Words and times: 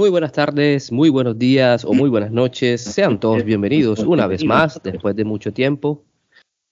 Muy 0.00 0.08
buenas 0.08 0.32
tardes, 0.32 0.90
muy 0.90 1.10
buenos 1.10 1.38
días 1.38 1.84
o 1.84 1.92
muy 1.92 2.08
buenas 2.08 2.30
noches. 2.30 2.80
Sean 2.80 3.20
todos 3.20 3.44
bienvenidos 3.44 3.98
una 3.98 4.26
vez 4.26 4.42
más, 4.42 4.80
después 4.82 5.14
de 5.14 5.26
mucho 5.26 5.52
tiempo, 5.52 6.02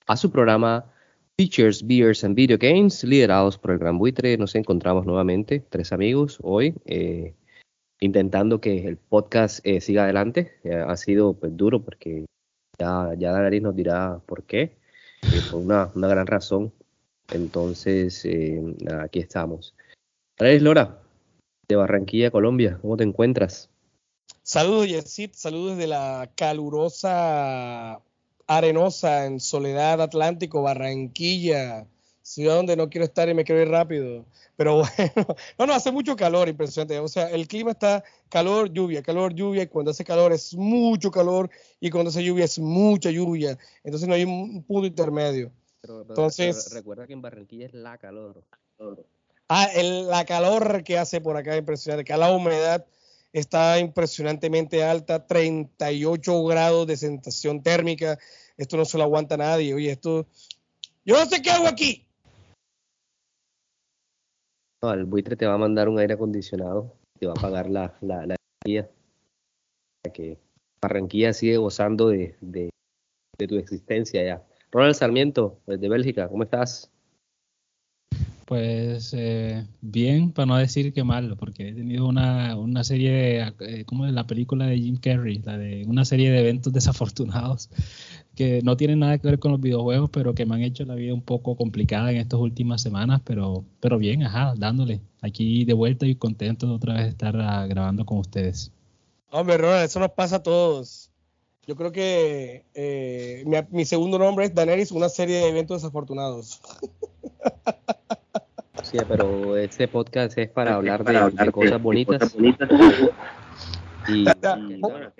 a 0.06 0.16
su 0.16 0.32
programa 0.32 0.90
Features, 1.36 1.86
Beers 1.86 2.24
and 2.24 2.34
Video 2.34 2.56
Games, 2.58 3.04
liderados 3.04 3.58
por 3.58 3.72
el 3.72 3.78
Gran 3.80 3.98
Buitre. 3.98 4.38
Nos 4.38 4.54
encontramos 4.54 5.04
nuevamente, 5.04 5.62
tres 5.68 5.92
amigos, 5.92 6.38
hoy, 6.40 6.74
eh, 6.86 7.34
intentando 8.00 8.62
que 8.62 8.86
el 8.86 8.96
podcast 8.96 9.60
eh, 9.62 9.82
siga 9.82 10.04
adelante. 10.04 10.54
Eh, 10.64 10.76
ha 10.76 10.96
sido 10.96 11.34
pues, 11.34 11.54
duro 11.54 11.82
porque 11.82 12.24
ya, 12.78 13.12
ya 13.18 13.32
nos 13.60 13.76
dirá 13.76 14.22
por 14.24 14.44
qué, 14.44 14.78
por 15.50 15.60
una, 15.60 15.90
una, 15.94 16.08
gran 16.08 16.26
razón. 16.26 16.72
Entonces, 17.30 18.26
aquí 19.02 19.18
estamos. 19.18 19.74
Danaris 20.38 20.62
Lora, 20.62 21.02
de 21.68 21.76
Barranquilla, 21.76 22.30
Colombia. 22.30 22.78
¿Cómo 22.80 22.96
te 22.96 23.04
encuentras? 23.04 23.68
Saludos, 24.42 24.88
Yesid. 24.88 25.32
Saludos 25.34 25.76
desde 25.76 25.86
la 25.86 26.30
calurosa, 26.34 28.00
arenosa, 28.46 29.26
en 29.26 29.38
Soledad 29.38 30.00
Atlántico, 30.00 30.62
Barranquilla, 30.62 31.86
ciudad 32.22 32.56
donde 32.56 32.74
no 32.74 32.88
quiero 32.88 33.04
estar 33.04 33.28
y 33.28 33.34
me 33.34 33.44
quiero 33.44 33.60
ir 33.60 33.68
rápido. 33.68 34.24
Pero 34.56 34.76
bueno, 34.96 35.36
no, 35.58 35.66
no, 35.66 35.74
hace 35.74 35.92
mucho 35.92 36.16
calor, 36.16 36.48
impresionante. 36.48 36.98
O 37.00 37.08
sea, 37.08 37.28
el 37.28 37.46
clima 37.46 37.72
está 37.72 38.02
calor, 38.30 38.72
lluvia, 38.72 39.02
calor, 39.02 39.34
lluvia, 39.34 39.64
y 39.64 39.66
cuando 39.66 39.90
hace 39.90 40.04
calor 40.04 40.32
es 40.32 40.54
mucho 40.54 41.10
calor, 41.10 41.50
y 41.80 41.90
cuando 41.90 42.08
hace 42.08 42.24
lluvia 42.24 42.46
es 42.46 42.58
mucha 42.58 43.10
lluvia. 43.10 43.58
Entonces 43.84 44.08
no 44.08 44.14
hay 44.14 44.24
un 44.24 44.62
punto 44.62 44.86
intermedio. 44.86 45.52
Pero, 45.82 46.00
Entonces, 46.00 46.72
recuerda 46.72 47.06
que 47.06 47.12
en 47.12 47.20
Barranquilla 47.20 47.66
es 47.66 47.74
la 47.74 47.98
calor. 47.98 48.42
Ah, 49.48 49.66
el, 49.74 50.08
la 50.08 50.26
calor 50.26 50.84
que 50.84 50.98
hace 50.98 51.20
por 51.20 51.36
acá 51.36 51.54
es 51.54 51.60
impresionante, 51.60 52.04
que 52.04 52.16
la 52.16 52.30
humedad 52.30 52.86
está 53.32 53.78
impresionantemente 53.78 54.84
alta, 54.84 55.26
38 55.26 56.44
grados 56.44 56.86
de 56.86 56.96
sensación 56.96 57.62
térmica. 57.62 58.18
Esto 58.58 58.76
no 58.76 58.84
se 58.84 58.98
lo 58.98 59.04
aguanta 59.04 59.36
nadie. 59.36 59.72
Oye, 59.72 59.92
esto. 59.92 60.26
Yo 61.04 61.18
no 61.18 61.24
sé 61.26 61.40
qué 61.40 61.50
hago 61.50 61.66
aquí. 61.66 62.06
No, 64.82 64.92
el 64.92 65.06
buitre 65.06 65.36
te 65.36 65.46
va 65.46 65.54
a 65.54 65.58
mandar 65.58 65.88
un 65.88 65.98
aire 65.98 66.14
acondicionado, 66.14 66.94
te 67.18 67.26
va 67.26 67.32
a 67.32 67.40
pagar 67.40 67.68
la, 67.68 67.96
la, 68.00 68.26
la 68.26 68.36
energía. 68.64 68.90
Que 70.12 70.38
Barranquilla 70.80 71.32
sigue 71.32 71.56
gozando 71.56 72.08
de, 72.08 72.36
de, 72.40 72.70
de 73.38 73.48
tu 73.48 73.56
existencia 73.56 74.22
ya. 74.22 74.46
Ronald 74.70 74.94
Sarmiento, 74.94 75.58
desde 75.66 75.88
Bélgica, 75.88 76.28
¿cómo 76.28 76.44
estás? 76.44 76.92
Pues 78.48 79.12
eh, 79.12 79.66
bien, 79.82 80.32
para 80.32 80.46
no 80.46 80.56
decir 80.56 80.94
que 80.94 81.04
mal, 81.04 81.36
porque 81.36 81.68
he 81.68 81.72
tenido 81.74 82.08
una, 82.08 82.56
una 82.56 82.82
serie, 82.82 83.10
de, 83.10 83.52
eh, 83.60 83.84
como 83.84 84.06
de 84.06 84.12
la 84.12 84.26
película 84.26 84.64
de 84.64 84.78
Jim 84.78 84.96
Carrey, 84.96 85.42
la 85.44 85.58
de 85.58 85.84
una 85.86 86.06
serie 86.06 86.30
de 86.30 86.40
eventos 86.40 86.72
desafortunados 86.72 87.68
que 88.34 88.62
no 88.62 88.74
tienen 88.78 89.00
nada 89.00 89.18
que 89.18 89.28
ver 89.28 89.38
con 89.38 89.52
los 89.52 89.60
videojuegos, 89.60 90.08
pero 90.08 90.34
que 90.34 90.46
me 90.46 90.54
han 90.54 90.62
hecho 90.62 90.86
la 90.86 90.94
vida 90.94 91.12
un 91.12 91.20
poco 91.20 91.56
complicada 91.56 92.10
en 92.10 92.16
estas 92.16 92.40
últimas 92.40 92.80
semanas, 92.80 93.20
pero, 93.22 93.66
pero 93.80 93.98
bien, 93.98 94.22
ajá, 94.22 94.54
dándole. 94.56 95.02
Aquí 95.20 95.66
de 95.66 95.74
vuelta 95.74 96.06
y 96.06 96.14
contento 96.14 96.66
de 96.68 96.72
otra 96.72 96.94
vez 96.94 97.08
estar 97.08 97.36
uh, 97.36 97.68
grabando 97.68 98.06
con 98.06 98.16
ustedes. 98.16 98.72
Hombre, 99.30 99.58
Ronald, 99.58 99.84
eso 99.84 100.00
nos 100.00 100.12
pasa 100.12 100.36
a 100.36 100.42
todos. 100.42 101.10
Yo 101.66 101.76
creo 101.76 101.92
que 101.92 102.64
eh, 102.72 103.42
mi, 103.44 103.58
mi, 103.70 103.84
segundo 103.84 104.18
nombre 104.18 104.46
es 104.46 104.54
Daenerys, 104.54 104.90
una 104.90 105.10
serie 105.10 105.36
de 105.36 105.48
eventos 105.48 105.82
desafortunados. 105.82 106.62
Pero 109.08 109.56
este 109.56 109.88
podcast 109.88 110.36
es 110.38 110.50
para 110.50 110.74
hablar 110.74 111.04
de, 111.04 111.52
cosas 111.52 111.82
bonitas. 111.82 112.36
Y, 114.08 114.24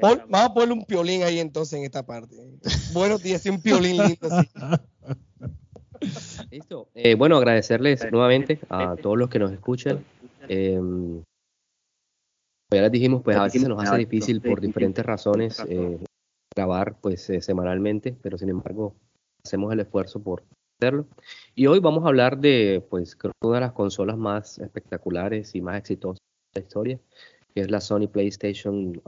vamos 0.01 0.29
a 0.33 0.55
ponerle 0.55 0.75
un 0.75 0.85
piolín 0.85 1.23
ahí 1.23 1.41
entonces 1.41 1.79
en 1.79 1.85
esta 1.85 2.07
parte. 2.07 2.37
Buenos 2.93 3.23
días 3.23 3.45
y 3.45 3.51
un 3.51 3.61
piolín 3.61 3.99
lindo 3.99 4.29
Listo. 6.51 6.89
Eh, 6.95 7.15
bueno, 7.15 7.37
agradecerles 7.37 8.11
nuevamente 8.11 8.61
a 8.71 8.97
todos 8.97 9.19
los 9.19 9.29
que 9.29 9.39
nos 9.39 9.53
escuchan. 9.53 10.05
Eh, 10.49 10.81
ya 12.71 12.83
les 12.83 12.93
dijimos, 12.93 13.23
pues 13.23 13.37
a 13.37 13.45
veces 13.45 13.63
se 13.63 13.69
nos 13.69 13.83
hace 13.83 13.97
difícil 13.97 14.43
por 14.43 14.61
diferentes 14.61 15.05
razones 15.05 15.63
eh, 15.69 15.99
grabar 16.55 16.99
pues 17.01 17.31
eh, 17.31 17.41
semanalmente, 17.41 18.17
pero 18.21 18.37
sin 18.37 18.51
embargo 18.51 18.95
hacemos 19.45 19.73
el 19.73 19.81
esfuerzo 19.81 20.23
por. 20.23 20.45
Y 21.57 21.67
hoy 21.67 21.81
vamos 21.81 22.05
a 22.05 22.09
hablar 22.09 22.39
de, 22.39 22.85
pues, 22.89 23.17
creo 23.17 23.33
una 23.43 23.57
de 23.57 23.61
las 23.63 23.73
consolas 23.73 24.17
más 24.17 24.59
espectaculares 24.59 25.55
y 25.57 25.61
más 25.61 25.77
exitosas 25.77 26.21
de 26.55 26.61
la 26.61 26.67
historia, 26.67 27.01
que 27.53 27.63
es 27.63 27.71
la 27.71 27.81
Sony 27.81 28.07
PlayStation 28.07 29.01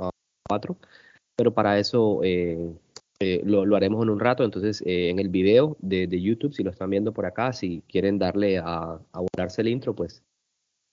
4. 0.49 0.75
Uh, 0.75 0.77
Pero 1.37 1.55
para 1.55 1.79
eso 1.79 2.23
eh, 2.25 2.75
eh, 3.21 3.43
lo, 3.45 3.65
lo, 3.67 3.77
haremos 3.77 4.03
en 4.03 4.11
un 4.11 4.19
rato. 4.19 4.43
Entonces, 4.43 4.83
eh, 4.85 5.11
en 5.11 5.21
el 5.21 5.29
video 5.29 5.77
de, 5.81 6.09
de, 6.09 6.21
YouTube, 6.21 6.55
si 6.55 6.65
lo 6.65 6.71
están 6.71 6.91
viendo 6.91 7.13
por 7.13 7.25
acá, 7.25 7.53
si 7.53 7.83
quieren 7.89 8.19
darle 8.19 8.59
a, 8.59 8.99
a 9.13 9.49
el 9.59 9.69
intro, 9.69 9.95
pues 9.95 10.25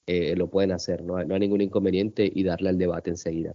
lo 0.08 0.48
pueden 0.48 0.72
hacer. 0.72 1.04
No 1.04 1.22
no 1.24 1.34
hay 1.34 1.40
ningún 1.40 1.62
inconveniente 1.62 2.32
y 2.34 2.44
darle 2.44 2.70
al 2.70 2.78
debate 2.78 3.10
enseguida. 3.10 3.54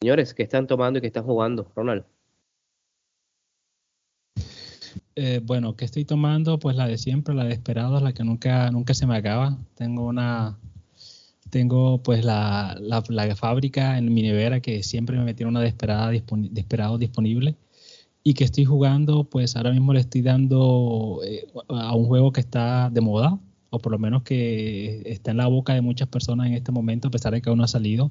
Señores, 0.00 0.34
¿qué 0.34 0.42
están 0.42 0.66
tomando 0.66 0.98
y 0.98 1.00
qué 1.00 1.08
están 1.08 1.24
jugando? 1.24 1.72
Ronald. 1.74 2.04
Eh, 5.22 5.42
bueno, 5.44 5.76
¿qué 5.76 5.84
estoy 5.84 6.06
tomando? 6.06 6.58
Pues 6.58 6.76
la 6.76 6.86
de 6.88 6.96
siempre, 6.96 7.34
la 7.34 7.44
de 7.44 7.52
Esperados, 7.52 8.00
la 8.00 8.14
que 8.14 8.24
nunca, 8.24 8.70
nunca 8.70 8.94
se 8.94 9.06
me 9.06 9.14
acaba. 9.14 9.58
Tengo 9.74 10.06
una, 10.06 10.58
tengo 11.50 12.02
pues 12.02 12.24
la, 12.24 12.74
la, 12.80 13.36
fábrica 13.36 13.98
en 13.98 14.14
mi 14.14 14.22
nevera 14.22 14.60
que 14.60 14.82
siempre 14.82 15.18
me 15.18 15.34
tiene 15.34 15.50
una 15.50 15.60
dispon, 15.60 16.48
desesperado 16.54 16.96
disponible 16.96 17.54
y 18.24 18.32
que 18.32 18.44
estoy 18.44 18.64
jugando, 18.64 19.24
pues 19.24 19.56
ahora 19.56 19.72
mismo 19.72 19.92
le 19.92 20.00
estoy 20.00 20.22
dando 20.22 21.20
eh, 21.22 21.46
a 21.68 21.94
un 21.94 22.06
juego 22.06 22.32
que 22.32 22.40
está 22.40 22.88
de 22.88 23.02
moda, 23.02 23.38
o 23.68 23.78
por 23.78 23.92
lo 23.92 23.98
menos 23.98 24.22
que 24.22 25.02
está 25.04 25.32
en 25.32 25.36
la 25.36 25.48
boca 25.48 25.74
de 25.74 25.82
muchas 25.82 26.08
personas 26.08 26.46
en 26.46 26.54
este 26.54 26.72
momento, 26.72 27.08
a 27.08 27.10
pesar 27.10 27.34
de 27.34 27.42
que 27.42 27.50
aún 27.50 27.58
no 27.58 27.64
ha 27.64 27.68
salido, 27.68 28.10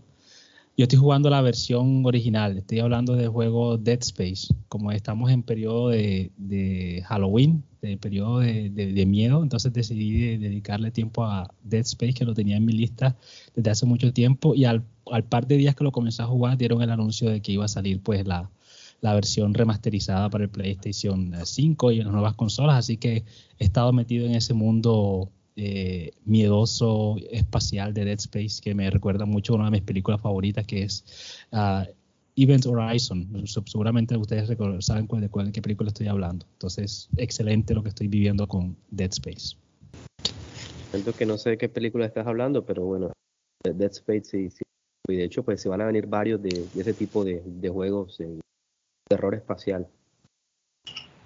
yo 0.80 0.84
estoy 0.84 0.98
jugando 0.98 1.30
la 1.30 1.42
versión 1.42 2.06
original, 2.06 2.58
estoy 2.58 2.80
hablando 2.80 3.14
del 3.14 3.28
juego 3.28 3.78
Dead 3.78 4.00
Space. 4.00 4.48
Como 4.70 4.94
estamos 4.94 5.30
en 5.30 5.44
periodo 5.44 5.90
de, 5.90 7.04
Halloween, 7.06 7.66
de 7.82 7.98
periodo 7.98 8.40
de, 8.40 9.06
miedo, 9.06 9.44
entonces 9.44 9.74
decidí 9.74 10.38
dedicarle 10.38 10.92
tiempo 10.92 11.26
a 11.26 11.54
Dead 11.64 11.82
Space, 11.82 12.14
que 12.14 12.24
lo 12.24 12.34
tenía 12.34 12.56
en 12.56 12.64
mi 12.64 12.72
lista 12.72 13.18
desde 13.54 13.72
hace 13.72 13.86
mucho 13.86 14.14
tiempo, 14.14 14.56
y 14.56 14.64
al, 14.64 14.86
al 15.12 15.26
par 15.26 15.48
de 15.48 15.58
días 15.58 15.76
que 15.76 15.84
lo 15.84 15.92
comencé 15.92 16.22
a 16.22 16.28
jugar, 16.28 16.58
dieron 16.58 16.82
el 16.82 16.92
anuncio 16.92 17.30
de 17.30 17.42
que 17.42 17.52
iba 17.52 17.66
a 17.66 17.68
salir 17.68 18.02
pues 18.02 18.26
la, 18.26 18.50
la 19.02 19.14
versión 19.14 19.54
remasterizada 19.54 20.30
para 20.30 20.46
el 20.46 20.50
PlayStation 20.50 21.34
5 21.44 21.92
y 21.92 22.00
en 22.00 22.06
las 22.06 22.14
nuevas 22.14 22.36
consolas, 22.36 22.78
así 22.78 22.96
que 22.96 23.26
he 23.58 23.66
estado 23.66 23.92
metido 23.92 24.26
en 24.26 24.36
ese 24.36 24.54
mundo 24.54 25.30
eh, 25.62 26.12
miedoso 26.24 27.18
espacial 27.32 27.94
de 27.94 28.06
Dead 28.06 28.18
Space 28.18 28.62
que 28.62 28.74
me 28.74 28.90
recuerda 28.90 29.26
mucho 29.26 29.52
a 29.52 29.56
una 29.58 29.66
de 29.66 29.72
mis 29.72 29.82
películas 29.82 30.22
favoritas 30.22 30.66
que 30.66 30.84
es 30.84 31.44
uh, 31.52 31.84
Event 32.38 32.66
Horizon. 32.66 33.28
Seguramente 33.46 34.16
ustedes 34.16 34.48
saben 34.80 35.06
cuál, 35.06 35.20
de 35.20 35.28
cuál, 35.28 35.48
de 35.48 35.52
qué 35.52 35.62
película 35.62 35.90
estoy 35.90 36.08
hablando. 36.08 36.46
Entonces, 36.54 37.10
excelente 37.18 37.74
lo 37.74 37.84
que 37.84 37.90
estoy 37.90 38.08
viviendo 38.08 38.48
con 38.48 38.78
Dead 38.90 39.10
Space. 39.12 39.58
Siento 40.92 41.14
que 41.14 41.26
no 41.26 41.38
sé 41.38 41.50
de 41.50 41.58
qué 41.58 41.68
película 41.68 42.06
estás 42.06 42.26
hablando, 42.26 42.64
pero 42.66 42.86
bueno, 42.86 43.12
Dead 43.62 43.92
Space 43.92 44.24
sí, 44.24 44.50
sí. 44.50 44.64
Y 45.10 45.16
de 45.18 45.26
hecho, 45.26 45.44
pues 45.44 45.60
se 45.60 45.68
van 45.68 45.82
a 45.82 45.86
venir 45.86 46.08
varios 46.08 46.42
de, 46.42 46.50
de 46.74 46.82
ese 46.82 46.94
tipo 46.94 47.26
de, 47.26 47.44
de 47.46 47.70
juegos 47.70 48.18
de 48.18 48.40
terror 49.10 49.36
espacial. 49.36 49.88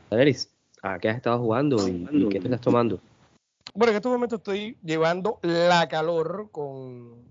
Daenerys, 0.10 0.50
¿a 0.82 0.98
qué 0.98 1.10
has 1.10 1.18
estado 1.18 1.38
jugando 1.40 1.88
y, 1.88 2.08
y 2.12 2.30
qué 2.30 2.40
te 2.40 2.48
estás 2.48 2.62
tomando? 2.62 3.00
Bueno, 3.76 3.92
en 3.92 3.96
este 3.98 4.10
momento 4.10 4.36
estoy 4.36 4.78
llevando 4.84 5.40
la 5.42 5.88
calor 5.88 6.50
con 6.52 7.24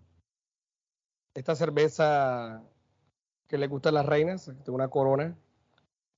esta 1.35 1.55
cerveza 1.55 2.63
que 3.47 3.59
le 3.59 3.69
gusta 3.69 3.91
a 3.91 3.93
las 3.93 4.07
reinas, 4.07 4.51
tengo 4.65 4.75
una 4.75 4.89
corona. 4.89 5.37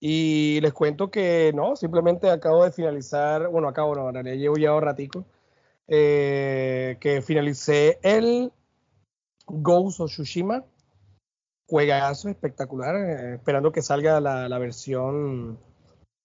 Y 0.01 0.61
les 0.63 0.73
cuento 0.73 1.11
que 1.11 1.53
no, 1.55 1.77
simplemente 1.77 2.31
acabo 2.31 2.65
de 2.65 2.73
finalizar, 2.73 3.49
bueno, 3.49 3.69
acabo 3.69 3.95
no, 3.95 4.09
en 4.09 4.15
realidad 4.15 4.37
llevo 4.37 4.57
ya 4.57 4.75
un 4.75 4.83
ratico, 4.83 5.27
eh, 5.89 6.97
que 7.01 7.21
finalicé 7.21 7.99
el 8.03 8.51
Ghost 9.47 10.01
of 10.01 10.11
Tsushima 10.11 10.65
juegazo 11.67 12.29
espectacular, 12.31 12.97
eh, 12.97 13.35
esperando 13.35 13.73
que 13.73 13.83
salga 13.83 14.21
la, 14.21 14.49
la 14.49 14.59
versión 14.59 15.59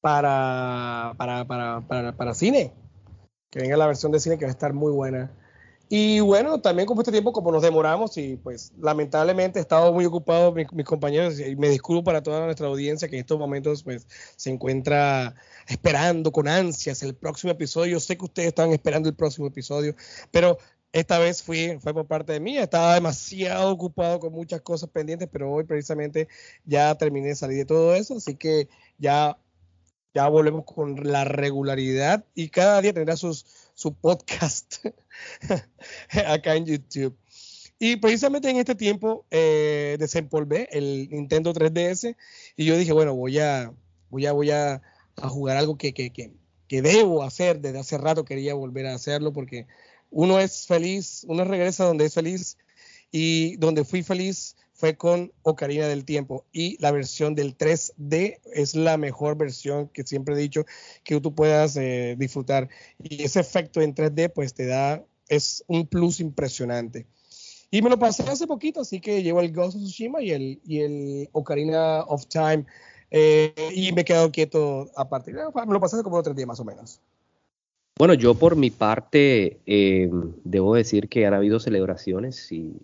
para, 0.01 1.13
para, 1.17 1.45
para, 1.45 1.81
para, 1.81 2.15
para 2.15 2.33
cine, 2.33 2.73
que 3.49 3.59
venga 3.59 3.77
la 3.77 3.87
versión 3.87 4.11
de 4.11 4.19
cine 4.19 4.37
que 4.37 4.45
va 4.45 4.49
a 4.49 4.53
estar 4.53 4.73
muy 4.73 4.91
buena. 4.91 5.31
Y 5.91 6.19
bueno, 6.19 6.61
también 6.61 6.85
como 6.85 7.01
este 7.01 7.11
tiempo, 7.11 7.33
como 7.33 7.51
nos 7.51 7.63
demoramos 7.63 8.15
y 8.17 8.37
pues 8.37 8.71
lamentablemente 8.79 9.57
he 9.57 9.61
estado 9.61 9.91
muy 9.91 10.05
ocupado 10.05 10.51
mis, 10.51 10.71
mis, 10.71 10.85
compañeros 10.85 11.39
y 11.39 11.55
me 11.55 11.67
disculpo 11.67 12.03
para 12.03 12.21
toda 12.21 12.45
nuestra 12.45 12.67
audiencia 12.67 13.09
que 13.09 13.15
en 13.15 13.21
estos 13.21 13.39
momentos 13.39 13.81
pues 13.81 14.07
se 14.35 14.51
encuentra 14.51 15.33
esperando 15.67 16.31
con 16.31 16.47
ansias 16.47 17.01
el 17.01 17.15
próximo 17.15 17.51
episodio. 17.53 17.93
Yo 17.93 17.99
sé 17.99 18.17
que 18.17 18.25
ustedes 18.25 18.49
están 18.49 18.71
esperando 18.71 19.09
el 19.09 19.15
próximo 19.15 19.47
episodio, 19.47 19.95
pero 20.29 20.59
esta 20.91 21.17
vez 21.17 21.41
fui, 21.41 21.79
fue 21.79 21.93
por 21.93 22.05
parte 22.05 22.33
de 22.33 22.39
mí, 22.39 22.57
estaba 22.57 22.93
demasiado 22.95 23.71
ocupado 23.71 24.19
con 24.19 24.31
muchas 24.31 24.61
cosas 24.61 24.89
pendientes, 24.89 25.29
pero 25.31 25.51
hoy 25.51 25.63
precisamente 25.63 26.27
ya 26.65 26.95
terminé 26.95 27.29
de 27.29 27.35
salir 27.35 27.57
de 27.57 27.65
todo 27.65 27.95
eso, 27.95 28.17
así 28.17 28.35
que 28.35 28.69
ya 28.97 29.37
ya 30.13 30.27
volvemos 30.27 30.65
con 30.65 30.95
la 31.03 31.23
regularidad 31.23 32.25
y 32.35 32.49
cada 32.49 32.81
día 32.81 32.93
tendrá 32.93 33.15
sus, 33.15 33.45
su 33.73 33.93
podcast 33.93 34.85
acá 36.27 36.55
en 36.55 36.65
YouTube. 36.65 37.15
Y 37.79 37.95
precisamente 37.95 38.49
en 38.49 38.57
este 38.57 38.75
tiempo 38.75 39.25
eh, 39.31 39.95
desempolvé 39.99 40.67
el 40.71 41.09
Nintendo 41.09 41.53
3DS 41.53 42.15
y 42.57 42.65
yo 42.65 42.77
dije, 42.77 42.91
bueno, 42.91 43.15
voy 43.15 43.39
a, 43.39 43.73
voy 44.09 44.25
a, 44.25 44.33
voy 44.33 44.51
a, 44.51 44.81
a 45.15 45.29
jugar 45.29 45.55
algo 45.55 45.77
que, 45.77 45.93
que, 45.93 46.11
que, 46.11 46.33
que, 46.67 46.81
debo 46.81 47.23
hacer. 47.23 47.61
Desde 47.61 47.79
hace 47.79 47.97
rato 47.97 48.25
quería 48.25 48.53
volver 48.53 48.87
a 48.87 48.95
hacerlo 48.95 49.31
porque 49.31 49.65
uno 50.09 50.39
es 50.39 50.67
feliz, 50.67 51.25
uno 51.29 51.45
regresa 51.45 51.85
donde 51.85 52.05
es 52.05 52.13
feliz 52.13 52.57
y 53.11 53.55
donde 53.57 53.85
fui 53.85 54.03
feliz 54.03 54.57
fue 54.79 54.95
con 54.95 55.33
Ocarina 55.41 55.87
del 55.87 56.05
Tiempo 56.05 56.45
y 56.53 56.81
la 56.81 56.91
versión 56.91 57.35
del 57.35 57.57
3D 57.57 58.39
es 58.53 58.75
la 58.75 58.95
mejor 58.95 59.35
versión 59.35 59.89
que 59.89 60.03
siempre 60.03 60.35
he 60.35 60.37
dicho 60.37 60.65
que 61.03 61.19
tú 61.19 61.35
puedas 61.35 61.75
eh, 61.75 62.15
disfrutar 62.17 62.69
y 62.97 63.23
ese 63.23 63.41
efecto 63.41 63.81
en 63.81 63.93
3D 63.93 64.31
pues 64.33 64.53
te 64.53 64.67
da, 64.67 65.03
es 65.27 65.65
un 65.67 65.85
plus 65.85 66.21
impresionante. 66.21 67.07
Y 67.69 67.81
me 67.81 67.89
lo 67.89 67.99
pasé 67.99 68.23
hace 68.23 68.47
poquito, 68.47 68.79
así 68.79 69.01
que 69.01 69.21
llevo 69.21 69.41
el 69.41 69.51
Ghost 69.51 69.75
of 69.75 69.83
Tsushima 69.83 70.21
y 70.21 70.31
el, 70.31 70.61
y 70.65 70.79
el 70.79 71.29
Ocarina 71.33 72.03
of 72.03 72.25
Time 72.27 72.65
eh, 73.11 73.53
y 73.75 73.91
me 73.91 74.01
he 74.01 74.05
quedado 74.05 74.31
quieto 74.31 74.89
a 74.95 75.09
partir 75.09 75.35
de, 75.35 75.43
me 75.43 75.73
lo 75.73 75.79
pasé 75.81 75.97
hace 75.97 76.03
como 76.03 76.23
tres 76.23 76.37
días 76.37 76.47
más 76.47 76.59
o 76.61 76.63
menos. 76.63 77.01
Bueno, 77.97 78.13
yo 78.13 78.33
por 78.33 78.55
mi 78.55 78.69
parte 78.69 79.59
eh, 79.65 80.09
debo 80.45 80.73
decir 80.73 81.09
que 81.09 81.25
han 81.25 81.33
habido 81.33 81.59
celebraciones 81.59 82.49
y 82.53 82.77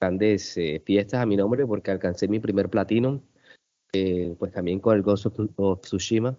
grandes 0.00 0.56
eh, 0.56 0.82
fiestas 0.84 1.20
a 1.20 1.26
mi 1.26 1.36
nombre 1.36 1.66
porque 1.66 1.90
alcancé 1.90 2.26
mi 2.26 2.40
primer 2.40 2.70
platino, 2.70 3.22
eh, 3.92 4.34
pues 4.38 4.52
también 4.52 4.80
con 4.80 4.96
el 4.96 5.02
Ghost 5.02 5.26
of, 5.26 5.80
Tsushima. 5.80 6.38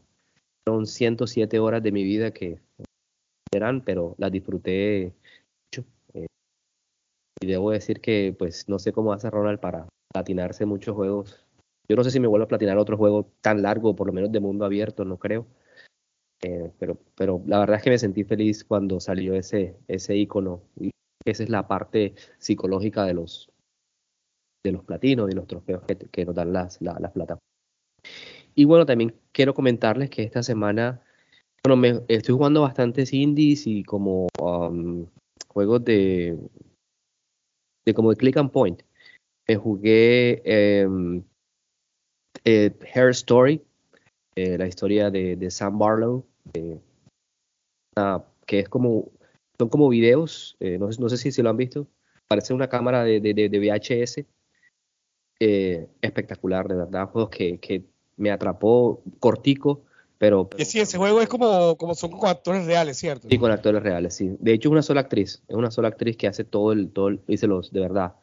Son 0.68 0.86
107 0.86 1.60
horas 1.60 1.84
de 1.84 1.92
mi 1.92 2.04
vida 2.04 2.32
que 2.32 2.60
eran, 3.54 3.84
pero 3.84 4.16
las 4.18 4.32
disfruté 4.32 5.14
mucho. 5.74 5.88
Eh, 6.14 6.28
y 7.42 7.48
debo 7.48 7.72
decir 7.72 8.02
que 8.02 8.36
pues 8.38 8.68
no 8.68 8.80
sé 8.80 8.92
cómo 8.92 9.14
hace 9.14 9.30
Ronald 9.30 9.60
para 9.60 9.88
platinarse 10.14 10.66
muchos 10.66 10.96
juegos. 10.96 11.46
Yo 11.90 11.96
no 11.96 12.04
sé 12.04 12.12
si 12.12 12.20
me 12.20 12.28
vuelvo 12.28 12.46
a 12.46 12.48
platinar 12.48 12.78
otro 12.78 12.98
juego 12.98 13.32
tan 13.42 13.62
largo, 13.62 13.96
por 13.96 14.08
lo 14.08 14.14
menos 14.14 14.32
de 14.32 14.40
mundo 14.40 14.66
abierto, 14.66 15.06
no 15.06 15.18
creo. 15.18 15.46
Eh, 16.44 16.72
pero, 16.80 16.98
pero 17.16 17.44
la 17.46 17.60
verdad 17.60 17.78
es 17.78 17.84
que 17.84 17.90
me 17.92 17.98
sentí 18.00 18.24
feliz 18.24 18.64
cuando 18.64 19.00
salió 19.00 19.36
ese, 19.36 19.78
ese 19.88 20.16
icono. 20.16 20.64
Esa 21.26 21.44
es 21.44 21.50
la 21.50 21.68
parte 21.68 22.16
psicológica 22.40 23.06
de 23.06 23.14
los, 23.14 23.51
de 24.64 24.72
los 24.72 24.84
platinos 24.84 25.30
y 25.30 25.36
los 25.36 25.48
trofeos 25.48 25.84
que, 25.84 25.96
que 25.96 26.26
nos 26.26 26.36
dan 26.36 26.54
las, 26.54 26.82
las, 26.82 27.12
plataformas. 27.12 27.44
Y 28.56 28.66
bueno, 28.66 28.86
también 28.86 29.16
quiero 29.32 29.54
comentarles 29.54 30.10
que 30.10 30.24
esta 30.24 30.44
semana, 30.44 31.02
bueno, 31.64 31.78
me 31.78 32.04
estoy 32.08 32.36
jugando 32.36 32.62
bastantes 32.62 33.14
indies 33.14 33.66
y 33.66 33.84
como 33.84 34.28
um, 34.42 35.08
juegos 35.48 35.84
de, 35.84 36.38
de 37.86 37.94
como 37.94 38.12
de 38.12 38.18
click 38.18 38.38
and 38.38 38.52
point. 38.52 38.82
Me 39.48 39.56
jugué 39.56 40.42
eh, 40.46 40.88
eh, 42.46 42.72
Hair 42.94 43.10
Story, 43.10 43.62
eh, 44.36 44.58
la 44.58 44.68
historia 44.68 45.10
de, 45.10 45.36
de 45.36 45.52
Sam 45.52 45.78
Barlow, 45.78 46.26
uh, 46.56 46.80
que 48.46 48.60
es 48.60 48.70
como, 48.70 49.12
son 49.60 49.70
como 49.70 49.90
videos, 49.90 50.58
eh, 50.60 50.78
no, 50.78 50.90
no, 50.98 51.10
sé 51.10 51.18
si, 51.18 51.32
si 51.32 51.42
lo 51.42 51.50
han 51.50 51.58
visto, 51.58 51.88
parece 52.28 52.54
una 52.54 52.70
cámara 52.70 53.04
de, 53.04 53.20
de, 53.20 53.34
de 53.34 53.60
VHS 53.60 54.26
eh, 55.44 55.88
espectacular, 56.04 56.68
de 56.68 56.76
verdad, 56.76 57.10
juegos 57.10 57.32
que, 57.32 57.58
que, 57.58 57.84
me 58.16 58.30
atrapó 58.30 59.02
cortico, 59.20 59.82
pero... 60.20 60.48
Y 60.56 60.66
sí, 60.66 60.80
ese 60.80 61.00
juego 61.00 61.20
es 61.20 61.28
como, 61.28 61.76
como 61.78 61.96
son 61.96 62.12
con 62.12 62.30
actores 62.30 62.68
reales, 62.68 62.98
¿cierto? 62.98 63.28
Sí, 63.28 63.40
con 63.40 63.50
actores 63.50 63.82
reales, 63.82 64.14
sí. 64.14 64.36
De 64.40 64.54
hecho, 64.54 64.70
es 64.70 64.74
una 64.74 64.84
sola 64.84 65.02
actriz, 65.02 65.42
es 65.48 65.56
una 65.56 65.72
sola 65.72 65.88
actriz 65.88 66.16
que 66.18 66.28
hace 66.28 66.44
todo 66.44 66.72
el, 66.72 66.92
todo 66.92 67.08
el, 67.08 67.22
dice 67.26 67.48
los, 67.48 67.72
de 67.72 67.80
verdad. 67.80 68.14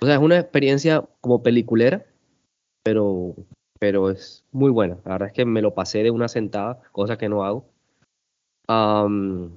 O 0.00 0.06
sea, 0.06 0.14
es 0.14 0.20
una 0.20 0.38
experiencia 0.38 1.04
como 1.20 1.42
peliculera, 1.42 2.06
pero, 2.84 3.34
pero 3.80 4.10
es 4.10 4.44
muy 4.52 4.70
buena. 4.70 4.98
La 5.04 5.14
verdad 5.14 5.28
es 5.30 5.34
que 5.34 5.44
me 5.44 5.62
lo 5.62 5.74
pasé 5.74 6.04
de 6.04 6.12
una 6.12 6.28
sentada, 6.28 6.80
cosa 6.92 7.18
que 7.18 7.28
no 7.28 7.42
hago. 7.42 7.64
Um, 8.68 9.50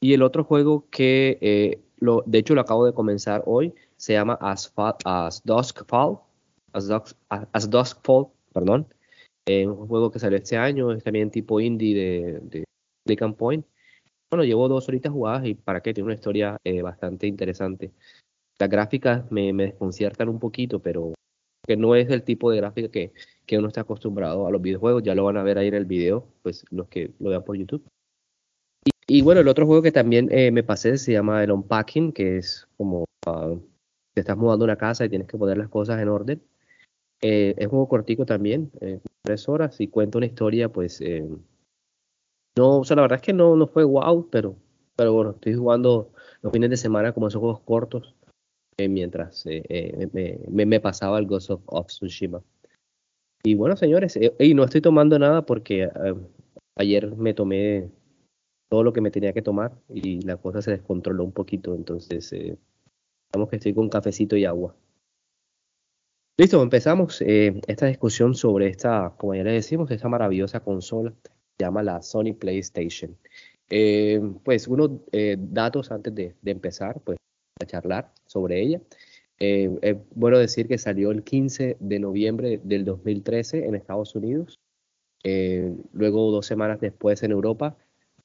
y 0.00 0.14
el 0.14 0.22
otro 0.22 0.44
juego 0.44 0.86
que, 0.90 1.38
eh, 1.40 1.80
lo, 1.96 2.22
de 2.26 2.38
hecho, 2.38 2.54
lo 2.54 2.60
acabo 2.60 2.86
de 2.86 2.94
comenzar 2.94 3.42
hoy, 3.46 3.74
se 3.96 4.14
llama 4.14 4.38
As, 4.40 4.72
As 5.04 5.42
Dusk 5.44 5.84
Fall, 5.86 6.18
As 6.72 6.88
Dusk, 6.88 7.16
As 7.28 7.70
Dusk 7.70 7.98
Fall, 8.04 8.26
perdón. 8.52 8.86
Eh, 9.46 9.66
un 9.66 9.86
juego 9.86 10.10
que 10.10 10.18
salió 10.18 10.38
este 10.38 10.56
año, 10.56 10.92
es 10.92 11.04
también 11.04 11.30
tipo 11.30 11.60
indie 11.60 11.94
de, 11.94 12.40
de 12.40 12.64
Click 13.06 13.22
and 13.22 13.36
Point. 13.36 13.66
Bueno, 14.30 14.44
llevo 14.44 14.68
dos 14.68 14.88
horitas 14.88 15.12
jugadas 15.12 15.46
y 15.46 15.54
para 15.54 15.80
qué, 15.80 15.92
tiene 15.92 16.06
una 16.06 16.14
historia 16.14 16.56
eh, 16.64 16.82
bastante 16.82 17.26
interesante. 17.26 17.92
Las 18.58 18.70
gráficas 18.70 19.30
me, 19.30 19.52
me, 19.52 19.64
desconciertan 19.64 20.28
un 20.28 20.38
poquito, 20.38 20.80
pero 20.80 21.12
que 21.66 21.76
no 21.76 21.94
es 21.94 22.08
el 22.10 22.22
tipo 22.22 22.50
de 22.50 22.58
gráfica 22.58 22.88
que, 22.88 23.12
que 23.46 23.58
uno 23.58 23.68
está 23.68 23.82
acostumbrado 23.82 24.46
a 24.46 24.50
los 24.50 24.62
videojuegos. 24.62 25.02
Ya 25.02 25.14
lo 25.14 25.24
van 25.24 25.36
a 25.36 25.42
ver 25.42 25.58
ahí 25.58 25.68
en 25.68 25.74
el 25.74 25.84
video, 25.84 26.26
pues 26.42 26.64
los 26.70 26.88
que 26.88 27.12
lo 27.18 27.30
vean 27.30 27.44
por 27.44 27.56
YouTube. 27.56 27.84
Y, 29.06 29.22
bueno, 29.22 29.42
el 29.42 29.48
otro 29.48 29.66
juego 29.66 29.82
que 29.82 29.92
también 29.92 30.28
eh, 30.30 30.50
me 30.50 30.62
pasé 30.62 30.96
se 30.96 31.12
llama 31.12 31.44
el 31.44 31.52
Unpacking, 31.52 32.12
que 32.12 32.38
es 32.38 32.66
como 32.76 33.04
uh, 33.26 33.60
te 34.14 34.20
estás 34.20 34.36
mudando 34.36 34.64
una 34.64 34.76
casa 34.76 35.04
y 35.04 35.08
tienes 35.08 35.28
que 35.28 35.36
poner 35.36 35.58
las 35.58 35.68
cosas 35.68 36.00
en 36.00 36.08
orden. 36.08 36.42
Eh, 37.20 37.54
es 37.56 37.64
un 37.64 37.70
juego 37.70 37.88
cortico 37.88 38.24
también, 38.24 38.70
eh, 38.80 39.00
tres 39.22 39.48
horas, 39.48 39.80
y 39.80 39.88
cuenta 39.88 40.18
una 40.18 40.26
historia, 40.26 40.68
pues, 40.68 41.00
eh, 41.00 41.26
no, 42.56 42.78
o 42.78 42.84
sea, 42.84 42.96
la 42.96 43.02
verdad 43.02 43.16
es 43.16 43.22
que 43.22 43.32
no, 43.32 43.56
no 43.56 43.66
fue 43.66 43.82
wow, 43.82 44.28
pero, 44.30 44.56
pero 44.94 45.12
bueno, 45.12 45.30
estoy 45.32 45.54
jugando 45.54 46.12
los 46.42 46.52
fines 46.52 46.70
de 46.70 46.76
semana 46.76 47.12
como 47.12 47.28
esos 47.28 47.40
juegos 47.40 47.60
cortos, 47.60 48.14
eh, 48.76 48.88
mientras 48.88 49.44
me, 49.46 50.38
me, 50.48 50.66
me, 50.66 50.80
pasaba 50.80 51.18
el 51.18 51.26
Ghost 51.26 51.50
of, 51.50 51.62
of 51.66 51.86
Tsushima. 51.86 52.42
Y 53.42 53.54
bueno, 53.54 53.76
señores, 53.76 54.18
y 54.38 54.54
no 54.54 54.64
estoy 54.64 54.80
tomando 54.80 55.18
nada 55.18 55.44
porque 55.44 55.88
ayer 56.76 57.14
me 57.16 57.34
tomé 57.34 57.90
todo 58.70 58.82
lo 58.82 58.92
que 58.92 59.00
me 59.00 59.10
tenía 59.10 59.32
que 59.32 59.42
tomar 59.42 59.72
y 59.88 60.22
la 60.22 60.36
cosa 60.36 60.62
se 60.62 60.70
descontroló 60.70 61.24
un 61.24 61.32
poquito, 61.32 61.74
entonces 61.74 62.34
Digamos 63.34 63.50
que 63.50 63.56
estoy 63.56 63.74
con 63.74 63.88
cafecito 63.88 64.36
y 64.36 64.44
agua. 64.44 64.76
Listo, 66.38 66.62
empezamos 66.62 67.20
eh, 67.20 67.60
esta 67.66 67.86
discusión 67.86 68.36
sobre 68.36 68.68
esta, 68.68 69.12
como 69.18 69.34
ya 69.34 69.42
le 69.42 69.50
decimos, 69.50 69.90
esta 69.90 70.08
maravillosa 70.08 70.60
consola, 70.60 71.12
se 71.24 71.64
llama 71.64 71.82
la 71.82 72.00
Sony 72.00 72.32
PlayStation. 72.38 73.16
Eh, 73.68 74.20
pues 74.44 74.68
unos 74.68 74.92
eh, 75.10 75.36
datos 75.36 75.90
antes 75.90 76.14
de, 76.14 76.36
de, 76.42 76.50
empezar, 76.52 77.00
pues 77.00 77.18
a 77.60 77.66
charlar 77.66 78.12
sobre 78.24 78.62
ella. 78.62 78.80
es 79.40 79.96
bueno 80.14 80.38
decir 80.38 80.68
que 80.68 80.78
salió 80.78 81.10
el 81.10 81.24
15 81.24 81.78
de 81.80 81.98
noviembre 81.98 82.60
del 82.62 82.84
2013 82.84 83.66
en 83.66 83.74
Estados 83.74 84.14
Unidos, 84.14 84.60
luego 85.92 86.30
dos 86.30 86.46
semanas 86.46 86.80
después 86.80 87.20
en 87.24 87.32
Europa 87.32 87.76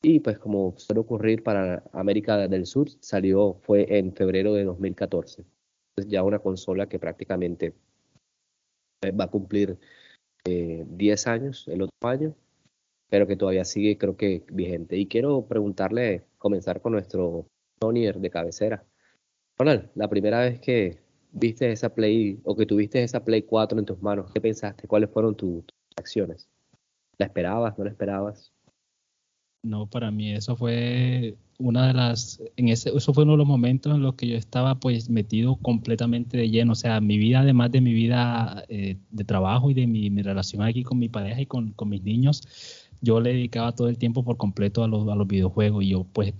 y 0.01 0.19
pues 0.21 0.39
como 0.39 0.73
suele 0.77 1.01
ocurrir 1.01 1.43
para 1.43 1.83
América 1.91 2.47
del 2.47 2.65
Sur, 2.65 2.89
salió, 2.99 3.55
fue 3.61 3.97
en 3.97 4.13
febrero 4.13 4.53
de 4.53 4.63
2014. 4.63 5.43
Entonces 5.91 6.11
ya 6.11 6.23
una 6.23 6.39
consola 6.39 6.87
que 6.87 6.99
prácticamente 6.99 7.73
eh, 9.01 9.11
va 9.11 9.25
a 9.25 9.29
cumplir 9.29 9.77
eh, 10.45 10.85
10 10.87 11.27
años 11.27 11.67
el 11.67 11.81
otro 11.81 12.09
año, 12.09 12.35
pero 13.09 13.27
que 13.27 13.35
todavía 13.35 13.65
sigue 13.65 13.97
creo 13.97 14.15
que 14.15 14.45
vigente. 14.51 14.97
Y 14.97 15.07
quiero 15.07 15.45
preguntarle, 15.47 16.25
comenzar 16.37 16.81
con 16.81 16.93
nuestro 16.93 17.45
Sonyer 17.81 18.19
de 18.19 18.29
cabecera. 18.29 18.85
Ronald, 19.57 19.89
la 19.95 20.07
primera 20.07 20.39
vez 20.41 20.61
que 20.61 20.99
viste 21.31 21.71
esa 21.71 21.93
Play 21.93 22.39
o 22.45 22.55
que 22.55 22.65
tuviste 22.65 23.03
esa 23.03 23.23
Play 23.23 23.43
4 23.43 23.77
en 23.79 23.85
tus 23.85 24.01
manos, 24.01 24.31
¿qué 24.31 24.39
pensaste? 24.39 24.87
¿Cuáles 24.87 25.09
fueron 25.09 25.35
tus 25.35 25.65
acciones? 25.97 26.49
¿La 27.17 27.25
esperabas? 27.25 27.77
¿No 27.77 27.83
la 27.83 27.91
esperabas? 27.91 28.53
No, 29.61 29.87
para 29.87 30.09
mí 30.09 30.31
eso 30.31 30.55
fue 30.55 31.35
una 31.57 31.87
de 31.87 31.93
las, 31.93 32.41
en 32.55 32.69
ese, 32.69 32.95
eso 32.95 33.13
fue 33.13 33.23
uno 33.23 33.33
de 33.33 33.39
los 33.39 33.47
momentos 33.47 33.93
en 33.93 34.01
los 34.01 34.15
que 34.15 34.27
yo 34.27 34.37
estaba 34.37 34.79
pues 34.79 35.09
metido 35.09 35.57
completamente 35.57 36.37
de 36.37 36.49
lleno, 36.49 36.71
o 36.71 36.75
sea, 36.75 37.01
mi 37.01 37.17
vida, 37.17 37.41
además 37.41 37.69
de 37.71 37.81
mi 37.81 37.93
vida 37.93 38.63
eh, 38.69 38.97
de 39.11 39.23
trabajo 39.25 39.69
y 39.69 39.73
de 39.73 39.85
mi, 39.85 40.09
relación 40.21 40.61
aquí 40.61 40.83
con 40.83 40.97
mi 40.97 41.09
pareja 41.09 41.41
y 41.41 41.45
con, 41.45 41.73
con, 41.73 41.89
mis 41.89 42.01
niños, 42.01 42.41
yo 43.01 43.19
le 43.19 43.33
dedicaba 43.33 43.73
todo 43.73 43.89
el 43.89 43.97
tiempo 43.97 44.23
por 44.23 44.37
completo 44.37 44.83
a 44.83 44.87
los, 44.87 45.07
a 45.09 45.15
los 45.15 45.27
videojuegos. 45.27 45.83
Y 45.83 45.89
yo 45.89 46.05
pues 46.05 46.33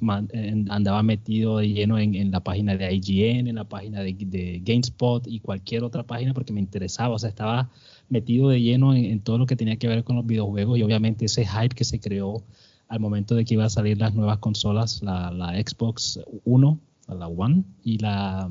andaba 0.69 1.03
metido 1.03 1.57
de 1.57 1.69
lleno 1.69 1.97
en, 1.99 2.15
en, 2.15 2.31
la 2.31 2.41
página 2.41 2.75
de 2.75 2.93
IGN, 2.93 3.47
en 3.47 3.55
la 3.55 3.65
página 3.65 4.01
de, 4.01 4.13
de, 4.13 4.61
GameSpot 4.63 5.27
y 5.27 5.39
cualquier 5.41 5.83
otra 5.83 6.03
página 6.03 6.33
porque 6.33 6.53
me 6.53 6.59
interesaba, 6.61 7.15
o 7.15 7.19
sea, 7.19 7.29
estaba 7.29 7.69
metido 8.09 8.49
de 8.49 8.61
lleno 8.61 8.93
en, 8.93 9.05
en 9.05 9.19
todo 9.21 9.37
lo 9.37 9.45
que 9.45 9.55
tenía 9.57 9.75
que 9.77 9.87
ver 9.87 10.03
con 10.05 10.15
los 10.15 10.25
videojuegos 10.25 10.77
y 10.79 10.83
obviamente 10.83 11.25
ese 11.25 11.45
hype 11.45 11.75
que 11.75 11.83
se 11.83 11.99
creó 11.99 12.43
al 12.89 12.99
momento 12.99 13.35
de 13.35 13.45
que 13.45 13.53
iba 13.53 13.65
a 13.65 13.69
salir 13.69 13.97
las 13.99 14.15
nuevas 14.15 14.39
consolas, 14.39 15.01
la, 15.03 15.53
Xbox 15.63 16.19
One, 16.43 16.79
la 17.07 17.27
One 17.27 17.63
y 17.83 17.99
la, 17.99 18.49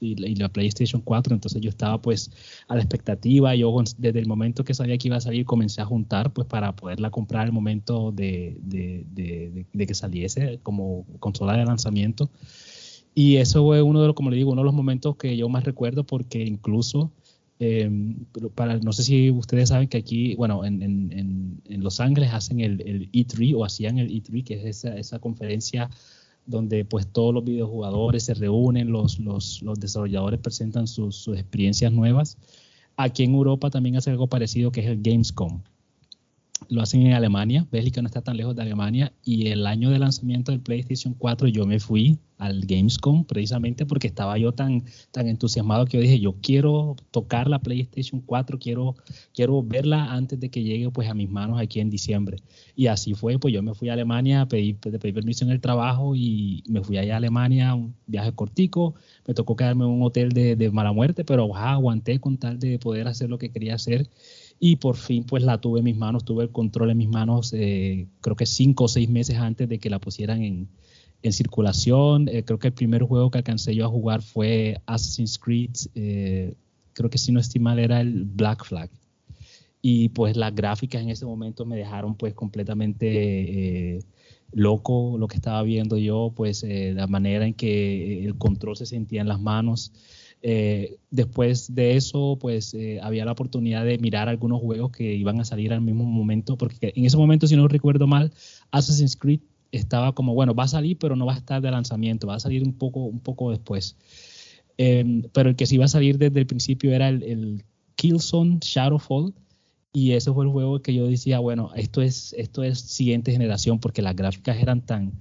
y 0.00 0.34
la, 0.36 0.48
PlayStation 0.50 1.00
4. 1.00 1.34
Entonces 1.34 1.60
yo 1.62 1.70
estaba 1.70 2.00
pues 2.00 2.30
a 2.68 2.76
la 2.76 2.82
expectativa. 2.82 3.54
Yo 3.54 3.74
desde 3.96 4.20
el 4.20 4.26
momento 4.26 4.62
que 4.62 4.74
sabía 4.74 4.98
que 4.98 5.08
iba 5.08 5.16
a 5.16 5.20
salir 5.20 5.46
comencé 5.46 5.80
a 5.80 5.86
juntar 5.86 6.32
pues 6.32 6.46
para 6.46 6.76
poderla 6.76 7.10
comprar 7.10 7.46
el 7.46 7.52
momento 7.52 8.12
de, 8.12 8.58
de, 8.62 9.86
que 9.86 9.94
saliese 9.94 10.60
como 10.62 11.06
consola 11.18 11.56
de 11.56 11.64
lanzamiento. 11.64 12.30
Y 13.14 13.36
eso 13.36 13.64
fue 13.64 13.80
uno 13.80 14.02
de 14.02 14.06
los, 14.08 14.14
como 14.14 14.30
le 14.30 14.36
digo, 14.36 14.52
uno 14.52 14.60
de 14.60 14.66
los 14.66 14.74
momentos 14.74 15.16
que 15.16 15.34
yo 15.36 15.48
más 15.48 15.64
recuerdo 15.64 16.04
porque 16.04 16.44
incluso 16.44 17.10
eh, 17.60 17.90
para, 18.54 18.78
no 18.78 18.92
sé 18.92 19.02
si 19.02 19.30
ustedes 19.30 19.70
saben 19.70 19.88
que 19.88 19.98
aquí, 19.98 20.34
bueno, 20.36 20.64
en, 20.64 20.82
en, 20.82 21.60
en 21.64 21.82
Los 21.82 22.00
Ángeles 22.00 22.32
hacen 22.32 22.60
el, 22.60 22.80
el, 22.82 23.10
E3 23.12 23.54
o 23.56 23.64
hacían 23.64 23.98
el 23.98 24.10
E3, 24.10 24.44
que 24.44 24.54
es 24.54 24.64
esa, 24.64 24.96
esa 24.96 25.18
conferencia 25.18 25.90
donde 26.46 26.84
pues 26.84 27.06
todos 27.06 27.34
los 27.34 27.44
videojugadores 27.44 28.24
se 28.24 28.34
reúnen, 28.34 28.90
los, 28.90 29.18
los, 29.18 29.62
los 29.62 29.78
desarrolladores 29.78 30.40
presentan 30.40 30.86
sus, 30.86 31.16
sus, 31.16 31.36
experiencias 31.36 31.92
nuevas. 31.92 32.38
Aquí 32.96 33.24
en 33.24 33.34
Europa 33.34 33.70
también 33.70 33.96
hace 33.96 34.10
algo 34.10 34.28
parecido 34.28 34.72
que 34.72 34.80
es 34.80 34.86
el 34.86 35.02
Gamescom 35.02 35.62
lo 36.68 36.82
hacen 36.82 37.06
en 37.06 37.12
Alemania, 37.12 37.66
Bélgica 37.70 38.02
no 38.02 38.06
está 38.06 38.22
tan 38.22 38.36
lejos 38.36 38.54
de 38.56 38.62
Alemania, 38.62 39.12
y 39.24 39.48
el 39.48 39.66
año 39.66 39.90
de 39.90 39.98
lanzamiento 39.98 40.52
del 40.52 40.60
PlayStation 40.60 41.14
4 41.14 41.48
yo 41.48 41.66
me 41.66 41.78
fui 41.78 42.18
al 42.38 42.64
Gamescom 42.64 43.24
precisamente 43.24 43.84
porque 43.84 44.06
estaba 44.06 44.38
yo 44.38 44.52
tan, 44.52 44.84
tan 45.10 45.26
entusiasmado 45.26 45.86
que 45.86 45.96
yo 45.96 46.02
dije, 46.02 46.20
yo 46.20 46.36
quiero 46.40 46.96
tocar 47.10 47.48
la 47.48 47.58
PlayStation 47.58 48.20
4, 48.20 48.58
quiero, 48.58 48.94
quiero 49.34 49.62
verla 49.62 50.12
antes 50.12 50.38
de 50.38 50.48
que 50.48 50.62
llegue 50.62 50.90
pues 50.90 51.08
a 51.08 51.14
mis 51.14 51.28
manos 51.28 51.60
aquí 51.60 51.80
en 51.80 51.90
diciembre. 51.90 52.38
Y 52.76 52.86
así 52.86 53.14
fue, 53.14 53.38
pues 53.38 53.52
yo 53.52 53.62
me 53.62 53.74
fui 53.74 53.88
a 53.88 53.94
Alemania, 53.94 54.46
pedí, 54.46 54.74
pedí 54.74 55.12
permiso 55.12 55.44
en 55.44 55.50
el 55.50 55.60
trabajo 55.60 56.14
y 56.14 56.62
me 56.68 56.82
fui 56.82 56.96
allá 56.96 57.14
a 57.14 57.16
Alemania, 57.16 57.74
un 57.74 57.94
viaje 58.06 58.32
cortico, 58.32 58.94
me 59.26 59.34
tocó 59.34 59.56
quedarme 59.56 59.84
en 59.84 59.90
un 59.90 60.02
hotel 60.02 60.30
de, 60.30 60.54
de 60.54 60.70
mala 60.70 60.92
muerte, 60.92 61.24
pero 61.24 61.54
aguanté 61.56 62.20
con 62.20 62.38
tal 62.38 62.58
de 62.58 62.78
poder 62.78 63.08
hacer 63.08 63.28
lo 63.28 63.38
que 63.38 63.50
quería 63.50 63.74
hacer 63.74 64.08
y 64.60 64.76
por 64.76 64.96
fin 64.96 65.24
pues 65.24 65.42
la 65.42 65.60
tuve 65.60 65.80
en 65.80 65.84
mis 65.84 65.96
manos, 65.96 66.24
tuve 66.24 66.44
el 66.44 66.50
control 66.50 66.90
en 66.90 66.98
mis 66.98 67.08
manos 67.08 67.52
eh, 67.52 68.08
creo 68.20 68.36
que 68.36 68.46
cinco 68.46 68.84
o 68.84 68.88
seis 68.88 69.08
meses 69.08 69.36
antes 69.36 69.68
de 69.68 69.78
que 69.78 69.90
la 69.90 70.00
pusieran 70.00 70.42
en, 70.42 70.68
en 71.22 71.32
circulación. 71.32 72.28
Eh, 72.28 72.44
creo 72.44 72.58
que 72.58 72.68
el 72.68 72.74
primer 72.74 73.02
juego 73.02 73.30
que 73.30 73.38
alcancé 73.38 73.74
yo 73.74 73.84
a 73.84 73.88
jugar 73.88 74.22
fue 74.22 74.80
Assassin's 74.86 75.38
Creed, 75.38 75.70
eh, 75.94 76.54
creo 76.92 77.10
que 77.10 77.18
si 77.18 77.30
no 77.30 77.38
estoy 77.40 77.60
mal 77.60 77.78
era 77.78 78.00
el 78.00 78.24
Black 78.24 78.64
Flag. 78.64 78.90
Y 79.80 80.08
pues 80.08 80.36
las 80.36 80.52
gráficas 80.54 81.02
en 81.02 81.10
ese 81.10 81.24
momento 81.24 81.64
me 81.64 81.76
dejaron 81.76 82.16
pues 82.16 82.34
completamente 82.34 84.00
loco 84.50 85.16
lo 85.18 85.28
que 85.28 85.36
estaba 85.36 85.62
viendo 85.62 85.96
yo, 85.96 86.32
pues 86.34 86.66
la 86.66 87.06
manera 87.06 87.46
en 87.46 87.54
que 87.54 88.24
el 88.24 88.36
control 88.36 88.76
se 88.76 88.86
sentía 88.86 89.20
en 89.20 89.28
las 89.28 89.40
manos. 89.40 89.92
Eh, 90.42 90.98
después 91.10 91.74
de 91.74 91.96
eso, 91.96 92.38
pues 92.40 92.72
eh, 92.74 93.00
había 93.02 93.24
la 93.24 93.32
oportunidad 93.32 93.84
de 93.84 93.98
mirar 93.98 94.28
algunos 94.28 94.60
juegos 94.60 94.92
que 94.92 95.14
iban 95.14 95.40
a 95.40 95.44
salir 95.44 95.72
al 95.72 95.80
mismo 95.80 96.04
momento, 96.04 96.56
porque 96.56 96.92
en 96.94 97.04
ese 97.04 97.16
momento, 97.16 97.46
si 97.46 97.56
no 97.56 97.66
recuerdo 97.66 98.06
mal, 98.06 98.32
Assassin's 98.70 99.16
Creed 99.16 99.40
estaba 99.72 100.14
como, 100.14 100.34
bueno, 100.34 100.54
va 100.54 100.64
a 100.64 100.68
salir, 100.68 100.96
pero 100.98 101.16
no 101.16 101.26
va 101.26 101.34
a 101.34 101.38
estar 101.38 101.60
de 101.60 101.70
lanzamiento, 101.70 102.26
va 102.26 102.36
a 102.36 102.40
salir 102.40 102.62
un 102.62 102.72
poco, 102.72 103.00
un 103.00 103.20
poco 103.20 103.50
después. 103.50 103.96
Em, 104.76 105.22
pero 105.32 105.50
el 105.50 105.56
que 105.56 105.66
sí 105.66 105.74
iba 105.74 105.86
a 105.86 105.88
salir 105.88 106.18
desde 106.18 106.38
el 106.38 106.46
principio 106.46 106.92
era 106.92 107.08
el, 107.08 107.22
el 107.24 107.64
Killzone 107.96 108.58
Shadowfall, 108.62 109.34
y 109.92 110.12
ese 110.12 110.32
fue 110.32 110.44
el 110.44 110.50
juego 110.50 110.80
que 110.80 110.94
yo 110.94 111.06
decía, 111.06 111.38
bueno, 111.40 111.72
esto 111.74 112.02
es, 112.02 112.34
esto 112.38 112.62
es 112.62 112.78
siguiente 112.78 113.32
generación, 113.32 113.80
porque 113.80 114.02
las 114.02 114.14
gráficas 114.14 114.58
eran 114.58 114.82
tan, 114.82 115.12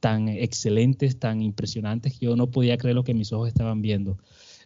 tan 0.00 0.28
excelentes, 0.28 1.18
tan 1.18 1.42
impresionantes, 1.42 2.18
que 2.18 2.26
yo 2.26 2.36
no 2.36 2.50
podía 2.50 2.78
creer 2.78 2.96
lo 2.96 3.04
que 3.04 3.14
mis 3.14 3.32
ojos 3.32 3.48
estaban 3.48 3.82
viendo. 3.82 4.18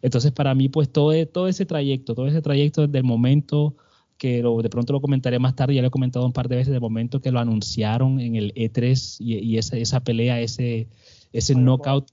Entonces, 0.02 0.32
para 0.32 0.54
mí, 0.54 0.68
pues 0.68 0.90
todo, 0.90 1.26
todo 1.26 1.48
ese 1.48 1.66
trayecto, 1.66 2.14
todo 2.14 2.26
ese 2.26 2.42
trayecto 2.42 2.86
desde 2.86 2.98
el 2.98 3.04
momento 3.04 3.74
que 4.20 4.42
lo, 4.42 4.60
de 4.60 4.68
pronto 4.68 4.92
lo 4.92 5.00
comentaré 5.00 5.38
más 5.38 5.56
tarde, 5.56 5.74
ya 5.74 5.80
lo 5.80 5.88
he 5.88 5.90
comentado 5.90 6.26
un 6.26 6.32
par 6.32 6.46
de 6.46 6.56
veces, 6.56 6.68
desde 6.68 6.76
el 6.76 6.82
momento 6.82 7.22
que 7.22 7.32
lo 7.32 7.40
anunciaron 7.40 8.20
en 8.20 8.36
el 8.36 8.52
E3 8.54 9.16
y, 9.18 9.56
esa, 9.56 9.78
esa, 9.78 10.00
pelea, 10.00 10.40
ese, 10.40 10.88
ese 11.32 11.54
knockout. 11.54 12.10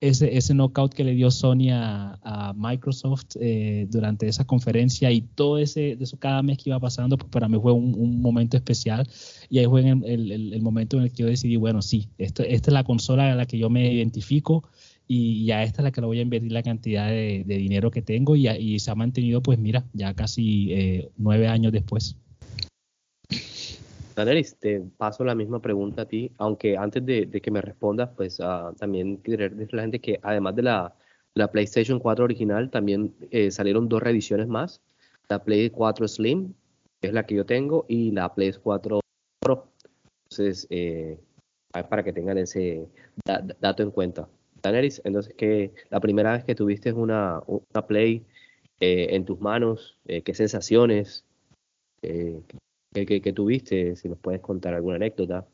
Ese, 0.00 0.36
ese 0.36 0.54
knockout 0.54 0.94
que 0.94 1.02
le 1.02 1.12
dio 1.12 1.30
Sony 1.30 1.70
a, 1.72 2.52
Microsoft 2.54 3.36
eh, 3.40 3.86
durante 3.90 4.28
esa 4.28 4.46
conferencia 4.46 5.10
y 5.10 5.22
todo 5.22 5.58
ese, 5.58 5.96
eso 5.98 6.18
cada 6.18 6.40
mes 6.42 6.58
que 6.58 6.70
iba 6.70 6.78
pasando, 6.78 7.16
pues 7.16 7.30
para 7.30 7.48
mí 7.48 7.58
fue 7.58 7.72
un, 7.72 8.20
momento 8.20 8.56
especial. 8.56 9.08
Y 9.48 9.58
ahí 9.58 9.66
fue 9.66 9.80
el, 9.80 10.04
el, 10.04 10.52
el, 10.52 10.62
momento 10.62 10.98
en 10.98 11.04
el 11.04 11.12
que 11.12 11.22
yo 11.22 11.26
decidí, 11.26 11.56
bueno, 11.56 11.80
sí, 11.80 12.10
esto, 12.18 12.42
esta 12.42 12.70
es 12.70 12.74
la 12.74 12.84
consola 12.84 13.32
a 13.32 13.34
la 13.34 13.46
que 13.46 13.56
yo 13.56 13.70
me 13.70 13.90
identifico 13.90 14.64
y 15.08 15.46
ya 15.46 15.62
esta 15.62 15.80
es 15.80 15.84
la 15.84 15.90
que 15.90 16.02
le 16.02 16.06
voy 16.06 16.18
a 16.18 16.22
invertir 16.22 16.52
la 16.52 16.62
cantidad 16.62 17.08
de, 17.08 17.42
dinero 17.46 17.90
que 17.90 18.02
tengo 18.02 18.36
y, 18.36 18.78
se 18.78 18.90
ha 18.90 18.94
mantenido, 18.94 19.42
pues 19.42 19.58
mira, 19.58 19.84
ya 19.94 20.14
casi 20.14 20.72
eh, 20.72 21.10
nueve 21.16 21.48
años 21.48 21.72
después. 21.72 22.16
Danelis, 24.14 24.56
te 24.56 24.80
paso 24.96 25.24
la 25.24 25.34
misma 25.34 25.62
pregunta 25.62 26.02
a 26.02 26.04
ti, 26.04 26.30
aunque 26.36 26.76
antes 26.76 27.06
de, 27.06 27.30
que 27.30 27.50
me 27.50 27.62
respondas, 27.62 28.10
pues 28.16 28.38
uh, 28.40 28.74
también 28.76 29.16
quiero 29.18 29.48
decirle 29.48 29.68
a 29.72 29.76
la 29.76 29.82
gente 29.82 30.00
que 30.00 30.20
además 30.22 30.56
de 30.56 30.62
la, 30.62 30.94
la 31.34 31.50
PlayStation 31.50 31.98
4 31.98 32.24
original, 32.24 32.70
también 32.70 33.14
eh, 33.30 33.50
salieron 33.50 33.88
dos 33.88 34.02
reediciones 34.02 34.48
más, 34.48 34.82
la 35.28 35.42
Play 35.42 35.70
4 35.70 36.06
Slim, 36.06 36.52
que 37.00 37.08
es 37.08 37.14
la 37.14 37.24
que 37.24 37.36
yo 37.36 37.46
tengo, 37.46 37.86
y 37.88 38.10
la 38.10 38.34
Play 38.34 38.52
4 38.60 39.00
Pro. 39.40 39.68
Entonces, 40.24 40.66
eh, 40.68 41.18
para 41.88 42.02
que 42.02 42.12
tengan 42.12 42.38
ese 42.38 42.88
dato 43.60 43.82
en 43.82 43.90
cuenta. 43.90 44.28
Daenerys, 44.62 45.00
entonces 45.04 45.34
que 45.34 45.72
la 45.90 46.00
primera 46.00 46.32
vez 46.32 46.44
que 46.44 46.54
tuviste 46.54 46.92
una, 46.92 47.40
una 47.46 47.86
play 47.86 48.24
eh, 48.80 49.08
en 49.10 49.24
tus 49.24 49.40
manos, 49.40 49.98
eh, 50.06 50.22
qué 50.22 50.34
sensaciones 50.34 51.24
eh, 52.02 52.40
que, 52.92 53.32
tuviste, 53.32 53.96
si 53.96 54.08
nos 54.08 54.18
puedes 54.18 54.40
contar 54.40 54.74
alguna 54.74 54.96
anécdota. 54.96 55.46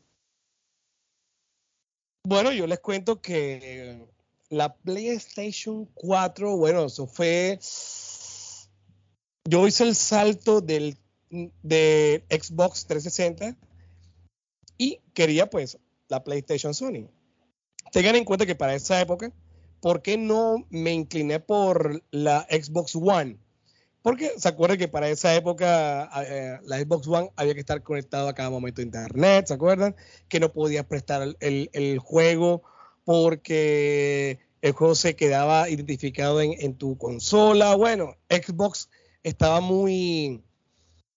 Bueno, 2.27 2.51
yo 2.51 2.67
les 2.67 2.79
cuento 2.79 3.21
que 3.21 4.05
la 4.49 4.75
PlayStation 4.75 5.85
4, 5.93 6.57
bueno, 6.57 6.85
eso 6.85 7.07
fue, 7.07 7.59
yo 9.47 9.67
hice 9.67 9.83
el 9.83 9.95
salto 9.95 10.61
del 10.61 10.97
de 11.29 12.23
Xbox 12.29 12.85
360 12.85 13.57
y 14.77 14.99
quería 15.13 15.49
pues 15.49 15.79
la 16.07 16.23
PlayStation 16.23 16.73
Sony 16.73 17.09
tengan 17.95 18.17
en 18.17 18.25
cuenta 18.25 18.45
que 18.45 18.55
para 18.55 18.75
esa 18.75 18.99
época, 18.99 19.31
¿por 19.79 20.01
qué 20.01 20.17
no 20.17 20.65
me 20.69 20.91
incliné 20.91 21.39
por 21.39 22.03
la 22.11 22.45
Xbox 22.51 22.93
One? 22.93 23.37
Porque 24.01 24.33
se 24.35 24.49
acuerdan 24.49 24.77
que 24.77 24.89
para 24.89 25.07
esa 25.07 25.33
época 25.33 26.09
eh, 26.27 26.59
la 26.65 26.77
Xbox 26.77 27.07
One 27.07 27.31
había 27.37 27.53
que 27.53 27.61
estar 27.61 27.81
conectado 27.83 28.27
a 28.27 28.35
cada 28.35 28.49
momento 28.49 28.81
a 28.81 28.83
Internet, 28.83 29.47
¿se 29.47 29.53
acuerdan? 29.53 29.95
Que 30.27 30.41
no 30.41 30.51
podías 30.51 30.83
prestar 30.83 31.37
el, 31.39 31.99
juego 31.99 32.63
porque 33.05 34.39
el 34.61 34.73
juego 34.73 34.93
se 34.93 35.15
quedaba 35.15 35.69
identificado 35.69 36.41
en, 36.41 36.75
tu 36.75 36.97
consola. 36.97 37.75
Bueno, 37.75 38.17
Xbox 38.29 38.89
estaba 39.23 39.61
muy, 39.61 40.43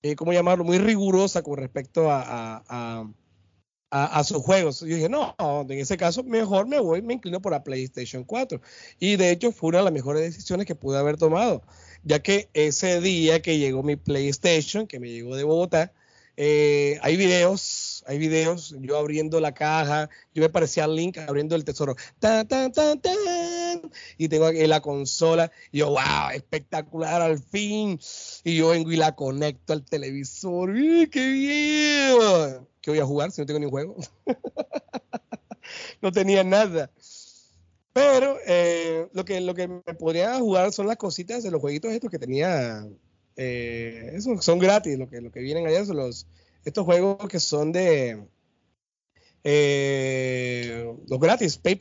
eh, 0.03 0.15
¿cómo 0.15 0.33
llamarlo? 0.33 0.63
Muy 0.63 0.79
rigurosa 0.79 1.43
con 1.43 1.57
respecto 1.57 2.07
a, 2.09 3.05
sus 4.25 4.39
juegos. 4.39 4.81
Yo 4.81 4.87
dije, 4.87 5.09
no, 5.09 5.35
en 5.39 5.79
ese 5.79 5.97
caso 5.97 6.23
mejor 6.23 6.67
me 6.67 6.81
voy, 6.81 7.03
me 7.03 7.15
inclino 7.15 7.41
por 7.41 7.53
la 7.53 7.63
PlayStation 7.63 8.25
4. 8.25 8.61
Y 9.01 9.17
de 9.17 9.31
hecho 9.31 9.53
fue 9.53 9.71
una 9.71 9.79
de 9.79 9.85
las 9.85 9.93
mejores 9.93 10.23
decisiones 10.23 10.67
que 10.67 10.75
pude 10.75 10.99
haber 10.99 11.17
tomado, 11.17 11.63
ya 12.05 12.21
que 12.21 12.49
ese 12.55 13.01
día 13.01 13.43
que 13.43 13.59
llegó 13.59 13.83
mi 13.83 13.97
PlayStation, 13.97 14.87
que 14.87 15.01
me 15.01 15.11
llegó 15.11 15.37
de 15.37 15.45
Bogotá, 15.45 15.93
eh, 16.41 17.01
hay 17.03 17.17
videos, 17.17 18.05
hay 18.07 18.17
videos, 18.19 18.73
yo 18.79 18.97
abriendo 18.97 19.41
la 19.41 19.55
caja, 19.55 20.09
yo 20.33 20.41
me 20.41 20.49
parecía 20.49 20.87
Link 20.87 21.19
abriendo 21.19 21.57
el 21.57 21.65
tesoro, 21.65 21.97
tan, 22.21 22.47
tan, 22.47 22.71
tan, 22.71 23.01
tan, 23.01 23.91
y 24.17 24.29
tengo 24.29 24.47
aquí 24.47 24.65
la 24.69 24.81
consola, 24.81 25.51
y 25.73 25.79
yo, 25.79 25.91
wow, 25.91 26.31
espectacular 26.33 27.23
al 27.23 27.41
fin, 27.41 27.99
y 28.45 28.57
yo 28.57 28.69
vengo 28.69 28.93
y 28.93 28.97
la 28.97 29.17
conecto 29.17 29.73
al 29.73 29.85
televisor, 29.85 30.73
¡qué 31.11 31.29
bien! 31.33 32.69
Voy 32.91 33.01
a 33.01 33.07
jugar 33.07 33.31
si 33.31 33.41
no 33.41 33.47
tengo 33.47 33.61
ni 33.61 33.71
juego? 33.71 33.97
no 36.03 36.13
tenía 36.13 36.45
nada. 36.45 36.91
Pero 37.93 38.39
eh, 38.47 39.09
lo, 39.13 39.25
que, 39.25 39.41
lo 39.41 39.55
que 39.55 39.67
me 39.67 39.95
podría 39.95 40.39
jugar 40.39 40.73
son 40.73 40.87
las 40.87 40.97
cositas 40.97 41.43
de 41.43 41.51
los 41.51 41.61
jueguitos 41.61 41.93
estos 41.93 42.11
que 42.11 42.19
tenía. 42.19 42.87
Eh, 43.37 44.17
son 44.41 44.59
gratis, 44.59 44.97
lo 44.99 45.09
que, 45.09 45.21
lo 45.21 45.33
que 45.33 45.41
vienen 45.41 45.67
allá 45.67 45.85
son 45.85 45.97
los, 45.97 46.27
estos 46.65 46.85
juegos 46.85 47.29
que 47.29 47.41
son 47.41 47.73
de. 47.73 48.25
Eh, 49.43 50.95
los 51.09 51.19
gratis, 51.19 51.57
pay, 51.59 51.77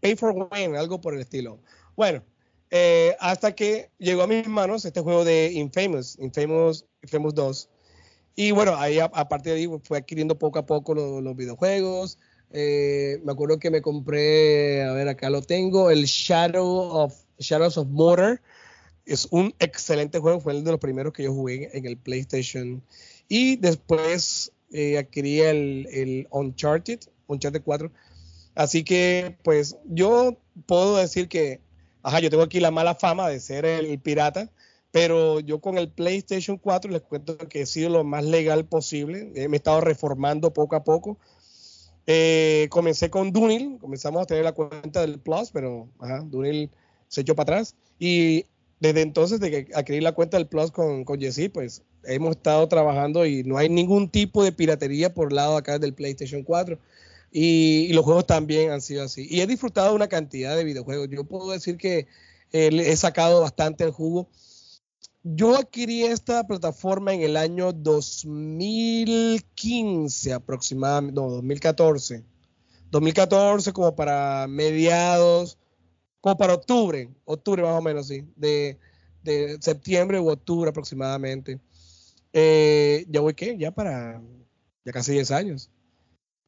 pay, 0.00 0.16
for 0.16 0.34
win, 0.50 0.74
algo 0.74 1.00
por 1.00 1.14
el 1.14 1.20
estilo. 1.20 1.60
Bueno, 1.94 2.24
hasta 3.20 3.54
que 3.54 3.90
llegó 3.98 4.22
a 4.22 4.26
mis 4.26 4.48
manos 4.48 4.84
este 4.84 5.00
juego 5.00 5.24
de 5.24 5.52
Infamous, 5.52 6.18
Infamous, 6.18 6.86
Infamous 7.02 7.34
2. 7.34 7.68
Y 8.34 8.50
bueno, 8.52 8.76
ahí 8.76 8.98
a, 8.98 9.08
partir 9.10 9.52
de 9.52 9.60
ahí 9.60 9.68
fue 9.82 9.98
adquiriendo 9.98 10.38
poco 10.38 10.58
a 10.58 10.66
poco 10.66 10.94
los 10.94 11.36
videojuegos. 11.36 12.18
Eh, 12.50 13.20
me 13.24 13.32
acuerdo 13.32 13.58
que 13.58 13.70
me 13.70 13.82
compré, 13.82 14.82
a 14.82 14.92
ver, 14.92 15.08
acá 15.08 15.30
lo 15.30 15.42
tengo, 15.42 15.90
el 15.90 16.04
Shadow 16.04 16.66
of, 16.66 17.14
Shadows 17.38 17.78
of 17.78 17.88
Mortar. 17.88 18.40
Es 19.04 19.26
un 19.30 19.54
excelente 19.58 20.18
juego, 20.18 20.40
fue 20.40 20.52
el 20.52 20.64
de 20.64 20.70
los 20.70 20.80
primeros 20.80 21.12
que 21.12 21.24
yo 21.24 21.32
jugué 21.32 21.70
en 21.76 21.86
el 21.86 21.96
PlayStation. 21.96 22.82
Y 23.28 23.56
después 23.56 24.52
eh, 24.72 24.98
adquirí 24.98 25.40
el, 25.40 25.88
el, 25.90 26.28
Uncharted, 26.30 27.00
Uncharted 27.26 27.62
4. 27.62 27.90
Así 28.54 28.84
que, 28.84 29.36
pues, 29.42 29.76
yo 29.86 30.38
puedo 30.66 30.98
decir 30.98 31.28
que, 31.28 31.60
ajá, 32.02 32.20
yo 32.20 32.30
tengo 32.30 32.42
aquí 32.42 32.60
la 32.60 32.70
mala 32.70 32.94
fama 32.94 33.28
de 33.28 33.40
ser 33.40 33.64
el 33.64 33.98
pirata, 33.98 34.50
pero 34.92 35.40
yo 35.40 35.60
con 35.60 35.78
el 35.78 35.88
PlayStation 35.90 36.58
4 36.58 36.90
les 36.92 37.02
cuento 37.02 37.36
que 37.36 37.62
he 37.62 37.66
sido 37.66 37.90
lo 37.90 38.04
más 38.04 38.24
legal 38.24 38.64
posible. 38.64 39.32
me 39.34 39.42
he 39.42 39.56
estado 39.56 39.80
reformando 39.80 40.52
poco 40.52 40.76
a 40.76 40.84
poco 40.84 41.18
eh, 42.06 42.66
comencé 42.70 43.10
con 43.10 43.32
Dunil, 43.32 43.78
comenzamos 43.80 44.22
a 44.22 44.26
tener 44.26 44.44
la 44.44 44.52
cuenta 44.52 45.02
del 45.02 45.20
Plus, 45.20 45.50
pero 45.52 45.88
ajá, 46.00 46.20
Dunil 46.20 46.70
se 47.08 47.20
echó 47.20 47.34
para 47.34 47.54
atrás. 47.58 47.76
Y 47.98 48.46
desde 48.80 49.02
entonces, 49.02 49.40
de 49.40 49.50
que 49.50 49.74
adquirí 49.74 50.00
la 50.00 50.12
cuenta 50.12 50.36
del 50.36 50.48
Plus 50.48 50.72
con, 50.72 51.04
con 51.04 51.20
Jesse, 51.20 51.50
pues 51.52 51.82
hemos 52.04 52.32
estado 52.36 52.66
trabajando 52.68 53.24
y 53.26 53.44
no 53.44 53.56
hay 53.56 53.68
ningún 53.68 54.08
tipo 54.08 54.42
de 54.42 54.50
piratería 54.52 55.14
por 55.14 55.32
lado 55.32 55.56
acá 55.56 55.78
del 55.78 55.94
PlayStation 55.94 56.42
4. 56.42 56.78
Y, 57.30 57.92
los 57.92 58.04
juegos 58.04 58.26
también 58.26 58.72
han 58.72 58.80
sido 58.80 59.04
así. 59.04 59.26
Y 59.30 59.40
he 59.40 59.46
disfrutado 59.46 59.94
una 59.94 60.08
cantidad 60.08 60.56
de 60.56 60.64
videojuegos. 60.64 61.08
Yo 61.08 61.24
puedo 61.24 61.50
decir 61.52 61.76
que 61.78 62.06
eh, 62.52 62.70
he 62.72 62.96
sacado 62.96 63.40
bastante 63.40 63.84
el 63.84 63.90
jugo 63.90 64.28
yo 65.22 65.56
adquirí 65.56 66.04
esta 66.04 66.46
plataforma 66.46 67.14
en 67.14 67.22
el 67.22 67.36
año 67.36 67.72
2015 67.72 70.32
aproximadamente, 70.32 71.20
no, 71.20 71.28
2014. 71.30 72.24
2014 72.90 73.72
como 73.72 73.96
para 73.96 74.46
mediados, 74.48 75.58
como 76.20 76.36
para 76.36 76.54
octubre, 76.54 77.08
octubre 77.24 77.62
más 77.62 77.78
o 77.78 77.82
menos, 77.82 78.08
sí, 78.08 78.24
de, 78.36 78.78
septiembre 79.60 80.18
u 80.20 80.28
octubre 80.28 80.70
aproximadamente. 80.70 81.60
Eh, 82.32 83.06
ya 83.08 83.20
voy, 83.20 83.34
¿qué? 83.34 83.56
Ya 83.56 83.70
para, 83.70 84.20
ya 84.84 84.92
casi 84.92 85.12
10 85.12 85.30
años. 85.30 85.70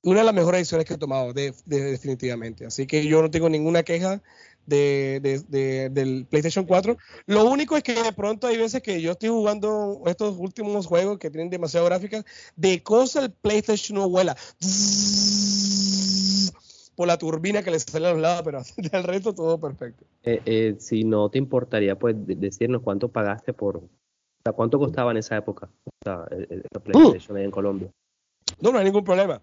Una 0.03 0.21
de 0.21 0.27
las 0.27 0.35
mejores 0.35 0.61
decisiones 0.61 0.87
que 0.87 0.95
he 0.95 0.99
tomado, 0.99 1.33
definitivamente. 1.33 2.67
Así 2.67 2.87
que 2.87 3.07
yo 3.07 3.23
no 3.23 3.31
tengo 3.31 3.49
ninguna 3.49 3.83
queja 3.83 4.23
de, 4.67 5.91
del 5.91 6.27
PlayStation 6.27 6.65
4. 6.65 6.97
Lo 7.27 7.45
único 7.45 7.77
es 7.77 7.83
que 7.83 7.95
de 7.95 8.13
pronto 8.13 8.47
hay 8.47 8.57
veces 8.57 8.83
que 8.83 9.01
yo 9.01 9.13
estoy 9.13 9.29
jugando 9.29 10.03
estos 10.07 10.37
últimos 10.39 10.87
juegos 10.87 11.19
que 11.19 11.31
tienen 11.31 11.51
demasiado 11.51 11.87
gráficas, 11.87 12.25
de 12.57 12.83
cosas 12.83 13.25
el 13.25 13.33
PlayStation 13.33 13.99
no 13.99 14.09
vuela 14.09 14.37
por 16.95 17.09
la 17.09 17.19
turbina 17.19 17.63
que 17.63 17.71
le 17.71 17.81
sale 17.81 18.07
a 18.07 18.13
los 18.13 18.21
lados, 18.21 18.43
pero 18.45 18.63
del 18.77 19.05
resto 19.05 19.35
todo 19.35 19.61
perfecto. 19.61 20.05
Eh, 20.23 20.41
eh, 20.45 20.77
si 20.79 21.05
no 21.05 21.29
te 21.31 21.39
importaría, 21.39 21.99
pues 21.99 22.15
decirnos 22.19 22.83
cuánto 22.83 23.09
pagaste 23.09 23.53
por, 23.53 23.77
o 23.77 23.89
sea, 24.43 24.53
cuánto 24.53 24.79
costaba 24.79 25.11
en 25.11 25.19
esa 25.19 25.37
época 25.37 25.69
el, 26.31 26.63
PlayStation 26.83 27.39
en 27.39 27.51
Colombia. 27.51 27.91
No, 28.61 28.73
no 28.73 28.79
hay 28.79 28.85
ningún 28.85 29.05
problema. 29.05 29.43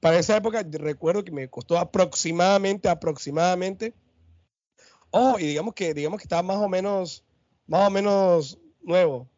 Para 0.00 0.18
esa 0.18 0.36
época 0.36 0.64
recuerdo 0.70 1.24
que 1.24 1.32
me 1.32 1.48
costó 1.48 1.76
aproximadamente, 1.78 2.88
aproximadamente 2.88 3.92
Oh, 5.10 5.36
y 5.38 5.46
digamos 5.46 5.74
que, 5.74 5.94
digamos 5.94 6.18
que 6.18 6.24
estaba 6.24 6.42
más 6.42 6.58
o 6.58 6.68
menos, 6.68 7.24
más 7.66 7.88
o 7.88 7.90
menos 7.90 8.58
nuevo. 8.82 9.28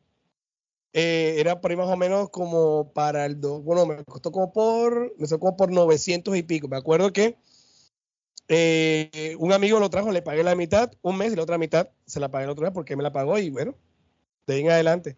Eh, 0.92 1.36
era 1.38 1.60
por 1.60 1.70
ahí 1.70 1.76
más 1.76 1.88
o 1.88 1.96
menos 1.96 2.28
como 2.28 2.92
para 2.92 3.24
el 3.24 3.36
bueno, 3.36 3.86
me 3.86 4.04
costó 4.04 4.30
como 4.30 4.52
por, 4.52 5.14
me 5.18 5.26
sacó 5.26 5.56
por 5.56 5.70
900 5.70 6.36
y 6.36 6.42
pico. 6.42 6.68
Me 6.68 6.76
acuerdo 6.76 7.12
que 7.12 7.38
eh, 8.48 9.34
un 9.38 9.52
amigo 9.52 9.80
lo 9.80 9.88
trajo, 9.88 10.12
le 10.12 10.20
pagué 10.20 10.42
la 10.42 10.54
mitad, 10.54 10.92
un 11.00 11.16
mes 11.16 11.32
y 11.32 11.36
la 11.36 11.42
otra 11.42 11.56
mitad 11.56 11.88
se 12.06 12.20
la 12.20 12.30
pagué 12.30 12.44
el 12.44 12.50
otro 12.50 12.64
mes 12.64 12.72
porque 12.74 12.96
me 12.96 13.02
la 13.02 13.12
pagó 13.12 13.38
y 13.38 13.48
bueno, 13.48 13.74
de 14.46 14.54
ahí 14.54 14.60
en 14.60 14.70
adelante. 14.70 15.16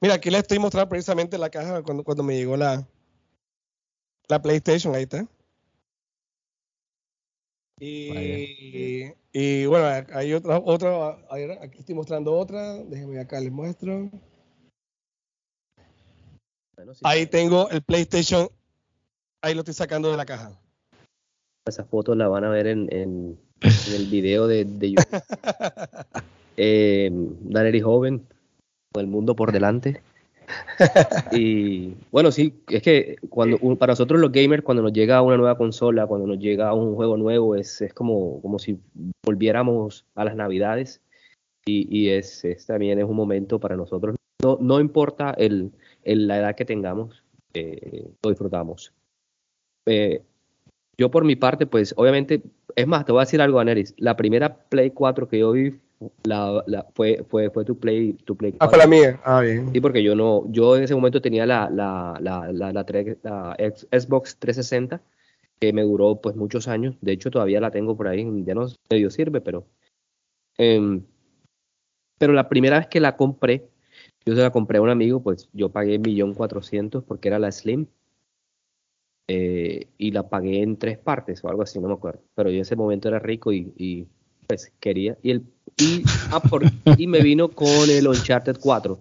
Mira, 0.00 0.14
aquí 0.14 0.30
le 0.30 0.38
estoy 0.38 0.58
mostrando 0.58 0.88
precisamente 0.88 1.38
la 1.38 1.50
caja 1.50 1.82
cuando, 1.82 2.04
cuando 2.04 2.22
me 2.22 2.36
llegó 2.36 2.56
la, 2.56 2.86
la 4.28 4.42
PlayStation, 4.42 4.94
ahí 4.94 5.04
está. 5.04 5.26
Y, 7.80 9.10
y, 9.32 9.64
bueno, 9.64 10.06
hay 10.12 10.34
otra, 10.34 10.58
otra, 10.58 11.18
aquí 11.62 11.78
estoy 11.78 11.94
mostrando 11.94 12.34
otra, 12.34 12.76
déjenme 12.84 13.18
acá 13.18 13.40
les 13.40 13.50
muestro. 13.50 14.10
ahí 17.02 17.26
tengo 17.26 17.70
el 17.70 17.82
PlayStation, 17.82 18.48
ahí 19.42 19.54
lo 19.54 19.60
estoy 19.60 19.72
sacando 19.72 20.10
de 20.10 20.18
la 20.18 20.26
caja. 20.26 20.60
Esa 21.66 21.84
foto 21.84 22.14
la 22.14 22.28
van 22.28 22.44
a 22.44 22.50
ver 22.50 22.66
en, 22.66 22.86
en, 22.92 23.38
el 23.94 24.06
video 24.08 24.46
de, 24.46 24.66
de 24.66 24.90
YouTube. 24.90 25.22
eh, 26.58 27.80
Joven, 27.82 28.26
con 28.92 29.00
el 29.00 29.06
mundo 29.06 29.34
por 29.34 29.52
delante. 29.52 30.02
y 31.32 31.94
bueno, 32.10 32.30
sí, 32.30 32.62
es 32.68 32.82
que 32.82 33.16
cuando 33.28 33.58
para 33.76 33.92
nosotros 33.92 34.20
los 34.20 34.32
gamers, 34.32 34.62
cuando 34.62 34.82
nos 34.82 34.92
llega 34.92 35.22
una 35.22 35.36
nueva 35.36 35.56
consola, 35.56 36.06
cuando 36.06 36.26
nos 36.26 36.38
llega 36.38 36.72
un 36.74 36.94
juego 36.94 37.16
nuevo, 37.16 37.56
es, 37.56 37.80
es 37.80 37.92
como, 37.92 38.40
como 38.42 38.58
si 38.58 38.78
volviéramos 39.24 40.06
a 40.14 40.24
las 40.24 40.36
navidades. 40.36 41.00
Y, 41.66 41.86
y 41.90 42.08
es, 42.10 42.42
también 42.66 42.98
es 42.98 43.04
un 43.04 43.16
momento 43.16 43.60
para 43.60 43.76
nosotros. 43.76 44.16
No, 44.42 44.58
no 44.60 44.80
importa 44.80 45.34
el, 45.36 45.72
la 46.04 46.38
edad 46.38 46.54
que 46.54 46.64
tengamos, 46.64 47.22
eh, 47.52 48.08
lo 48.22 48.30
disfrutamos. 48.30 48.92
Eh, 49.86 50.22
yo 50.96 51.10
por 51.10 51.24
mi 51.24 51.36
parte, 51.36 51.66
pues 51.66 51.94
obviamente, 51.96 52.42
es 52.76 52.86
más, 52.86 53.04
te 53.04 53.12
voy 53.12 53.20
a 53.20 53.24
decir 53.24 53.40
algo, 53.40 53.58
Aneris. 53.58 53.94
La 53.98 54.16
primera 54.16 54.64
Play 54.68 54.90
4 54.90 55.28
que 55.28 55.38
yo 55.38 55.52
vi 55.52 55.78
la, 56.24 56.64
la, 56.66 56.86
fue, 56.94 57.24
fue, 57.28 57.50
fue 57.50 57.64
tu 57.64 57.78
Play, 57.78 58.14
tu 58.24 58.36
Play 58.36 58.54
Ah, 58.58 58.68
fue 58.68 58.78
la 58.78 58.86
mía. 58.86 59.20
Ah, 59.24 59.40
bien. 59.40 59.70
Sí, 59.72 59.80
porque 59.80 60.02
yo 60.02 60.14
no, 60.14 60.50
yo 60.50 60.76
en 60.76 60.84
ese 60.84 60.94
momento 60.94 61.20
tenía 61.20 61.44
la, 61.46 61.68
la, 61.70 62.18
la, 62.20 62.50
la, 62.52 62.72
la, 62.72 62.84
Xbox 63.90 64.38
360, 64.38 65.02
que 65.58 65.72
me 65.72 65.82
duró 65.82 66.16
pues 66.20 66.36
muchos 66.36 66.68
años. 66.68 66.96
De 67.00 67.12
hecho, 67.12 67.30
todavía 67.30 67.60
la 67.60 67.70
tengo 67.70 67.96
por 67.96 68.08
ahí, 68.08 68.26
ya 68.44 68.54
no 68.54 68.66
medio 68.90 69.10
sirve, 69.10 69.40
pero. 69.40 69.66
Eh, 70.56 71.00
pero 72.18 72.32
la 72.32 72.48
primera 72.48 72.78
vez 72.78 72.86
que 72.86 73.00
la 73.00 73.16
compré, 73.16 73.68
yo 74.24 74.34
se 74.34 74.42
la 74.42 74.50
compré 74.50 74.78
a 74.78 74.82
un 74.82 74.90
amigo, 74.90 75.22
pues 75.22 75.48
yo 75.52 75.70
pagué 75.70 75.98
millón 75.98 76.34
cuatrocientos 76.34 77.04
porque 77.04 77.28
era 77.28 77.38
la 77.38 77.52
Slim. 77.52 77.86
Eh, 79.28 79.86
y 79.96 80.10
la 80.10 80.28
pagué 80.28 80.60
en 80.62 80.76
tres 80.76 80.98
partes 80.98 81.44
o 81.44 81.48
algo 81.48 81.62
así, 81.62 81.78
no 81.78 81.88
me 81.88 81.94
acuerdo. 81.94 82.20
Pero 82.34 82.50
yo 82.50 82.56
en 82.56 82.62
ese 82.62 82.74
momento 82.74 83.08
era 83.08 83.20
rico 83.20 83.52
y, 83.52 83.72
y 83.76 84.06
pues 84.46 84.72
quería. 84.80 85.16
Y 85.22 85.30
el 85.30 85.46
y, 85.80 86.02
ah, 86.30 86.42
y 86.98 87.06
me 87.06 87.20
vino 87.20 87.50
con 87.50 87.88
el 87.88 88.06
Uncharted 88.06 88.58
4. 88.60 89.00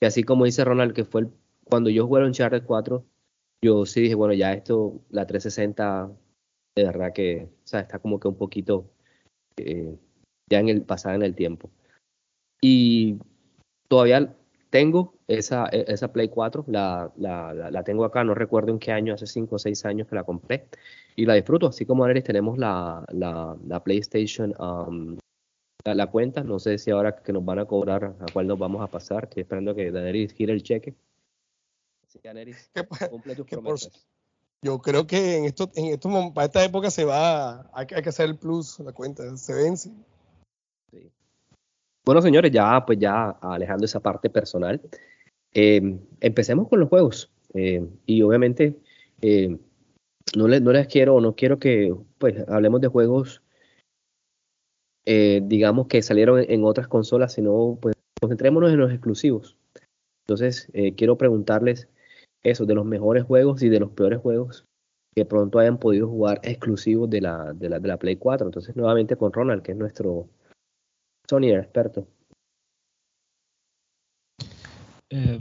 Que 0.00 0.06
así 0.06 0.22
como 0.22 0.44
dice 0.44 0.64
Ronald, 0.64 0.92
que 0.92 1.04
fue 1.04 1.28
cuando 1.64 1.90
yo 1.90 2.06
jugué 2.06 2.22
el 2.22 2.28
Uncharted 2.28 2.64
4, 2.64 3.04
yo 3.62 3.86
sí 3.86 4.02
dije, 4.02 4.14
bueno, 4.14 4.34
ya 4.34 4.52
esto, 4.52 5.00
la 5.10 5.26
360, 5.26 6.10
de 6.76 6.84
verdad 6.84 7.12
que, 7.12 7.48
o 7.64 7.66
sea, 7.66 7.80
está 7.80 7.98
como 7.98 8.18
que 8.18 8.28
un 8.28 8.36
poquito 8.36 8.90
eh, 9.56 9.96
ya 10.50 10.60
en 10.60 10.68
el 10.68 10.82
pasado 10.82 11.14
en 11.14 11.22
el 11.22 11.34
tiempo. 11.34 11.70
Y 12.60 13.18
todavía 13.88 14.34
tengo 14.70 15.14
esa, 15.28 15.66
esa 15.66 16.12
Play 16.12 16.28
4, 16.28 16.64
la, 16.68 17.12
la, 17.16 17.52
la, 17.52 17.84
tengo 17.84 18.04
acá, 18.04 18.24
no 18.24 18.34
recuerdo 18.34 18.70
en 18.70 18.78
qué 18.78 18.92
año, 18.92 19.14
hace 19.14 19.26
5 19.26 19.56
o 19.56 19.58
6 19.58 19.84
años 19.84 20.08
que 20.08 20.14
la 20.14 20.24
compré 20.24 20.66
y 21.16 21.26
la 21.26 21.34
disfruto, 21.34 21.66
así 21.66 21.84
como 21.84 22.04
Aneris 22.04 22.24
tenemos 22.24 22.58
la, 22.58 23.04
la, 23.12 23.82
PlayStation 23.84 24.54
um, 24.58 25.18
la, 25.84 26.06
cuenta. 26.06 26.42
No 26.42 26.58
sé 26.58 26.78
si 26.78 26.90
ahora 26.90 27.16
que 27.16 27.32
nos 27.32 27.44
van 27.44 27.58
a 27.58 27.64
cobrar, 27.64 28.16
a 28.18 28.26
cuál 28.32 28.46
nos 28.46 28.58
vamos 28.58 28.82
a 28.82 28.86
pasar. 28.86 29.24
Estoy 29.24 29.42
esperando 29.42 29.74
que 29.74 29.90
Daenerys 29.90 30.32
gire 30.32 30.52
el 30.52 30.62
cheque. 30.62 30.94
Así 32.06 32.18
que 32.18 32.28
Daenerys, 32.28 32.70
cumple 33.10 33.36
tus 33.36 33.46
promesas. 33.46 34.06
yo 34.62 34.78
creo 34.80 35.06
que 35.06 35.36
en 35.36 35.44
esto, 35.44 35.70
en 35.74 35.86
esto, 35.86 36.08
para 36.34 36.46
esta 36.46 36.64
época 36.64 36.90
se 36.90 37.04
va, 37.04 37.70
hay, 37.72 37.86
hay 37.94 38.02
que 38.02 38.08
hacer 38.08 38.28
el 38.28 38.36
plus, 38.36 38.78
la 38.80 38.92
cuenta, 38.92 39.36
se 39.36 39.54
vence. 39.54 39.90
Bueno, 42.04 42.22
señores, 42.22 42.50
ya 42.50 42.84
pues 42.86 42.98
ya 42.98 43.30
alejando 43.40 43.84
esa 43.84 44.00
parte 44.00 44.30
personal, 44.30 44.80
eh, 45.52 45.98
empecemos 46.20 46.68
con 46.68 46.80
los 46.80 46.88
juegos. 46.88 47.30
Eh, 47.54 47.86
y 48.06 48.22
obviamente, 48.22 48.76
eh, 49.20 49.58
no, 50.36 50.48
les, 50.48 50.62
no 50.62 50.72
les 50.72 50.86
quiero, 50.86 51.20
no 51.20 51.34
quiero 51.34 51.58
que 51.58 51.94
pues 52.18 52.36
hablemos 52.48 52.80
de 52.80 52.88
juegos, 52.88 53.42
eh, 55.06 55.40
digamos 55.44 55.86
que 55.86 56.02
salieron 56.02 56.44
en, 56.46 56.64
otras 56.64 56.88
consolas, 56.88 57.32
sino 57.32 57.78
pues 57.80 57.94
concentrémonos 58.20 58.72
en 58.72 58.78
los 58.78 58.92
exclusivos. 58.92 59.56
Entonces, 60.26 60.68
eh, 60.72 60.94
quiero 60.94 61.18
preguntarles 61.18 61.88
eso, 62.42 62.66
de 62.66 62.74
los 62.74 62.84
mejores 62.84 63.24
juegos 63.24 63.62
y 63.62 63.68
de 63.68 63.80
los 63.80 63.90
peores 63.90 64.20
juegos 64.20 64.64
que 65.14 65.24
pronto 65.24 65.58
hayan 65.58 65.78
podido 65.78 66.08
jugar 66.08 66.40
exclusivos 66.44 67.10
de 67.10 67.20
la, 67.20 67.52
de 67.52 67.68
la, 67.68 67.80
de 67.80 67.88
la 67.88 67.96
Play 67.96 68.16
4. 68.16 68.46
Entonces, 68.46 68.76
nuevamente 68.76 69.16
con 69.16 69.32
Ronald, 69.32 69.62
que 69.62 69.72
es 69.72 69.78
nuestro 69.78 70.28
Sony 71.28 71.52
experto. 71.54 72.06
Eh, 75.10 75.38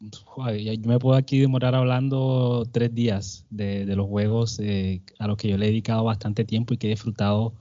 yo 0.00 0.88
me 0.88 0.98
puedo 0.98 1.16
aquí 1.16 1.38
demorar 1.40 1.74
hablando 1.74 2.64
tres 2.72 2.94
días 2.94 3.46
de, 3.50 3.84
los 3.84 4.06
juegos 4.06 4.58
eh, 4.60 5.02
a 5.18 5.26
los 5.26 5.36
que 5.36 5.48
yo 5.48 5.58
le 5.58 5.66
he 5.66 5.68
dedicado 5.68 6.04
bastante 6.04 6.44
tiempo 6.44 6.72
y 6.72 6.78
que 6.78 6.86
he 6.86 6.90
disfrutado 6.90 7.52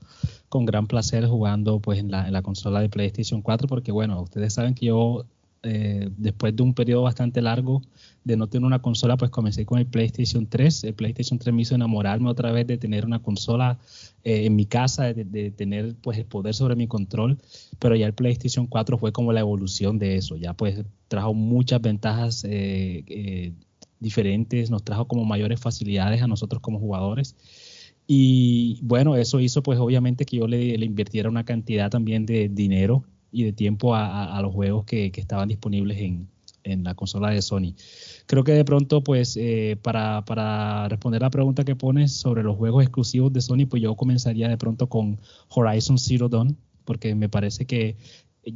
con 0.49 0.65
gran 0.65 0.87
placer 0.87 1.27
jugando 1.27 1.79
pues 1.79 1.99
en 1.99 2.11
la, 2.11 2.27
en 2.27 2.33
la 2.33 2.41
consola 2.41 2.81
de 2.81 2.89
PlayStation 2.89 3.41
4 3.41 3.67
porque 3.67 3.91
bueno, 3.91 4.21
ustedes 4.21 4.53
saben 4.53 4.73
que 4.75 4.87
yo 4.87 5.25
eh, 5.61 6.09
después 6.15 6.55
de 6.55 6.63
un 6.63 6.73
periodo 6.73 7.01
bastante 7.01 7.41
largo 7.41 7.81
de 8.23 8.37
no 8.37 8.47
tener 8.47 8.65
una 8.65 8.81
consola, 8.81 9.17
pues 9.17 9.29
comencé 9.29 9.65
con 9.65 9.79
el 9.79 9.85
PlayStation 9.85 10.47
3. 10.47 10.85
El 10.85 10.93
PlayStation 10.93 11.37
3 11.37 11.53
me 11.53 11.63
hizo 11.63 11.75
enamorarme 11.75 12.29
otra 12.29 12.51
vez 12.51 12.65
de 12.65 12.77
tener 12.77 13.05
una 13.05 13.19
consola 13.19 13.77
eh, 14.23 14.45
en 14.45 14.55
mi 14.55 14.65
casa, 14.65 15.13
de, 15.13 15.51
tener 15.51 15.95
pues 16.01 16.17
el 16.17 16.25
poder 16.25 16.53
sobre 16.53 16.75
mi 16.75 16.87
control, 16.87 17.37
pero 17.77 17.95
ya 17.95 18.05
el 18.05 18.13
PlayStation 18.13 18.67
4 18.67 18.97
fue 18.97 19.11
como 19.11 19.33
la 19.33 19.41
evolución 19.41 19.99
de 19.99 20.15
eso, 20.15 20.37
ya 20.37 20.53
pues 20.53 20.81
trajo 21.09 21.33
muchas 21.33 21.81
ventajas 21.81 22.45
eh, 22.47 23.53
diferentes, 23.99 24.71
nos 24.71 24.83
trajo 24.83 25.07
como 25.07 25.25
mayores 25.25 25.59
facilidades 25.59 26.21
a 26.21 26.27
nosotros 26.27 26.61
como 26.61 26.79
jugadores. 26.79 27.35
Y 28.11 28.79
bueno, 28.81 29.15
eso 29.15 29.39
hizo 29.39 29.61
pues 29.61 29.77
obviamente 29.77 30.25
que 30.25 30.37
yo 30.37 30.47
le, 30.47 30.73
invirtiera 30.83 31.29
una 31.29 31.43
cantidad 31.43 31.91
también 31.91 32.25
de 32.25 32.49
dinero 32.49 33.03
y 33.31 33.43
de 33.43 33.53
tiempo 33.53 33.93
a, 33.93 34.41
los 34.41 34.51
juegos 34.51 34.83
que, 34.83 35.11
estaban 35.15 35.47
disponibles 35.47 35.99
en, 35.99 36.83
la 36.83 36.95
consola 36.95 37.29
de 37.29 37.43
Sony. 37.43 37.75
Creo 38.25 38.43
que 38.43 38.53
de 38.53 38.65
pronto, 38.65 39.03
pues, 39.03 39.37
eh, 39.37 39.77
para, 39.83 40.25
para, 40.25 40.89
responder 40.89 41.21
la 41.21 41.29
pregunta 41.29 41.63
que 41.63 41.75
pones 41.75 42.11
sobre 42.11 42.41
los 42.41 42.57
juegos 42.57 42.81
exclusivos 42.83 43.31
de 43.31 43.41
Sony, 43.41 43.67
pues 43.69 43.83
yo 43.83 43.93
comenzaría 43.93 44.49
de 44.49 44.57
pronto 44.57 44.89
con 44.89 45.19
Horizon 45.49 45.99
Zero 45.99 46.29
Dawn, 46.29 46.57
porque 46.85 47.13
me 47.13 47.29
parece 47.29 47.65
que 47.65 47.95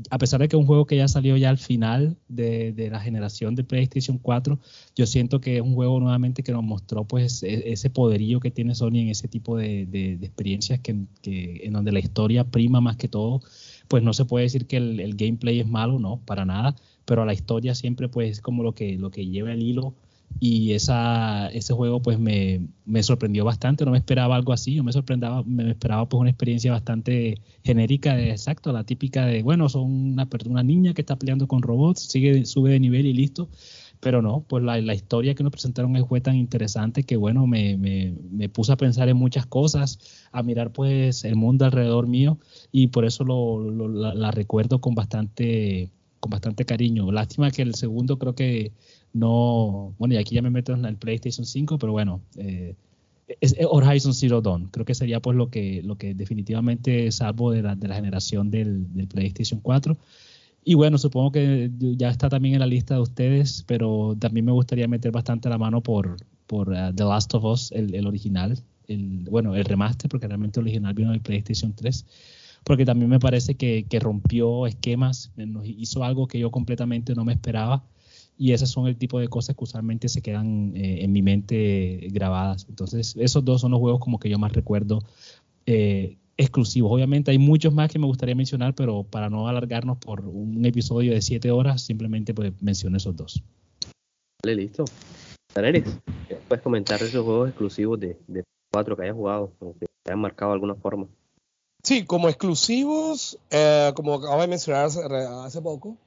a 0.10 0.18
pesar 0.18 0.40
de 0.40 0.48
que 0.48 0.56
es 0.56 0.60
un 0.60 0.66
juego 0.66 0.86
que 0.86 0.96
ya 0.96 1.08
salió 1.08 1.36
ya 1.38 1.50
al 1.50 1.58
final 1.58 2.18
de, 2.28 2.90
la 2.92 3.00
generación 3.00 3.56
de 3.56 3.64
PlayStation 3.64 4.18
4, 4.18 4.60
yo 4.96 5.06
siento 5.06 5.42
que 5.42 5.58
es 5.58 5.62
un 5.62 5.76
juego 5.76 6.00
nuevamente 6.00 6.44
que 6.44 6.52
nos 6.52 6.64
mostró 6.64 7.06
pues 7.06 7.44
e, 7.44 7.72
ese 7.72 7.90
poderío 7.90 8.40
que 8.40 8.52
tiene 8.52 8.76
Sony 8.76 9.00
en 9.00 9.10
ese 9.10 9.28
tipo 9.28 9.58
de, 9.58 10.18
experiencias 10.22 10.80
que, 10.80 11.06
en 11.24 11.74
donde 11.74 11.92
la 11.92 12.00
historia 12.00 12.44
prima 12.46 12.82
más 12.82 12.98
que 12.98 13.08
todo. 13.08 13.42
Pues 13.88 14.02
no 14.04 14.14
se 14.14 14.26
puede 14.26 14.44
decir 14.44 14.66
que 14.66 14.78
el, 14.78 15.16
gameplay 15.16 15.60
es 15.60 15.68
malo, 15.68 16.00
no, 16.00 16.22
para 16.26 16.46
nada, 16.46 16.76
pero 17.06 17.26
la 17.26 17.34
historia 17.34 17.76
siempre 17.76 18.08
pues 18.08 18.32
es 18.32 18.42
como 18.42 18.64
lo 18.64 18.74
que, 18.74 18.98
lo 18.98 19.12
que 19.12 19.28
lleva 19.28 19.52
el 19.54 19.62
hilo 19.62 19.94
y 20.40 20.74
esa, 20.74 21.48
ese 21.50 21.74
juego 21.74 22.02
pues 22.02 22.20
me, 22.20 22.68
sorprendió 23.02 23.46
bastante, 23.46 23.86
no 23.86 23.92
me 23.92 23.98
esperaba 23.98 24.36
algo 24.36 24.54
así, 24.54 24.76
yo 24.76 24.84
me 24.84 24.92
sorprendaba, 24.92 25.44
me 25.44 25.72
esperaba 25.72 26.08
pues 26.10 26.20
una 26.20 26.30
experiencia 26.30 26.72
bastante 26.72 27.42
genérica, 27.64 28.16
de, 28.16 28.32
exacto, 28.32 28.72
la 28.72 28.84
típica 28.84 29.26
de, 29.26 29.44
bueno, 29.44 29.70
son 29.70 29.84
una, 29.84 30.28
una 30.46 30.64
niña 30.64 30.94
que 30.94 31.02
está 31.02 31.18
peleando 31.18 31.48
con 31.48 31.62
robots, 31.62 32.02
sigue, 32.02 32.46
sube 32.46 32.72
de 32.72 32.80
nivel 32.80 33.06
y 33.06 33.14
listo, 33.14 33.50
pero 34.04 34.22
no, 34.22 34.42
pues 34.48 34.64
la, 34.64 34.94
historia 34.94 35.34
que 35.34 35.44
nos 35.44 35.52
presentaron 35.52 35.96
fue 36.06 36.20
tan 36.20 36.36
interesante 36.36 37.04
que 37.04 37.16
bueno, 37.16 37.48
me, 37.48 37.78
me, 37.78 38.14
me, 38.32 38.50
puse 38.50 38.74
a 38.74 38.78
pensar 38.78 39.08
en 39.08 39.16
muchas 39.16 39.46
cosas, 39.46 39.98
a 40.34 40.44
mirar 40.44 40.74
pues 40.74 41.24
el 41.24 41.38
mundo 41.38 41.64
alrededor 41.64 42.08
mío 42.08 42.38
y 42.72 42.88
por 42.88 43.06
eso 43.06 43.24
lo, 43.24 43.88
la, 43.88 44.32
recuerdo 44.32 44.82
con 44.82 44.94
bastante, 44.94 45.90
con 46.20 46.32
bastante 46.32 46.66
cariño. 46.66 47.12
Lástima 47.14 47.50
que 47.50 47.62
el 47.62 47.76
segundo 47.76 48.20
creo 48.20 48.36
que 48.36 48.74
no, 49.14 49.94
bueno, 49.98 50.16
y 50.16 50.18
aquí 50.18 50.36
ya 50.36 50.42
me 50.42 50.50
meto 50.50 50.74
en 50.74 50.86
el 50.86 50.98
PlayStation 50.98 51.46
5, 51.46 51.78
pero 51.78 51.92
bueno, 51.92 52.22
eh, 52.38 52.76
es 53.42 53.56
Horizon 53.70 54.14
Zero 54.14 54.42
Dawn. 54.42 54.70
Creo 54.72 54.86
que 54.86 54.96
sería 54.96 55.20
pues 55.22 55.38
lo 55.38 55.50
que, 55.50 55.82
lo 55.84 55.98
que 55.98 56.14
definitivamente 56.14 57.12
salvo 57.12 57.52
de 57.52 57.62
la, 57.62 57.76
de 57.76 57.88
la 57.88 57.96
generación 57.96 58.52
del, 58.52 58.94
del 58.94 59.08
PlayStation 59.08 59.60
4. 59.62 59.98
Y 60.66 60.76
bueno, 60.76 60.98
supongo 60.98 61.32
que 61.32 61.70
ya 61.80 62.10
está 62.10 62.30
también 62.30 62.56
en 62.56 62.62
la 62.62 62.66
lista 62.66 62.96
de 62.96 63.02
ustedes, 63.02 63.64
pero 63.68 64.16
también 64.18 64.46
me 64.46 64.52
gustaría 64.52 64.88
meter 64.88 65.12
bastante 65.12 65.50
la 65.50 65.58
mano 65.58 65.82
por, 65.82 66.18
por 66.48 66.70
uh, 66.70 66.94
The 66.94 67.04
Last 67.04 67.34
of 67.36 67.44
Us, 67.44 67.72
el, 67.74 68.08
original, 68.08 68.58
el, 68.88 69.28
bueno, 69.30 69.56
el 69.56 69.66
remaster, 69.66 70.10
porque 70.10 70.28
realmente 70.28 70.60
el 70.60 70.66
original 70.66 70.94
vino 70.94 71.12
del 71.12 71.22
PlayStation 71.22 71.74
3, 71.74 72.06
porque 72.64 72.86
también 72.86 73.10
me 73.10 73.20
parece 73.20 73.56
que, 73.56 73.86
que 73.90 74.00
rompió 74.00 74.66
esquemas, 74.66 75.32
hizo 75.66 76.04
algo 76.04 76.28
que 76.28 76.40
yo 76.40 76.50
completamente 76.50 77.14
no 77.14 77.26
me 77.26 77.34
esperaba, 77.34 77.84
y 78.38 78.54
esas 78.54 78.70
son 78.70 78.88
el 78.88 78.98
tipo 78.98 79.20
de 79.20 79.28
cosas 79.28 79.56
que 79.56 79.64
usualmente 79.64 80.10
se 80.10 80.22
quedan 80.22 80.76
eh, 80.76 81.04
en 81.04 81.12
mi 81.12 81.22
mente 81.22 82.08
grabadas. 82.12 82.66
Entonces, 82.70 83.16
esos 83.18 83.44
dos 83.46 83.62
son 83.62 83.72
los 83.72 83.80
juegos 83.80 84.02
como 84.02 84.20
que 84.20 84.30
yo 84.30 84.40
más 84.40 84.54
recuerdo. 84.54 85.00
Eh, 85.66 86.18
exclusivos. 86.36 86.92
Obviamente 86.92 87.32
hay 87.32 87.38
muchos 87.38 87.74
más 87.74 87.92
que 87.92 88.00
me 88.00 88.08
gustaría 88.08 88.36
mencionar, 88.36 88.74
pero 88.74 89.04
para 89.04 89.30
no 89.30 89.48
alargarnos 89.48 89.98
por 89.98 90.22
un 90.22 90.66
episodio 90.66 91.14
de 91.14 91.22
siete 91.22 91.52
horas, 91.52 91.84
simplemente 91.84 92.34
pues 92.34 92.54
menciono 92.62 92.98
esos 92.98 93.16
dos. 93.16 93.44
Vale, 94.44 94.56
listo. 94.56 94.86
Daneris, 95.54 95.86
puedes 96.48 96.64
comentar 96.64 97.02
esos 97.02 97.24
juegos 97.24 97.50
exclusivos 97.50 98.00
de, 98.00 98.18
de 98.28 98.44
cuatro 98.72 98.96
que 98.96 99.04
hayas 99.04 99.16
jugado, 99.16 99.54
o 99.60 99.74
que 99.74 99.86
te 99.86 100.12
hayan 100.12 100.20
marcado 100.20 100.52
de 100.52 100.56
alguna 100.56 100.76
forma. 100.76 101.08
Sí, 101.84 102.06
como 102.06 102.30
exclusivos, 102.30 103.38
eh, 103.52 103.92
como 103.96 104.16
acabo 104.16 104.42
de 104.42 104.48
mencionar 104.48 104.86
hace, 104.86 105.62
poco, 105.62 105.98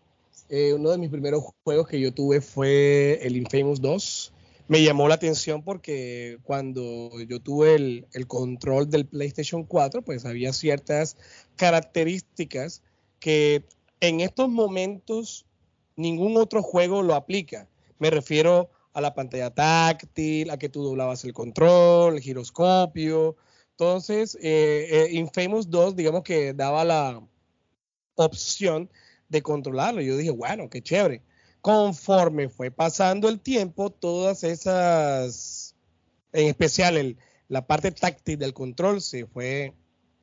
eh, 0.49 0.73
uno 0.73 0.91
de 0.91 0.99
mis 0.99 1.11
primeros 1.11 1.45
juegos 1.65 1.87
que 1.89 2.01
yo 2.01 2.13
tuve 2.13 2.41
fue 2.41 3.19
el 3.23 3.37
Infamous 3.37 3.81
2 3.81 4.33
me 4.69 4.83
llamó 4.83 5.09
la 5.09 5.15
atención 5.15 5.63
porque 5.63 6.39
cuando 6.43 7.11
yo 7.29 7.41
tuve 7.41 7.75
el, 7.77 8.27
control 8.27 8.91
del 8.91 9.07
PlayStation 9.07 9.65
4, 9.65 10.03
pues 10.03 10.25
había 10.25 10.53
ciertas 10.53 11.17
características 11.55 12.83
que 13.21 13.65
en 14.01 14.21
estos 14.21 14.49
momentos 14.49 15.47
ningún 15.95 16.37
otro 16.37 16.63
juego 16.63 17.03
lo 17.03 17.15
aplica. 17.15 17.69
Me 17.99 18.11
refiero 18.11 18.71
a 18.93 19.01
la 19.01 19.15
pantalla 19.15 19.55
táctil, 19.55 20.51
a 20.51 20.59
que 20.59 20.69
tú 20.69 20.83
doblabas 20.83 21.25
el 21.25 21.33
control, 21.33 22.15
el 22.15 22.21
giroscopio. 22.21 23.37
Entonces, 23.71 24.37
eh, 24.43 24.89
eh, 24.91 25.09
Infamous 25.13 25.71
2, 25.71 25.95
digamos 25.95 26.23
que 26.23 26.55
daba 26.55 26.85
la 26.85 27.23
opción 28.17 28.91
de 29.29 29.43
controlarlo. 29.43 30.01
Yo 30.01 30.17
dije, 30.17 30.31
bueno, 30.31 30.69
qué 30.71 30.83
chévere 30.83 31.23
conforme 31.67 32.49
fue 32.49 32.71
pasando 32.71 33.29
el 33.29 33.41
tiempo, 33.41 33.91
todas 33.91 34.45
esas, 34.45 35.75
en 36.33 36.47
especial 36.47 37.17
la 37.49 37.67
parte 37.67 37.91
táctil 37.91 38.39
del 38.39 38.55
control, 38.55 39.01
se 39.01 39.27
fue 39.27 39.75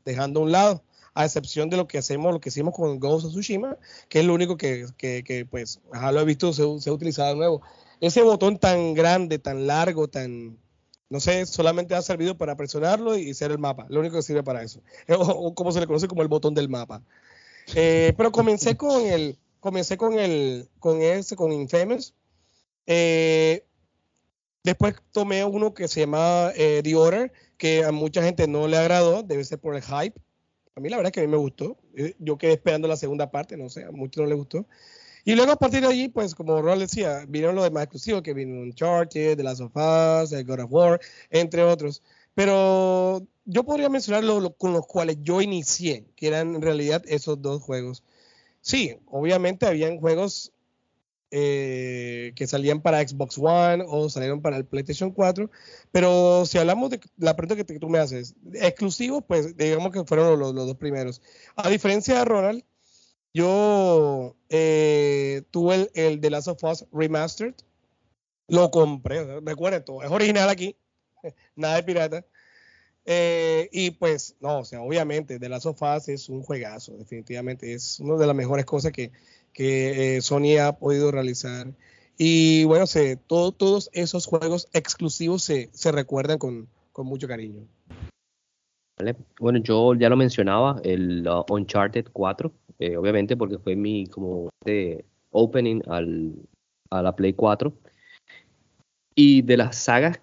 dejando 0.06 0.40
a 0.40 0.44
un 0.44 0.54
lado, 0.54 0.84
a 1.14 1.26
excepción 1.26 1.70
de 1.70 1.76
lo 1.76 1.86
que 1.86 1.98
hacemos, 1.98 2.32
lo 2.32 2.40
que 2.40 2.48
hicimos 2.48 2.74
con 2.74 2.98
Ghost 2.98 3.28
Tsushima, 3.28 3.78
que 4.08 4.22
es 4.22 4.26
lo 4.26 4.34
único 4.34 4.56
que, 4.56 4.86
que, 4.98 5.46
pues, 5.52 5.82
lo 5.92 6.22
he 6.22 6.24
visto, 6.24 6.54
se, 6.54 6.64
se, 6.80 6.90
ha 6.90 6.94
utilizado 6.94 7.32
de 7.32 7.36
nuevo. 7.36 7.62
Ese 8.00 8.22
botón 8.22 8.58
tan 8.58 8.94
grande, 8.94 9.38
tan 9.38 9.68
largo, 9.68 10.08
tan, 10.08 10.58
no 11.10 11.20
sé, 11.20 11.46
solamente 11.46 11.94
ha 11.94 12.02
servido 12.02 12.38
para 12.38 12.56
presionarlo 12.56 13.18
y 13.18 13.34
ser 13.34 13.52
el 13.52 13.60
mapa, 13.60 13.86
lo 13.90 14.00
único 14.00 14.16
que 14.16 14.24
sirve 14.24 14.44
para 14.44 14.64
eso, 14.64 14.82
o, 15.10 15.54
como 15.54 15.74
se 15.74 15.82
le 15.82 15.88
conoce 15.88 16.08
como 16.08 16.22
el 16.22 16.30
botón 16.30 16.54
del 16.54 16.70
mapa. 16.70 17.04
Eh, 17.76 18.14
pero 18.18 18.32
comencé 18.32 18.76
con 18.78 19.06
el, 19.06 19.38
comencé 19.60 19.98
con 19.98 20.20
el, 20.20 20.70
con 20.80 21.02
ese, 21.02 21.36
con 21.36 21.52
Infamous. 21.52 22.14
Eh, 22.86 23.66
después 24.64 24.96
tomé 25.12 25.44
uno 25.46 25.74
que 25.74 25.88
se 25.88 26.02
llama 26.02 26.52
eh, 26.56 26.82
The 26.84 26.96
Order, 26.96 27.34
que 27.58 27.84
a 27.84 27.92
mucha 27.92 28.22
gente 28.24 28.48
no 28.48 28.68
le 28.68 28.78
agradó, 28.78 29.24
debe 29.24 29.44
ser 29.44 29.60
por 29.60 29.76
el 29.76 29.82
hype. 29.82 30.20
A 30.76 30.80
mí 30.80 30.90
la 30.90 30.98
verdad 30.98 31.12
es 31.12 31.14
que 31.14 31.20
a 31.22 31.24
mí 31.24 31.30
me 31.30 31.38
gustó. 31.38 31.78
Eh, 31.96 32.16
yo 32.20 32.38
quedé 32.38 32.54
esperando 32.54 32.88
la 32.88 32.98
segunda 32.98 33.32
parte, 33.32 33.58
no 33.58 33.70
sé, 33.70 33.84
a 33.86 33.92
muchos 33.92 34.24
no 34.24 34.30
les 34.30 34.38
gustó. 34.38 34.68
Y 35.26 35.36
luego 35.36 35.54
a 35.54 35.56
partir 35.56 35.82
de 35.82 35.88
allí, 35.88 36.10
pues 36.10 36.36
como 36.36 36.62
Ron 36.62 36.80
decía, 36.80 37.26
vinieron 37.28 37.56
los 37.56 37.64
demás 37.64 37.84
exclusivos, 37.84 38.22
que 38.24 38.34
vino 38.34 38.62
Uncharted, 38.62 39.38
The 39.38 39.44
Last 39.44 39.62
of 39.62 39.72
Us, 39.76 40.46
God 40.46 40.60
of 40.60 40.72
War, 40.72 41.00
entre 41.30 41.64
otros. 41.64 42.04
Pero 42.36 43.26
yo 43.46 43.64
podría 43.64 43.90
mencionar 43.90 44.24
con 44.58 44.74
los 44.74 44.88
cuales 44.88 45.18
yo 45.22 45.42
inicié, 45.42 46.06
que 46.16 46.28
eran 46.28 46.56
en 46.56 46.62
realidad 46.62 47.04
esos 47.08 47.42
dos 47.42 47.62
juegos. 47.62 48.04
Sí, 48.62 48.98
obviamente 49.08 49.66
habían 49.66 50.00
juegos 50.00 50.54
eh, 51.32 52.32
que 52.36 52.48
salían 52.48 52.82
para 52.82 53.06
Xbox 53.06 53.38
One 53.38 53.84
o 53.88 54.10
salieron 54.10 54.42
para 54.42 54.56
el 54.56 54.66
PlayStation 54.66 55.12
4, 55.12 55.50
pero 55.92 56.46
si 56.46 56.58
hablamos 56.60 56.92
de 56.92 57.02
la 57.18 57.36
pregunta 57.36 57.62
que, 57.64 57.80
tú 57.80 57.90
me 57.90 58.00
haces, 58.00 58.36
exclusivos, 58.54 59.24
pues 59.28 59.58
digamos 59.58 59.92
que 59.92 60.04
fueron 60.06 60.40
los, 60.40 60.54
dos 60.54 60.78
primeros. 60.78 61.22
A 61.56 61.70
diferencia 61.70 62.20
de 62.20 62.26
Ronald, 62.26 62.64
yo 63.34 64.36
eh, 64.50 65.42
tuve 65.52 65.76
el, 65.76 65.92
el 65.96 66.22
The 66.22 66.30
Last 66.30 66.48
of 66.50 66.64
Us 66.64 66.86
Remastered, 66.92 67.56
lo 68.48 68.70
compré, 68.72 69.42
recuerden 69.42 69.84
todo, 69.84 70.04
es 70.04 70.12
original 70.12 70.50
aquí, 70.50 70.78
nada 71.56 71.78
de 71.78 71.84
pirata. 71.84 72.26
Eh, 73.06 73.70
y 73.72 73.92
pues, 73.92 74.36
no, 74.40 74.60
o 74.60 74.66
sea, 74.66 74.82
obviamente, 74.82 75.40
The 75.40 75.50
Last 75.50 75.66
of 75.66 75.82
Us 75.82 76.08
es 76.10 76.30
un 76.30 76.42
juegazo, 76.42 76.94
definitivamente, 76.94 77.74
es 77.74 78.00
una 78.00 78.16
de 78.16 78.28
las 78.28 78.36
mejores 78.36 78.66
cosas 78.66 78.92
que, 78.92 79.12
que 79.52 80.18
eh, 80.18 80.22
Sony 80.22 80.58
ha 80.62 80.78
podido 80.78 81.12
realizar. 81.12 81.74
Y 82.18 82.64
bueno, 82.66 82.88
se, 82.88 83.18
todos 83.18 83.90
esos 83.94 84.26
juegos 84.26 84.68
exclusivos 84.74 85.44
se, 85.44 85.70
se 85.74 85.92
recuerdan 85.92 86.38
con, 86.38 86.70
con, 86.92 87.08
mucho 87.08 87.28
cariño. 87.28 87.68
Vale. 88.98 89.16
Bueno, 89.40 89.60
yo 89.60 89.96
ya 89.96 90.10
lo 90.10 90.16
mencionaba, 90.16 90.80
el 90.84 91.28
uh, 91.28 91.44
Uncharted 91.52 92.06
4, 92.14 92.52
eh, 92.80 92.96
obviamente 92.96 93.36
porque 93.36 93.58
fue 93.58 93.76
mi 93.76 94.06
como 94.08 94.50
de 94.64 95.04
opening 95.32 95.82
al, 95.88 96.36
a 96.92 97.02
la 97.02 97.16
Play 97.16 97.34
4. 97.34 97.74
Y 99.16 99.42
de 99.42 99.58
las 99.58 99.78
sagas 99.78 100.20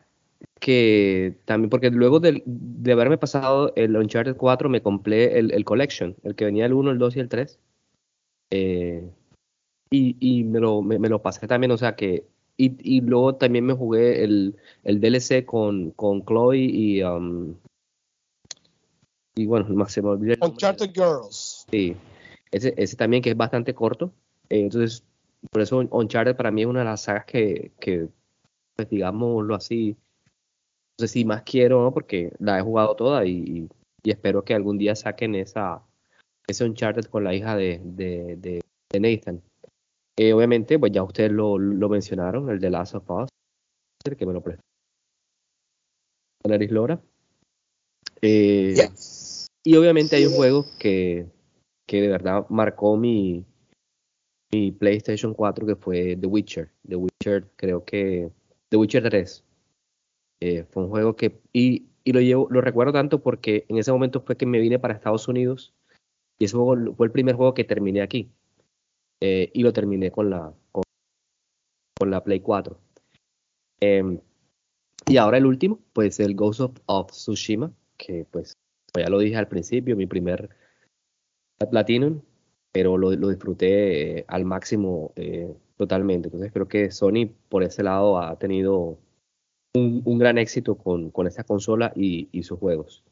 que 0.60 1.38
también, 1.46 1.70
porque 1.70 1.90
luego 1.90 2.20
de, 2.20 2.42
de, 2.44 2.92
haberme 2.92 3.18
pasado 3.18 3.72
el 3.76 3.96
Uncharted 3.96 4.36
4, 4.36 4.68
me 4.68 4.82
compré 4.82 5.38
el, 5.38 5.50
el, 5.52 5.64
Collection, 5.64 6.14
el 6.22 6.34
que 6.34 6.44
venía 6.44 6.66
el 6.66 6.74
1, 6.74 6.90
el 6.90 6.98
2 6.98 7.16
y 7.16 7.20
el 7.20 7.28
3. 7.28 7.58
Eh, 8.50 9.10
y, 9.90 10.16
y 10.20 10.44
me, 10.44 10.60
lo, 10.60 10.82
me, 10.82 11.08
lo 11.08 11.22
pasé 11.22 11.48
también, 11.48 11.72
o 11.72 11.78
sea 11.78 11.96
que. 11.96 12.26
Y, 12.56 12.76
y 12.82 13.00
luego 13.00 13.36
también 13.36 13.64
me 13.64 13.72
jugué 13.72 14.22
el, 14.22 14.56
el 14.84 15.00
DLC 15.00 15.46
con, 15.46 15.90
con 15.92 16.24
Chloe 16.24 16.58
y. 16.58 17.02
Um, 17.02 17.56
y 19.34 19.46
bueno, 19.46 19.66
más 19.70 19.92
se 19.92 20.02
me 20.02 20.10
olvidó. 20.10 20.36
Uncharted 20.46 20.92
Girls. 20.92 21.64
Sí, 21.70 21.96
ese, 22.50 22.74
ese 22.76 22.96
también 22.96 23.22
que 23.22 23.30
es 23.30 23.36
bastante 23.36 23.74
corto. 23.74 24.12
Eh, 24.50 24.60
entonces, 24.60 25.04
por 25.50 25.62
eso 25.62 25.78
Uncharted 25.78 26.36
para 26.36 26.50
mí 26.50 26.60
es 26.60 26.66
una 26.66 26.80
de 26.80 26.84
las 26.84 27.02
sagas 27.02 27.24
que, 27.24 27.72
que 27.80 28.08
pues 28.76 28.90
digámoslo 28.90 29.54
así, 29.54 29.96
sé 31.00 31.08
si 31.08 31.24
más 31.24 31.42
quiero, 31.42 31.82
¿no? 31.82 31.92
Porque 31.92 32.32
la 32.38 32.58
he 32.58 32.62
jugado 32.62 32.94
toda 32.94 33.24
y, 33.26 33.68
y 34.02 34.10
espero 34.10 34.44
que 34.44 34.54
algún 34.54 34.78
día 34.78 34.94
saquen 34.94 35.34
esa, 35.34 35.82
ese 36.46 36.64
Uncharted 36.64 37.06
con 37.06 37.24
la 37.24 37.34
hija 37.34 37.56
de, 37.56 37.80
de, 37.84 38.36
de, 38.36 38.60
de 38.92 39.00
Nathan. 39.00 39.42
Eh, 40.18 40.32
obviamente, 40.32 40.78
pues 40.78 40.92
ya 40.92 41.02
ustedes 41.02 41.32
lo, 41.32 41.58
lo, 41.58 41.88
mencionaron, 41.88 42.50
el 42.50 42.60
de 42.60 42.70
Last 42.70 42.94
of 42.94 43.10
Us, 43.10 43.28
que 44.16 44.26
me 44.26 44.32
lo 44.32 44.42
prestó. 44.42 44.62
Nariz 46.46 46.70
Lora. 46.70 47.00
Eh, 48.20 48.74
yes. 48.74 49.46
Y 49.64 49.76
obviamente 49.76 50.16
hay 50.16 50.26
un 50.26 50.34
juego 50.34 50.66
que, 50.78 51.26
que 51.86 52.00
de 52.00 52.08
verdad 52.08 52.46
marcó 52.48 52.96
mi, 52.96 53.44
mi 54.52 54.72
PlayStation 54.72 55.34
4, 55.34 55.66
que 55.66 55.76
fue 55.76 56.16
The 56.16 56.26
Witcher. 56.26 56.70
The 56.88 56.96
Witcher, 56.96 57.48
creo 57.56 57.84
que. 57.84 58.30
The 58.68 58.76
Witcher 58.76 59.02
3. 59.02 59.44
Eh, 60.40 60.64
fue 60.70 60.84
un 60.84 60.90
juego 60.90 61.16
que. 61.16 61.40
Y, 61.52 61.88
y 62.04 62.12
lo, 62.12 62.20
llevo, 62.20 62.48
lo 62.50 62.60
recuerdo 62.60 62.92
tanto 62.92 63.22
porque 63.22 63.66
en 63.68 63.78
ese 63.78 63.92
momento 63.92 64.20
fue 64.22 64.36
que 64.36 64.46
me 64.46 64.60
vine 64.60 64.78
para 64.78 64.94
Estados 64.94 65.28
Unidos. 65.28 65.74
Y 66.38 66.46
ese 66.46 66.56
juego 66.56 66.94
fue 66.94 67.06
el 67.06 67.12
primer 67.12 67.36
juego 67.36 67.54
que 67.54 67.64
terminé 67.64 68.02
aquí. 68.02 68.30
Eh, 69.20 69.50
y 69.52 69.62
lo 69.62 69.72
terminé 69.72 70.10
con 70.10 70.30
la, 70.30 70.54
con, 70.72 70.82
con 71.98 72.10
la 72.10 72.24
Play 72.24 72.40
4. 72.40 72.78
Eh, 73.82 74.18
y 75.06 75.16
ahora 75.16 75.38
el 75.38 75.46
último, 75.46 75.80
pues 75.92 76.20
el 76.20 76.34
Ghost 76.34 76.60
of, 76.60 76.72
of 76.86 77.10
Tsushima, 77.10 77.72
que 77.96 78.26
pues 78.30 78.54
ya 78.94 79.08
lo 79.08 79.18
dije 79.18 79.36
al 79.36 79.48
principio, 79.48 79.96
mi 79.96 80.06
primer 80.06 80.50
Platinum, 81.70 82.22
pero 82.72 82.96
lo, 82.96 83.10
lo 83.12 83.28
disfruté 83.28 84.18
eh, 84.18 84.24
al 84.28 84.44
máximo 84.44 85.12
eh, 85.16 85.54
totalmente. 85.76 86.28
Entonces 86.28 86.52
creo 86.52 86.68
que 86.68 86.90
Sony 86.90 87.30
por 87.48 87.62
ese 87.62 87.82
lado 87.82 88.18
ha 88.18 88.38
tenido 88.38 88.98
un, 89.74 90.02
un 90.04 90.18
gran 90.18 90.38
éxito 90.38 90.76
con, 90.76 91.10
con 91.10 91.26
esta 91.26 91.44
consola 91.44 91.92
y, 91.94 92.28
y, 92.32 92.42
sus 92.42 92.58
juegos. 92.58 93.02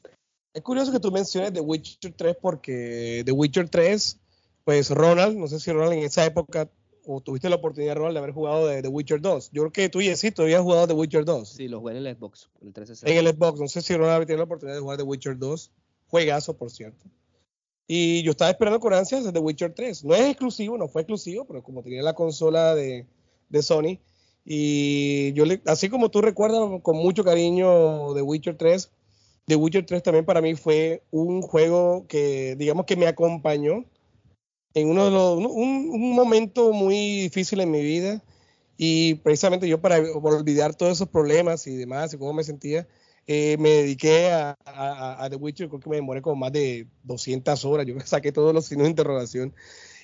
Es 0.54 0.62
curioso 0.62 0.92
que 0.92 1.00
tú 1.00 1.12
menciones 1.12 1.52
The 1.52 1.60
Witcher 1.60 2.12
3 2.14 2.36
porque 2.40 3.22
The 3.24 3.32
Witcher 3.32 3.68
3 3.68 4.18
pues 4.64 4.90
Ronald, 4.90 5.34
no 5.38 5.46
sé 5.46 5.60
si 5.60 5.72
Ronald 5.72 5.94
en 5.94 6.00
esa 6.00 6.26
época 6.26 6.68
o 7.06 7.22
tuviste 7.22 7.48
la 7.48 7.56
oportunidad, 7.56 7.96
Ronald, 7.96 8.16
de 8.16 8.18
haber 8.18 8.34
jugado 8.34 8.66
de 8.66 8.82
The 8.82 8.88
Witcher 8.88 9.18
2. 9.18 9.50
Yo 9.50 9.62
creo 9.62 9.72
que 9.72 9.88
tú 9.88 10.02
y 10.02 10.14
sí, 10.14 10.30
tú 10.30 10.42
habías 10.42 10.60
jugado 10.60 10.86
The 10.86 10.92
Witcher 10.92 11.24
2. 11.24 11.48
Sí, 11.48 11.68
lo 11.68 11.80
jugué 11.80 11.96
en 11.96 12.06
el 12.06 12.14
Xbox, 12.14 12.50
el 12.60 12.74
360. 12.74 13.10
En 13.10 13.26
el 13.26 13.34
Xbox, 13.34 13.60
no 13.60 13.68
sé 13.68 13.80
si 13.80 13.96
Ronald 13.96 14.26
tiene 14.26 14.36
la 14.36 14.44
oportunidad 14.44 14.76
de 14.76 14.82
jugar 14.82 14.98
The 14.98 15.04
Witcher 15.04 15.38
2. 15.38 15.70
Juegazo, 16.08 16.54
por 16.58 16.70
cierto. 16.70 17.06
Y 17.86 18.22
yo 18.22 18.32
estaba 18.32 18.50
esperando 18.50 18.78
con 18.78 18.92
ansias 18.92 19.32
The 19.32 19.38
Witcher 19.38 19.72
3. 19.72 20.04
No 20.04 20.14
es 20.14 20.28
exclusivo, 20.28 20.76
no 20.76 20.86
fue 20.86 21.00
exclusivo, 21.00 21.46
pero 21.46 21.62
como 21.62 21.82
tenía 21.82 22.02
la 22.02 22.12
consola 22.12 22.74
de, 22.74 23.06
de 23.48 23.62
Sony, 23.62 24.00
y 24.50 25.34
yo, 25.34 25.44
le, 25.44 25.60
así 25.66 25.90
como 25.90 26.10
tú 26.10 26.22
recuerdas 26.22 26.80
con 26.80 26.96
mucho 26.96 27.22
cariño 27.22 28.14
The 28.14 28.22
Witcher 28.22 28.56
3, 28.56 28.90
The 29.44 29.56
Witcher 29.56 29.84
3 29.84 30.02
también 30.02 30.24
para 30.24 30.40
mí 30.40 30.54
fue 30.54 31.02
un 31.10 31.42
juego 31.42 32.06
que, 32.08 32.56
digamos 32.56 32.86
que 32.86 32.96
me 32.96 33.06
acompañó 33.06 33.84
en 34.72 34.88
uno 34.88 35.04
de 35.04 35.10
los, 35.10 35.36
un, 35.36 35.90
un, 35.90 36.12
momento 36.14 36.72
muy 36.72 37.20
difícil 37.20 37.60
en 37.60 37.70
mi 37.70 37.82
vida. 37.82 38.22
Y 38.78 39.16
precisamente 39.16 39.68
yo 39.68 39.82
para 39.82 39.98
olvidar 39.98 40.74
todos 40.74 40.92
esos 40.92 41.08
problemas 41.08 41.66
y 41.66 41.76
demás 41.76 42.14
y 42.14 42.16
cómo 42.16 42.32
me 42.32 42.42
sentía, 42.42 42.88
eh, 43.26 43.58
me 43.58 43.68
dediqué 43.68 44.30
a, 44.30 44.56
a, 44.64 45.24
a, 45.24 45.28
The 45.28 45.36
Witcher, 45.36 45.68
creo 45.68 45.80
que 45.80 45.90
me 45.90 45.96
demoré 45.96 46.22
como 46.22 46.36
más 46.36 46.52
de 46.52 46.86
200 47.02 47.66
horas, 47.66 47.86
yo 47.86 47.96
saqué 48.06 48.32
todos 48.32 48.54
los 48.54 48.64
signos 48.64 48.84
de 48.86 48.90
interrogación. 48.92 49.54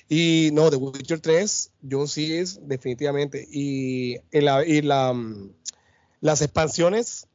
Y 0.07 0.49
no, 0.53 0.69
The 0.69 0.77
Witcher 0.77 1.19
3, 1.19 1.71
yo 1.81 2.05
sí 2.07 2.35
es 2.35 2.59
definitivamente. 2.67 3.47
Y, 3.49 4.17
la, 4.31 4.65
y 4.65 4.81
la, 4.81 5.13
mm, 5.13 5.51
las 6.21 6.41
expansiones, 6.41 7.27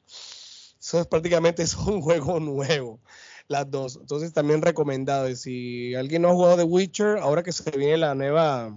es 0.80 1.06
prácticamente 1.08 1.62
es 1.64 1.74
un 1.76 2.00
juego 2.00 2.40
nuevo 2.40 3.00
las 3.48 3.70
dos. 3.70 3.96
Entonces 3.96 4.32
también 4.32 4.62
recomendado. 4.62 5.34
Si 5.34 5.94
alguien 5.94 6.22
no 6.22 6.28
ha 6.28 6.34
jugado 6.34 6.56
The 6.56 6.64
Witcher, 6.64 7.18
ahora 7.18 7.42
que 7.42 7.52
se 7.52 7.70
viene 7.72 7.96
la 7.98 8.14
nueva, 8.14 8.76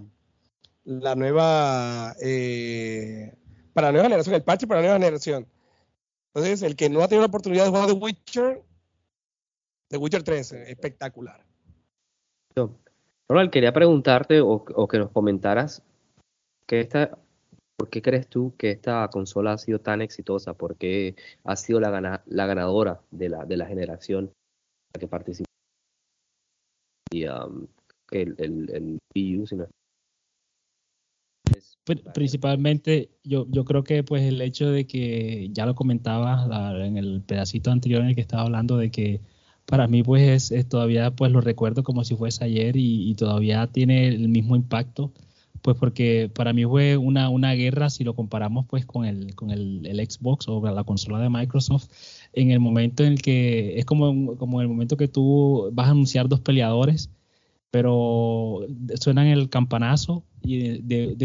la 0.84 1.14
nueva, 1.14 2.16
eh, 2.20 3.32
para 3.72 3.88
la 3.88 3.92
nueva 3.92 4.06
generación, 4.06 4.34
el 4.34 4.42
parche 4.42 4.66
para 4.66 4.80
la 4.80 4.88
nueva 4.88 4.98
generación. 4.98 5.48
Entonces, 6.34 6.62
el 6.62 6.74
que 6.74 6.90
no 6.90 7.02
ha 7.02 7.08
tenido 7.08 7.22
la 7.22 7.28
oportunidad 7.28 7.64
de 7.64 7.70
jugar 7.70 7.86
The 7.86 7.92
Witcher, 7.92 8.64
The 9.88 9.96
Witcher 9.98 10.24
3, 10.24 10.52
espectacular. 10.52 11.46
Ronald, 13.28 13.50
quería 13.50 13.72
preguntarte 13.72 14.40
o, 14.40 14.64
o, 14.74 14.88
que 14.88 14.98
nos 14.98 15.10
comentaras 15.10 15.82
que 16.66 16.80
esta, 16.80 17.18
¿por 17.76 17.88
qué 17.88 18.02
crees 18.02 18.28
tú 18.28 18.54
que 18.58 18.70
esta 18.70 19.08
consola 19.08 19.52
ha 19.52 19.58
sido 19.58 19.80
tan 19.80 20.02
exitosa? 20.02 20.54
¿Por 20.54 20.76
qué 20.76 21.16
ha 21.44 21.56
sido 21.56 21.80
la, 21.80 21.90
gana, 21.90 22.22
la 22.26 22.46
ganadora 22.46 23.00
de 23.10 23.28
la, 23.30 23.44
de 23.44 23.56
la 23.56 23.66
generación 23.66 24.32
que 24.98 25.08
participó? 25.08 25.46
Y 27.12 27.26
um, 27.26 27.66
el, 28.10 28.34
el, 28.38 28.70
el 28.70 28.98
PU, 29.14 29.46
si 29.46 29.56
no 29.56 29.66
Principalmente, 32.14 33.10
yo, 33.22 33.46
yo 33.50 33.66
creo 33.66 33.84
que 33.84 34.02
pues 34.02 34.22
el 34.22 34.40
hecho 34.40 34.70
de 34.70 34.86
que 34.86 35.50
ya 35.52 35.66
lo 35.66 35.74
comentaba 35.74 36.72
en 36.82 36.96
el 36.96 37.22
pedacito 37.22 37.70
anterior 37.70 38.00
en 38.00 38.08
el 38.08 38.14
que 38.14 38.22
estaba 38.22 38.44
hablando 38.44 38.78
de 38.78 38.90
que 38.90 39.20
para 39.66 39.86
mí 39.88 40.02
pues 40.02 40.50
es, 40.50 40.68
todavía 40.68 41.10
pues 41.10 41.32
lo 41.32 41.40
recuerdo 41.40 41.82
como 41.82 42.04
si 42.04 42.16
fuese 42.16 42.44
ayer 42.44 42.76
y, 42.76 43.10
y, 43.10 43.14
todavía 43.14 43.66
tiene 43.66 44.08
el 44.08 44.28
mismo 44.28 44.56
impacto 44.56 45.12
pues 45.62 45.78
porque 45.78 46.30
para 46.34 46.52
mí 46.52 46.64
fue 46.66 46.98
una, 46.98 47.30
una 47.30 47.52
guerra 47.54 47.88
si 47.88 48.04
lo 48.04 48.14
comparamos 48.14 48.66
pues 48.66 48.84
con 48.84 49.06
el, 49.06 49.34
con 49.34 49.50
el, 49.50 49.86
el 49.86 49.98
Xbox 50.10 50.46
o 50.48 50.62
la 50.62 50.84
consola 50.84 51.18
de 51.18 51.30
Microsoft 51.30 51.88
en 52.34 52.50
el 52.50 52.60
momento 52.60 53.02
en 53.04 53.14
el 53.14 53.22
que 53.22 53.78
es 53.78 53.86
como, 53.86 54.36
como 54.36 54.60
el 54.60 54.68
momento 54.68 54.98
que 54.98 55.08
tú 55.08 55.70
vas 55.72 55.88
a 55.88 55.92
anunciar 55.92 56.28
dos 56.28 56.40
peleadores 56.40 57.10
pero 57.74 58.60
suenan 59.00 59.26
el 59.26 59.50
campanazo 59.50 60.22
y 60.44 60.78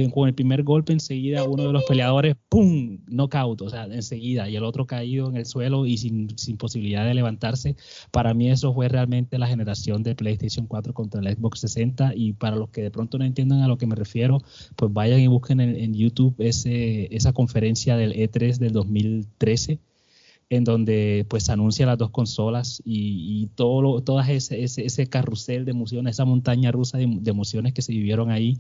con 0.10 0.28
el 0.28 0.34
primer 0.34 0.64
golpe 0.64 0.94
enseguida 0.94 1.44
uno 1.44 1.68
de 1.68 1.74
los 1.74 1.84
peleadores, 1.84 2.38
¡pum!, 2.50 2.98
knockout, 3.06 3.62
o 3.62 3.70
sea, 3.70 3.84
enseguida, 3.84 4.50
y 4.50 4.56
el 4.56 4.64
otro 4.64 4.88
caído 4.88 5.30
en 5.30 5.38
el 5.38 5.46
suelo 5.46 5.86
y 5.86 5.98
sin, 5.98 6.36
sin, 6.40 6.58
posibilidad 6.58 7.06
de 7.06 7.14
levantarse. 7.14 7.76
Para 8.10 8.34
mí 8.34 8.50
eso 8.50 8.74
fue 8.74 8.88
realmente 8.88 9.38
la 9.38 9.46
generación 9.46 10.02
de 10.02 10.16
PlayStation 10.16 10.66
4 10.66 10.92
contra 10.92 11.22
el 11.22 11.36
Xbox 11.36 11.60
60 11.60 12.14
y 12.16 12.34
para 12.34 12.56
los 12.56 12.70
que 12.70 12.82
de 12.82 12.90
pronto 12.90 13.20
no 13.20 13.26
entiendan 13.26 13.62
a 13.62 13.68
lo 13.68 13.78
que 13.78 13.86
me 13.86 13.94
refiero, 13.94 14.40
pues 14.76 14.92
vayan 14.92 15.20
y 15.20 15.28
busquen 15.28 15.60
en, 15.60 15.76
en 15.76 15.94
YouTube 15.94 16.34
ese, 16.40 17.16
esa 17.16 17.32
conferencia 17.32 17.96
del 17.96 18.14
E3 18.14 18.58
del 18.58 18.74
2013 18.74 19.78
en 20.50 20.64
donde 20.64 21.26
pues 21.30 21.50
anuncia 21.50 21.86
las 21.86 21.98
dos 21.98 22.10
consolas 22.10 22.82
y, 22.84 23.44
y 23.44 23.48
todo 23.56 23.82
lo, 23.82 24.22
ese, 24.22 24.64
ese, 24.64 24.86
ese, 24.86 25.08
carrusel 25.08 25.66
de 25.66 25.72
emociones, 25.72 26.16
esa 26.16 26.26
montaña 26.26 26.72
rusa 26.72 26.98
de, 26.98 27.08
de, 27.08 27.32
emociones 27.32 27.74
que 27.74 27.82
se 27.82 27.92
vivieron 27.92 28.32
ahí. 28.32 28.58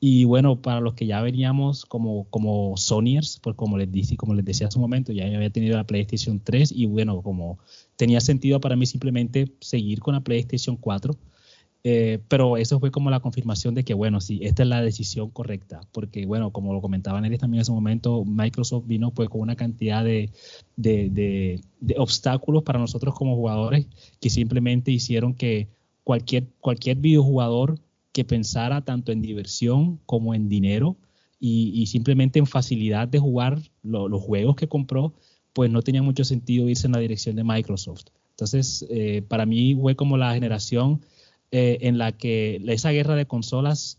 Y 0.00 0.24
bueno, 0.24 0.62
para 0.62 0.80
los 0.80 0.94
que 0.94 1.06
ya 1.06 1.20
veníamos 1.20 1.84
como, 1.84 2.24
como 2.30 2.76
Sonyers, 2.76 3.40
pues 3.42 3.56
como 3.56 3.76
les, 3.76 3.90
dije, 3.90 4.16
como 4.16 4.34
les 4.34 4.44
decía 4.44 4.68
hace 4.68 4.78
un 4.78 4.82
momento, 4.82 5.12
ya 5.12 5.24
había 5.26 5.50
tenido 5.50 5.76
la 5.76 5.84
PlayStation 5.84 6.40
3 6.40 6.72
y 6.72 6.86
bueno, 6.86 7.20
como 7.22 7.58
tenía 7.96 8.20
sentido 8.20 8.60
para 8.60 8.76
mí 8.76 8.86
simplemente 8.86 9.52
seguir 9.60 10.00
con 10.00 10.14
la 10.14 10.20
PlayStation 10.20 10.76
4 10.76 11.14
Eh, 11.84 12.18
pero 12.28 12.56
eso 12.56 12.80
fue 12.80 12.90
como 12.90 13.08
la 13.10 13.20
confirmación 13.20 13.74
de 13.74 13.84
que, 13.84 13.94
bueno, 13.94 14.20
sí, 14.20 14.40
esta 14.42 14.62
es 14.62 14.68
la 14.68 14.82
decisión 14.82 15.30
correcta, 15.30 15.80
porque, 15.92 16.26
bueno, 16.26 16.50
como 16.50 16.72
lo 16.72 16.80
comentaba 16.80 17.20
Nelly 17.20 17.38
también 17.38 17.60
en 17.60 17.62
ese 17.62 17.72
momento, 17.72 18.24
Microsoft 18.24 18.86
vino 18.86 19.12
pues 19.12 19.28
con 19.28 19.40
una 19.40 19.54
cantidad 19.54 20.04
de, 20.04 20.30
de, 20.76 21.60
obstáculos 21.96 22.64
para 22.64 22.78
nosotros 22.78 23.14
como 23.14 23.36
jugadores 23.36 23.86
que 24.20 24.28
simplemente 24.28 24.90
hicieron 24.90 25.34
que 25.34 25.68
cualquier, 26.02 26.48
cualquier 26.60 26.96
videojugador 26.96 27.78
que 28.12 28.24
pensara 28.24 28.80
tanto 28.84 29.12
en 29.12 29.22
diversión 29.22 30.00
como 30.04 30.34
en 30.34 30.48
dinero 30.48 30.96
y, 31.40 31.86
simplemente 31.86 32.40
en 32.40 32.46
facilidad 32.46 33.06
de 33.06 33.20
jugar 33.20 33.60
los 33.84 34.20
juegos 34.20 34.56
que 34.56 34.66
compró, 34.66 35.14
pues 35.52 35.70
no 35.70 35.82
tenía 35.82 36.02
mucho 36.02 36.24
sentido 36.24 36.68
irse 36.68 36.88
en 36.88 36.94
la 36.94 36.98
dirección 36.98 37.36
de 37.36 37.44
Microsoft. 37.44 38.06
Entonces, 38.30 38.84
eh, 38.90 39.22
para 39.22 39.46
mí 39.46 39.76
fue 39.80 39.94
como 39.94 40.16
la 40.16 40.34
generación 40.34 41.00
eh, 41.50 41.78
en 41.82 41.98
la 41.98 42.12
que 42.12 42.62
esa 42.66 42.90
guerra 42.90 43.14
de 43.14 43.26
consolas 43.26 43.98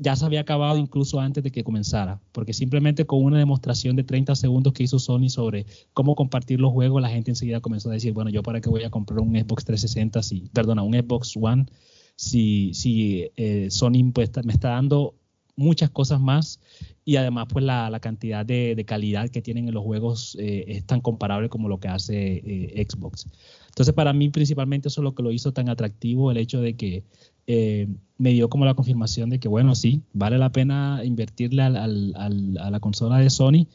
ya 0.00 0.14
se 0.14 0.24
había 0.24 0.40
acabado 0.40 0.78
incluso 0.78 1.18
antes 1.20 1.42
de 1.42 1.50
que 1.50 1.64
comenzara, 1.64 2.20
porque 2.32 2.52
simplemente 2.52 3.04
con 3.04 3.24
una 3.24 3.38
demostración 3.38 3.96
de 3.96 4.04
30 4.04 4.36
segundos 4.36 4.72
que 4.72 4.84
hizo 4.84 4.98
Sony 4.98 5.28
sobre 5.28 5.66
cómo 5.92 6.14
compartir 6.14 6.60
los 6.60 6.72
juegos, 6.72 7.02
la 7.02 7.08
gente 7.08 7.32
enseguida 7.32 7.60
comenzó 7.60 7.90
a 7.90 7.94
decir, 7.94 8.12
bueno, 8.12 8.30
yo 8.30 8.42
para 8.42 8.60
qué 8.60 8.70
voy 8.70 8.84
a 8.84 8.90
comprar 8.90 9.20
un 9.20 9.34
Xbox 9.34 9.64
360, 9.64 10.22
si, 10.22 10.48
perdona, 10.52 10.82
un 10.82 10.94
Xbox 10.94 11.36
One, 11.36 11.66
si, 12.14 12.72
si 12.74 13.30
eh, 13.36 13.68
Sony 13.70 14.12
pues, 14.12 14.30
me 14.44 14.52
está 14.52 14.70
dando 14.70 15.14
muchas 15.58 15.90
cosas 15.90 16.20
más 16.20 16.60
y 17.04 17.16
además 17.16 17.48
pues 17.50 17.64
la, 17.64 17.98
cantidad 18.00 18.46
de, 18.46 18.82
calidad 18.86 19.28
que 19.28 19.42
tienen 19.42 19.68
en 19.68 19.74
los 19.74 19.84
juegos 19.84 20.36
eh, 20.40 20.64
es 20.68 20.86
tan 20.86 21.00
comparable 21.00 21.48
como 21.48 21.68
lo 21.68 21.80
que 21.80 21.88
hace 21.88 22.86
Xbox. 22.88 23.26
Entonces, 23.68 23.94
para 23.94 24.12
mí, 24.12 24.28
principalmente, 24.28 24.88
eso 24.88 25.02
es 25.02 25.04
lo 25.04 25.14
que 25.14 25.22
lo 25.22 25.30
hizo 25.30 25.52
tan 25.52 25.68
atractivo, 25.68 26.32
el 26.32 26.36
hecho 26.38 26.60
de 26.60 26.74
que 26.74 27.04
eh, 27.46 27.86
me 28.18 28.32
dio 28.32 28.48
como 28.48 28.64
la 28.64 28.74
confirmación 28.74 29.30
de 29.30 29.38
que, 29.38 29.46
bueno, 29.46 29.74
sí, 29.76 30.02
vale 30.12 30.36
la 30.36 30.50
pena 30.50 31.02
invertirle 31.04 31.62
a 31.62 31.70
la 31.70 32.80
consola 32.80 33.18
de 33.18 33.30
Sony 33.30 33.68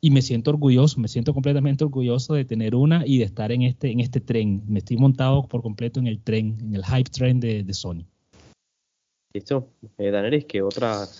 y 0.00 0.10
me 0.10 0.20
siento 0.20 0.50
orgulloso, 0.50 1.00
me 1.00 1.08
siento 1.08 1.32
completamente 1.32 1.84
orgulloso 1.84 2.34
de 2.34 2.44
tener 2.44 2.74
una 2.74 3.06
y 3.06 3.18
de 3.18 3.24
estar 3.24 3.52
en 3.52 3.62
este, 3.62 3.90
en 3.90 4.00
este 4.00 4.20
tren. 4.20 4.62
Me 4.66 4.80
estoy 4.80 4.98
montado 4.98 5.48
por 5.48 5.62
completo 5.62 6.00
en 6.00 6.06
el 6.06 6.20
tren, 6.20 6.58
en 6.60 6.74
el 6.74 6.84
hype 6.84 7.10
tren 7.10 7.40
de, 7.40 7.64
Sony. 7.72 8.04
Listo. 9.34 9.68
Eh, 9.98 10.12
Danelis, 10.12 10.44
¿qué 10.44 10.62
otras 10.62 11.18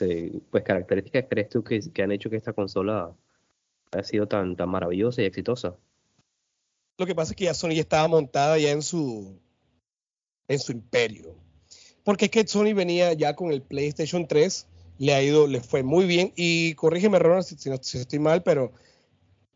pues, 0.50 0.62
características 0.62 1.24
crees 1.28 1.48
tú 1.48 1.64
que, 1.64 1.82
han 2.00 2.12
hecho 2.12 2.30
que 2.30 2.36
esta 2.36 2.52
consola 2.52 3.12
haya 3.90 4.04
sido 4.04 4.28
tan, 4.28 4.54
tan 4.54 4.68
maravillosa 4.68 5.20
y 5.20 5.24
exitosa? 5.24 5.76
Lo 6.96 7.06
que 7.06 7.14
pasa 7.16 7.32
es 7.32 7.36
que 7.36 7.46
ya 7.46 7.54
Sony 7.54 7.72
estaba 7.72 8.06
montada 8.06 8.56
ya 8.56 8.70
en 8.70 8.82
su, 8.82 9.36
en 10.46 10.60
su 10.60 10.70
imperio. 10.70 11.34
Porque 12.04 12.26
es 12.26 12.30
que 12.30 12.46
Sony 12.46 12.72
venía 12.72 13.12
ya 13.14 13.34
con 13.34 13.50
el 13.50 13.62
PlayStation 13.62 14.28
3, 14.28 14.68
le 14.98 15.12
ha 15.12 15.20
ido, 15.20 15.48
le 15.48 15.60
fue 15.60 15.82
muy 15.82 16.06
bien. 16.06 16.32
Y 16.36 16.74
corrígeme, 16.74 17.18
Ronald, 17.18 17.44
si, 17.44 17.56
si, 17.56 17.98
estoy 17.98 18.20
mal, 18.20 18.44
pero 18.44 18.72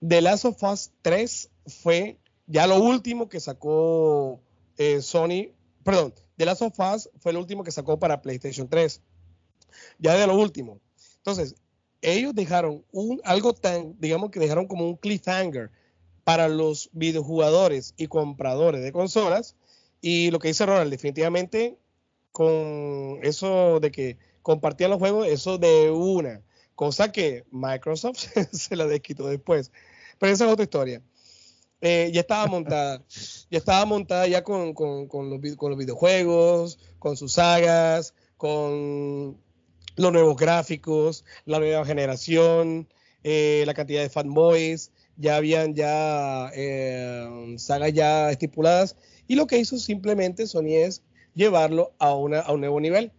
The 0.00 0.20
Last 0.20 0.46
of 0.46 0.60
Us 0.64 0.90
3 1.02 1.48
fue 1.66 2.18
ya 2.48 2.66
lo 2.66 2.82
último 2.82 3.28
que 3.28 3.38
sacó 3.38 4.40
eh, 4.78 5.00
Sony. 5.00 5.52
Perdón, 5.84 6.12
The 6.38 6.46
Last 6.46 6.62
of 6.62 6.78
Us 6.78 7.10
fue 7.18 7.32
lo 7.32 7.40
último 7.40 7.64
que 7.64 7.72
sacó 7.72 7.98
para 7.98 8.22
PlayStation 8.22 8.68
3. 8.68 9.02
Ya 9.98 10.14
de 10.14 10.26
lo 10.26 10.36
último. 10.36 10.80
Entonces, 11.16 11.56
ellos 12.00 12.34
dejaron 12.34 12.84
un, 12.92 13.20
algo 13.24 13.52
tan, 13.52 13.96
digamos 13.98 14.30
que 14.30 14.40
dejaron 14.40 14.66
como 14.66 14.88
un 14.88 14.96
cliffhanger 14.96 15.70
para 16.24 16.48
los 16.48 16.90
videojugadores 16.92 17.92
y 17.96 18.06
compradores 18.06 18.82
de 18.82 18.92
consolas. 18.92 19.56
Y 20.00 20.30
lo 20.30 20.38
que 20.38 20.48
dice 20.48 20.64
Ronald, 20.64 20.90
definitivamente 20.90 21.76
con 22.30 23.18
eso 23.22 23.80
de 23.80 23.90
que 23.90 24.16
compartían 24.42 24.90
los 24.90 25.00
juegos, 25.00 25.26
eso 25.26 25.58
de 25.58 25.90
una, 25.90 26.40
cosa 26.76 27.10
que 27.10 27.44
Microsoft 27.50 28.18
se 28.52 28.76
la 28.76 28.86
desquitó 28.86 29.26
después. 29.26 29.72
Pero 30.20 30.32
esa 30.32 30.46
es 30.46 30.52
otra 30.52 30.62
historia. 30.62 31.02
Eh, 31.80 32.10
ya 32.12 32.22
estaba 32.22 32.46
montada, 32.46 33.04
ya 33.50 33.58
estaba 33.58 33.84
montada 33.84 34.26
ya 34.26 34.42
con, 34.42 34.74
con, 34.74 35.08
los, 35.30 35.56
con, 35.56 35.70
los, 35.70 35.78
videojuegos, 35.78 36.78
con 36.98 37.16
sus 37.16 37.34
sagas, 37.34 38.14
con 38.36 39.38
los 39.96 40.12
nuevos 40.12 40.36
gráficos, 40.36 41.24
la 41.44 41.60
nueva 41.60 41.84
generación, 41.84 42.88
eh, 43.22 43.62
la 43.64 43.74
cantidad 43.74 44.02
de 44.02 44.10
fanboys, 44.10 44.90
ya 45.16 45.36
habían 45.36 45.74
ya 45.74 46.50
eh, 46.54 47.54
sagas 47.58 47.92
ya 47.92 48.30
estipuladas. 48.30 48.96
Y 49.28 49.36
lo 49.36 49.46
que 49.46 49.58
hizo 49.58 49.78
simplemente 49.78 50.46
Sony 50.46 50.74
es 50.74 51.02
llevarlo 51.34 51.94
a, 51.98 52.14
una, 52.14 52.40
a 52.40 52.52
un 52.52 52.60
nuevo 52.60 52.80
nivel. 52.80 53.12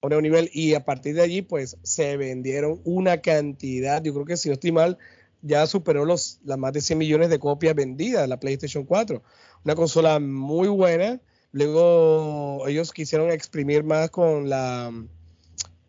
A 0.00 0.06
un 0.06 0.10
nuevo 0.10 0.22
nivel. 0.22 0.50
Y 0.52 0.74
a 0.74 0.84
partir 0.84 1.14
de 1.14 1.22
allí 1.22 1.42
pues 1.42 1.76
se 1.82 2.16
vendieron 2.16 2.80
una 2.84 3.20
cantidad, 3.20 4.02
yo 4.02 4.14
creo 4.14 4.24
que 4.24 4.36
si 4.36 4.48
no 4.48 4.54
estoy 4.54 4.72
mal, 4.72 4.98
ya 5.42 5.66
superó 5.66 6.04
los, 6.04 6.40
las 6.44 6.58
más 6.58 6.72
de 6.72 6.80
100 6.80 6.98
millones 6.98 7.30
de 7.30 7.38
copias 7.38 7.74
vendidas 7.74 8.28
la 8.28 8.40
PlayStation 8.40 8.84
4. 8.84 9.22
Una 9.64 9.74
consola 9.74 10.18
muy 10.20 10.68
buena. 10.68 11.20
Luego 11.52 12.66
ellos 12.68 12.92
quisieron 12.92 13.30
exprimir 13.30 13.84
más 13.84 14.10
con 14.10 14.48
la, 14.48 14.92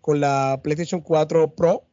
con 0.01 0.19
la 0.19 0.59
PlayStation 0.63 1.01
4 1.01 1.55
Pro, 1.55 1.89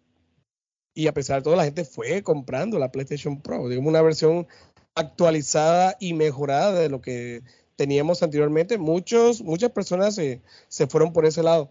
y 0.97 1.09
a 1.09 1.15
pesar 1.15 1.37
de 1.37 1.43
todo 1.43 1.57
la 1.57 1.65
gente 1.65 1.85
fue 1.85 2.23
comprando 2.23 2.79
la 2.79 2.91
PlayStation 2.91 3.43
Pro, 3.43 3.69
digamos 3.69 3.91
una 3.91 4.01
versión 4.01 4.47
actualizada 4.95 5.95
y 6.01 6.15
mejorada 6.15 6.73
de 6.73 6.89
lo 6.89 7.03
que 7.03 7.43
teníamos 7.77 8.23
anteriormente. 8.23 8.79
Muchos, 8.79 9.43
muchas 9.43 9.71
personas 9.73 10.15
se, 10.15 10.41
fueron 10.89 11.13
por 11.13 11.27
ese 11.27 11.43
lado. 11.43 11.71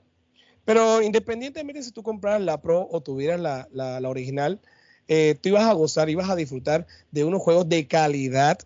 Pero 0.63 1.02
independientemente 1.02 1.82
si 1.82 1.91
tú 1.91 2.04
compras 2.04 2.39
la 2.39 2.62
Pro 2.62 2.88
o 2.91 3.02
tuvieras 3.02 3.39
la, 3.39 3.67
la, 3.71 4.08
original, 4.08 4.62
eh, 5.08 5.38
tú 5.39 5.50
ibas 5.50 5.63
a 5.63 5.74
gozar, 5.74 6.10
ibas 6.10 6.30
a 6.30 6.36
disfrutar 6.36 6.88
de 7.12 7.24
unos 7.24 7.41
juegos 7.41 7.70
de 7.70 7.88
calidad, 7.88 8.60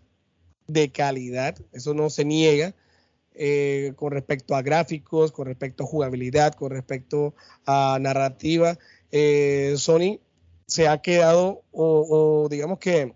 de 0.66 0.90
calidad, 0.90 1.56
eso 1.72 1.94
no 1.94 2.10
se 2.10 2.24
niega, 2.24 2.74
eh, 3.34 3.92
con 3.96 4.12
respecto 4.12 4.54
a 4.54 4.62
gráficos, 4.62 5.32
con 5.32 5.46
respecto 5.46 5.84
a 5.84 5.86
jugabilidad, 5.86 6.54
con 6.54 6.70
respecto 6.70 7.34
a 7.66 7.98
narrativa. 8.00 8.78
Eh, 9.12 9.74
Sony 9.76 10.20
se 10.66 10.88
ha 10.88 11.00
quedado 11.02 11.62
o, 11.72 12.48
digamos 12.50 12.78
que 12.78 13.14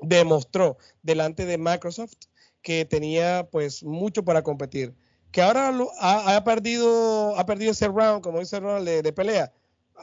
demostró 0.00 0.78
delante 1.02 1.46
de 1.46 1.58
Microsoft 1.58 2.14
que 2.62 2.84
tenía 2.84 3.48
pues 3.50 3.82
mucho 3.84 4.24
para 4.24 4.42
competir. 4.42 4.94
Que 5.30 5.42
ahora 5.42 5.72
ha, 6.00 6.44
perdido 6.44 7.38
ha 7.38 7.46
perdido 7.46 7.72
ese 7.72 7.88
round, 7.88 8.22
como 8.22 8.40
dice 8.40 8.58
Ronald, 8.58 8.86
de, 8.86 9.02
de, 9.02 9.12
pelea. 9.12 9.52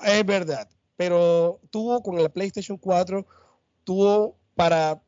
Es 0.03 0.25
verdad. 0.25 0.69
Pero 0.95 1.59
tuvo 1.71 2.01
con 2.03 2.17
el 2.19 2.29
PlayStation 2.29 2.77
4, 2.77 3.25
tuvo 3.83 4.35
para 4.55 5.01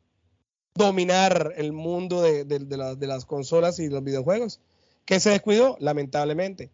dominar 0.74 1.54
el 1.56 1.72
mundo 1.72 2.22
de, 2.22 2.46
las 3.00 3.26
consolas 3.26 3.80
y 3.80 3.90
los 3.90 4.04
videojuegos. 4.04 4.60
Que 5.06 5.20
se 5.20 5.30
descuidó, 5.30 5.78
lamentablemente. 5.80 6.72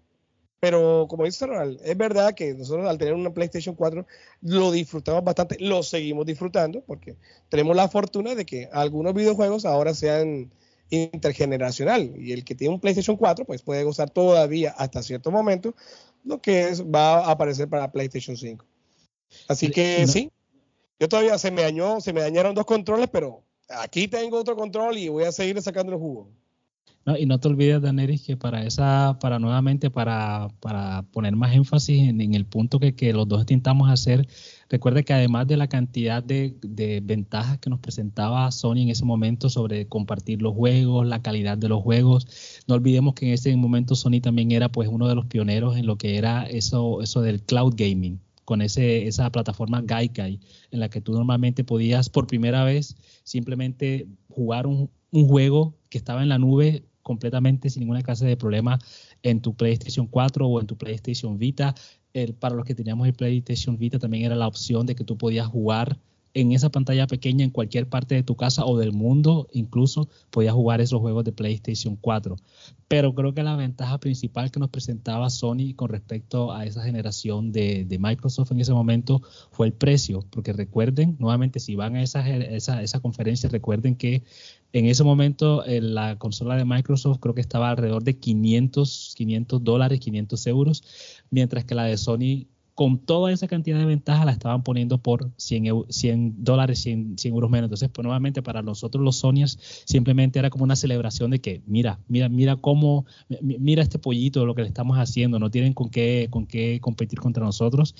Pero 0.60 1.08
como 1.10 1.26
dice 1.26 1.48
Ronald, 1.48 1.80
es 1.84 1.98
verdad 1.98 2.36
que 2.36 2.54
nosotros 2.54 2.88
al 2.88 3.00
tener 3.00 3.16
una 3.16 3.34
PlayStation 3.34 3.76
4 3.76 4.06
lo 4.42 4.72
disfrutamos 4.72 5.24
bastante, 5.24 5.58
lo 5.60 5.82
seguimos 5.82 6.28
disfrutando 6.28 6.82
porque 6.82 7.16
tenemos 7.50 7.76
la 7.76 7.90
fortuna 7.90 8.36
de 8.36 8.46
que 8.46 8.70
algunos 8.72 9.16
videojuegos 9.16 9.66
ahora 9.66 9.96
sean 9.96 10.52
intergeneracional 10.92 12.14
y 12.16 12.32
el 12.32 12.46
que 12.46 12.54
tiene 12.54 12.76
un 12.76 12.80
PlayStation 12.80 13.18
4 13.18 13.46
pues 13.46 13.64
puede 13.64 13.84
gozar 13.84 14.12
todavía 14.12 14.70
hasta 14.78 15.02
cierto 15.02 15.32
momento 15.32 15.74
lo 16.24 16.42
que 16.42 16.74
va 16.84 17.26
a 17.26 17.32
aparecer 17.32 17.68
para 17.68 17.92
PlayStation 17.92 18.38
5. 18.38 18.64
Así 19.48 19.70
que 19.72 20.08
sí, 20.08 20.32
yo 21.00 21.10
todavía 21.10 21.38
se 21.38 21.52
me 21.52 21.64
dañó, 21.64 22.00
se 22.02 22.14
me 22.14 22.22
dañaron 22.22 22.56
dos 22.56 22.66
controles, 22.66 23.10
pero 23.12 23.44
aquí 23.70 24.08
tengo 24.08 24.38
otro 24.38 24.56
control 24.56 24.98
y 24.98 25.10
voy 25.10 25.24
a 25.24 25.32
seguir 25.32 25.62
sacando 25.62 25.94
el 25.94 26.00
jugo. 26.00 26.30
No, 27.04 27.18
y 27.18 27.26
no 27.26 27.40
te 27.40 27.48
olvides, 27.48 27.82
Daneris, 27.82 28.22
que 28.22 28.38
para 28.38 28.64
esa, 28.64 29.18
para 29.20 29.40
nuevamente, 29.40 29.90
para, 29.90 30.50
para 30.60 31.02
poner 31.12 31.36
más 31.36 31.56
énfasis 31.56 32.08
en, 32.08 32.36
el 32.36 32.46
punto 32.46 32.80
que, 32.80 32.94
que, 32.94 33.12
los 33.12 33.28
dos 33.28 33.42
intentamos 33.42 33.90
hacer, 33.90 34.28
recuerde 34.70 35.04
que 35.04 35.14
además 35.14 35.48
de 35.48 35.58
la 35.58 35.68
cantidad 35.68 36.22
de, 36.22 36.56
de, 36.62 37.02
ventajas 37.02 37.58
que 37.58 37.72
nos 37.72 37.80
presentaba 37.80 38.52
Sony 38.52 38.82
en 38.84 38.90
ese 38.90 39.04
momento 39.04 39.50
sobre 39.50 39.88
compartir 39.88 40.44
los 40.44 40.54
juegos, 40.54 41.08
la 41.08 41.24
calidad 41.24 41.58
de 41.58 41.70
los 41.70 41.82
juegos, 41.82 42.64
no 42.68 42.76
olvidemos 42.76 43.16
que 43.16 43.26
en 43.26 43.34
ese 43.34 43.56
momento 43.56 43.96
Sony 43.96 44.22
también 44.22 44.52
era 44.52 44.70
pues 44.70 44.88
uno 44.88 45.08
de 45.08 45.16
los 45.16 45.26
pioneros 45.26 45.78
en 45.78 45.88
lo 45.88 45.98
que 45.98 46.18
era 46.18 46.44
eso, 46.44 47.02
eso 47.02 47.24
del 47.24 47.42
cloud 47.42 47.74
gaming 47.76 48.20
con 48.46 48.62
ese, 48.62 49.08
esa 49.08 49.32
plataforma 49.32 49.82
Gaikai, 49.82 50.40
en 50.72 50.80
la 50.80 50.90
que 50.90 51.02
tú 51.02 51.14
normalmente 51.14 51.64
podías 51.64 52.10
por 52.10 52.28
primera 52.28 52.64
vez 52.64 52.96
simplemente 53.24 54.08
jugar 54.30 54.68
un, 54.68 54.90
un 55.12 55.28
juego 55.28 55.76
que 55.90 55.98
estaba 55.98 56.24
en 56.24 56.30
la 56.30 56.38
nube 56.38 56.84
completamente 57.02 57.70
sin 57.70 57.82
ninguna 57.82 58.04
clase 58.04 58.26
de 58.26 58.38
problema 58.38 58.80
en 59.24 59.42
tu 59.42 59.56
PlayStation 59.56 60.08
4 60.08 60.48
o 60.48 60.60
en 60.60 60.68
tu 60.68 60.78
PlayStation 60.78 61.38
Vita. 61.38 61.76
El, 62.14 62.34
para 62.34 62.56
los 62.56 62.66
que 62.66 62.76
teníamos 62.76 63.08
el 63.08 63.14
PlayStation 63.14 63.78
Vita 63.78 64.00
también 64.00 64.26
era 64.26 64.36
la 64.36 64.48
opción 64.48 64.86
de 64.86 64.96
que 64.96 65.04
tú 65.04 65.18
podías 65.18 65.48
jugar 65.48 66.00
en 66.34 66.52
esa 66.52 66.70
pantalla 66.70 67.08
pequeña 67.08 67.44
en 67.44 67.52
cualquier 67.52 67.88
parte 67.90 68.16
de 68.16 68.24
tu 68.24 68.36
casa 68.36 68.66
o 68.66 68.78
del 68.78 68.94
mundo, 68.94 69.48
incluso 69.52 70.10
podías 70.30 70.54
jugar 70.54 70.82
esos 70.82 71.00
juegos 71.00 71.26
de 71.26 71.32
PlayStation 71.32 71.96
4. 71.96 72.38
Pero 72.88 73.14
creo 73.16 73.34
que 73.34 73.44
la 73.44 73.56
ventaja 73.56 73.98
principal 74.00 74.52
que 74.52 74.60
nos 74.60 74.70
presentaba 74.70 75.30
Sony 75.30 75.74
con 75.76 75.90
respecto 75.90 76.52
a 76.54 76.66
esa 76.66 76.84
generación 76.84 77.52
de, 77.52 77.88
Microsoft 78.00 78.52
en 78.52 78.60
ese 78.60 78.74
momento 78.74 79.22
fue 79.52 79.68
el 79.68 79.74
precio, 79.74 80.26
porque 80.30 80.54
recuerden, 80.54 81.16
nuevamente, 81.20 81.60
si 81.60 81.76
van 81.76 81.96
a 81.96 82.04
esa, 82.04 82.28
esa, 82.30 82.82
esa 82.82 83.00
conferencia, 83.00 83.50
recuerden 83.50 83.96
que 83.96 84.24
en 84.74 84.86
ese 84.86 85.04
momento 85.04 85.66
eh, 85.66 85.82
la 85.82 86.18
consola 86.18 86.56
de 86.56 86.66
Microsoft 86.66 87.20
creo 87.20 87.36
que 87.36 87.42
estaba 87.42 87.70
alrededor 87.70 88.04
de 88.04 88.18
500, 88.18 89.14
500 89.18 89.64
dólares, 89.64 90.00
500 90.00 90.48
euros, 90.48 90.84
mientras 91.30 91.66
que 91.66 91.76
la 91.76 91.84
de 91.84 91.98
Sony 91.98 92.48
con 92.82 92.98
toda 92.98 93.32
esa 93.32 93.48
cantidad 93.48 93.78
de 93.78 93.86
ventajas 93.86 94.26
la 94.26 94.32
estaban 94.32 94.64
poniendo 94.64 94.98
por 94.98 95.30
100, 95.38 95.86
100 95.90 96.44
dólares, 96.44 96.80
100, 96.80 97.20
100, 97.20 97.32
euros 97.32 97.52
menos. 97.52 97.66
Entonces, 97.66 97.90
pues 97.94 98.04
nuevamente 98.04 98.42
para 98.42 98.64
nosotros 98.64 99.04
los 99.04 99.18
Sonyers 99.18 99.84
simplemente 99.86 100.40
era 100.40 100.50
como 100.50 100.64
una 100.64 100.76
celebración 100.76 101.30
de 101.30 101.40
que, 101.40 101.62
mira, 101.68 102.00
mira, 102.08 102.28
mira 102.28 102.56
cómo, 102.56 103.06
mira 103.40 103.84
este 103.84 104.00
pollito, 104.00 104.48
lo 104.48 104.56
que 104.56 104.64
le 104.64 104.68
estamos 104.68 104.98
haciendo, 104.98 105.38
no 105.38 105.52
tienen 105.52 105.74
con 105.74 105.92
qué, 105.92 106.26
con 106.32 106.48
qué 106.48 106.80
competir 106.82 107.20
contra 107.20 107.46
nosotros. 107.46 107.94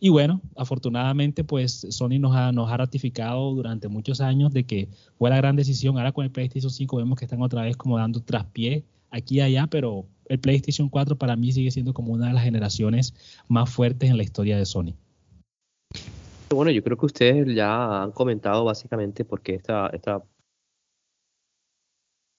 Y 0.00 0.08
bueno, 0.08 0.40
afortunadamente, 0.56 1.44
pues 1.44 1.86
Sony 1.90 2.18
nos 2.18 2.34
ha, 2.34 2.50
nos 2.50 2.72
ha 2.72 2.76
ratificado 2.76 3.54
durante 3.54 3.86
muchos 3.86 4.20
años 4.20 4.52
de 4.52 4.64
que 4.64 4.88
fue 5.16 5.30
la 5.30 5.36
gran 5.36 5.54
decisión. 5.54 5.96
Ahora 5.96 6.10
con 6.10 6.24
el 6.24 6.32
PlayStation 6.32 6.72
5 6.72 6.96
vemos 6.96 7.16
que 7.16 7.24
están 7.24 7.40
otra 7.40 7.62
vez 7.62 7.76
como 7.76 7.98
dando 7.98 8.18
traspié 8.18 8.82
aquí 9.14 9.36
y 9.36 9.40
allá, 9.40 9.66
pero 9.70 10.06
el 10.26 10.38
PlayStation 10.40 10.88
4 10.88 11.16
para 11.16 11.36
mí 11.36 11.52
sigue 11.52 11.70
siendo 11.70 11.94
como 11.94 12.12
una 12.12 12.28
de 12.28 12.34
las 12.34 12.44
generaciones 12.44 13.14
más 13.48 13.72
fuertes 13.72 14.10
en 14.10 14.16
la 14.16 14.22
historia 14.22 14.58
de 14.58 14.66
Sony. 14.66 14.94
Bueno, 16.50 16.70
yo 16.70 16.82
creo 16.82 16.96
que 16.96 17.06
ustedes 17.06 17.54
ya 17.54 18.02
han 18.02 18.12
comentado 18.12 18.64
básicamente 18.64 19.24
por 19.24 19.40
qué 19.40 19.54
esta, 19.54 19.88
esta 19.88 20.22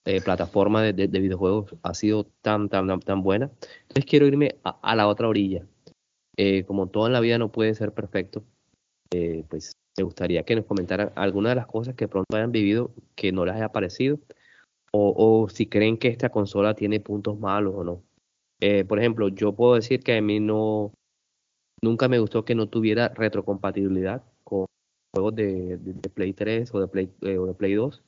eh, 0.06 0.22
plataforma 0.22 0.84
de, 0.84 1.08
videojuegos 1.08 1.76
ha 1.84 1.94
sido 1.94 2.26
tan, 2.42 2.70
tan, 2.70 3.00
tan 3.00 3.24
buena. 3.24 3.52
Entonces 3.82 4.06
quiero 4.06 4.28
irme 4.28 4.56
a, 4.64 4.96
la 4.96 5.08
otra 5.08 5.28
orilla. 5.28 5.66
Eh, 6.38 6.64
como 6.66 6.88
todo 6.88 7.08
en 7.08 7.14
la 7.14 7.22
vida 7.22 7.38
no 7.38 7.52
puede 7.52 7.74
ser 7.76 7.94
perfecto, 7.94 8.44
eh, 9.12 9.46
pues 9.50 9.72
me 9.98 10.04
gustaría 10.04 10.44
que 10.44 10.56
nos 10.56 10.66
comentaran 10.66 11.12
algunas 11.16 11.52
de 11.52 11.56
las 11.56 11.68
cosas 11.68 11.96
que 11.96 12.08
pronto 12.08 12.36
hayan 12.36 12.52
vivido 12.52 12.92
que 13.16 13.32
no 13.32 13.46
les 13.46 13.56
haya 13.56 13.72
parecido 13.72 14.20
o, 14.98 15.50
si 15.50 15.68
creen 15.68 15.98
que 15.98 16.08
esta 16.08 16.30
consola 16.30 16.76
tiene 16.76 17.00
puntos 17.00 17.40
malos 17.40 17.74
o 17.76 17.84
no. 17.84 18.04
Eh, 18.62 18.86
por 18.86 19.00
ejemplo, 19.00 19.28
yo 19.30 19.54
puedo 19.54 19.76
decir 19.76 20.02
que 20.02 20.18
a 20.18 20.22
mí 20.22 20.40
no, 20.40 20.94
nunca 21.82 22.08
me 22.08 22.20
gustó 22.20 22.46
que 22.46 22.56
no 22.56 22.68
tuviera 22.68 23.10
retrocompatibilidad 23.10 24.24
con 24.44 24.66
juegos 25.14 25.36
de, 25.36 25.80
Play 26.14 26.34
3 26.34 26.74
o 26.74 26.80
de 26.80 26.88
Play, 26.88 27.12
eh, 27.22 27.38
o 27.38 27.46
de 27.48 27.54
Play 27.54 27.74
2. 27.74 28.04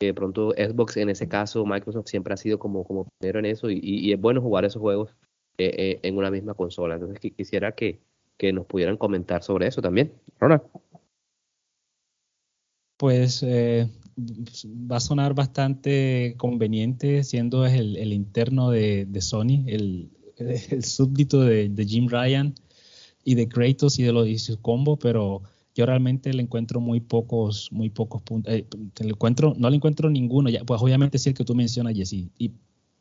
de 0.00 0.14
pronto 0.14 0.52
Xbox 0.52 0.96
en 0.96 1.10
ese 1.10 1.28
caso, 1.28 1.64
Microsoft 1.66 2.08
siempre 2.08 2.34
ha 2.34 2.36
sido 2.36 2.58
como, 2.58 2.84
como 2.84 3.06
primero 3.18 3.38
en 3.38 3.46
eso 3.46 3.70
y, 3.70 4.12
es 4.12 4.20
bueno 4.20 4.40
jugar 4.40 4.64
esos 4.64 4.80
juegos 4.80 5.14
eh, 5.58 6.00
en 6.02 6.16
una 6.16 6.30
misma 6.30 6.54
consola. 6.54 6.94
Entonces 6.94 7.20
quisiera 7.20 7.72
que, 7.72 8.00
que 8.38 8.52
nos 8.52 8.66
pudieran 8.66 8.96
comentar 8.96 9.42
sobre 9.42 9.66
eso 9.66 9.82
también. 9.82 10.12
Ronald. 10.40 10.62
Pues 12.96 13.44
va 14.16 14.96
a 14.96 15.00
sonar 15.00 15.34
bastante 15.34 16.34
conveniente 16.36 17.24
siendo 17.24 17.66
el, 17.66 17.96
el 17.96 18.12
interno 18.12 18.70
de, 18.70 19.06
de 19.06 19.20
Sony, 19.20 19.64
el, 19.66 20.10
el, 20.36 20.84
súbdito 20.84 21.40
de, 21.42 21.68
de, 21.68 21.86
Jim 21.86 22.08
Ryan 22.08 22.54
y 23.24 23.34
de 23.34 23.48
Kratos 23.48 23.98
y 23.98 24.02
de, 24.02 24.12
lo, 24.12 24.24
de 24.24 24.38
su 24.38 24.60
combo, 24.60 24.98
pero 24.98 25.42
yo 25.74 25.86
realmente 25.86 26.32
le 26.32 26.42
encuentro 26.42 26.80
muy 26.80 27.00
pocos, 27.00 27.70
muy 27.72 27.90
pocos 27.90 28.22
puntos. 28.22 28.52
Eh, 28.52 28.66
encuentro, 29.00 29.54
no 29.56 29.68
le 29.70 29.76
encuentro 29.76 30.08
ninguno, 30.08 30.50
ya, 30.50 30.64
pues 30.64 30.80
obviamente 30.80 31.18
sí 31.18 31.30
el 31.30 31.34
que 31.34 31.44
tú 31.44 31.54
mencionas, 31.54 31.94
Jesse, 31.94 32.28
y, 32.38 32.52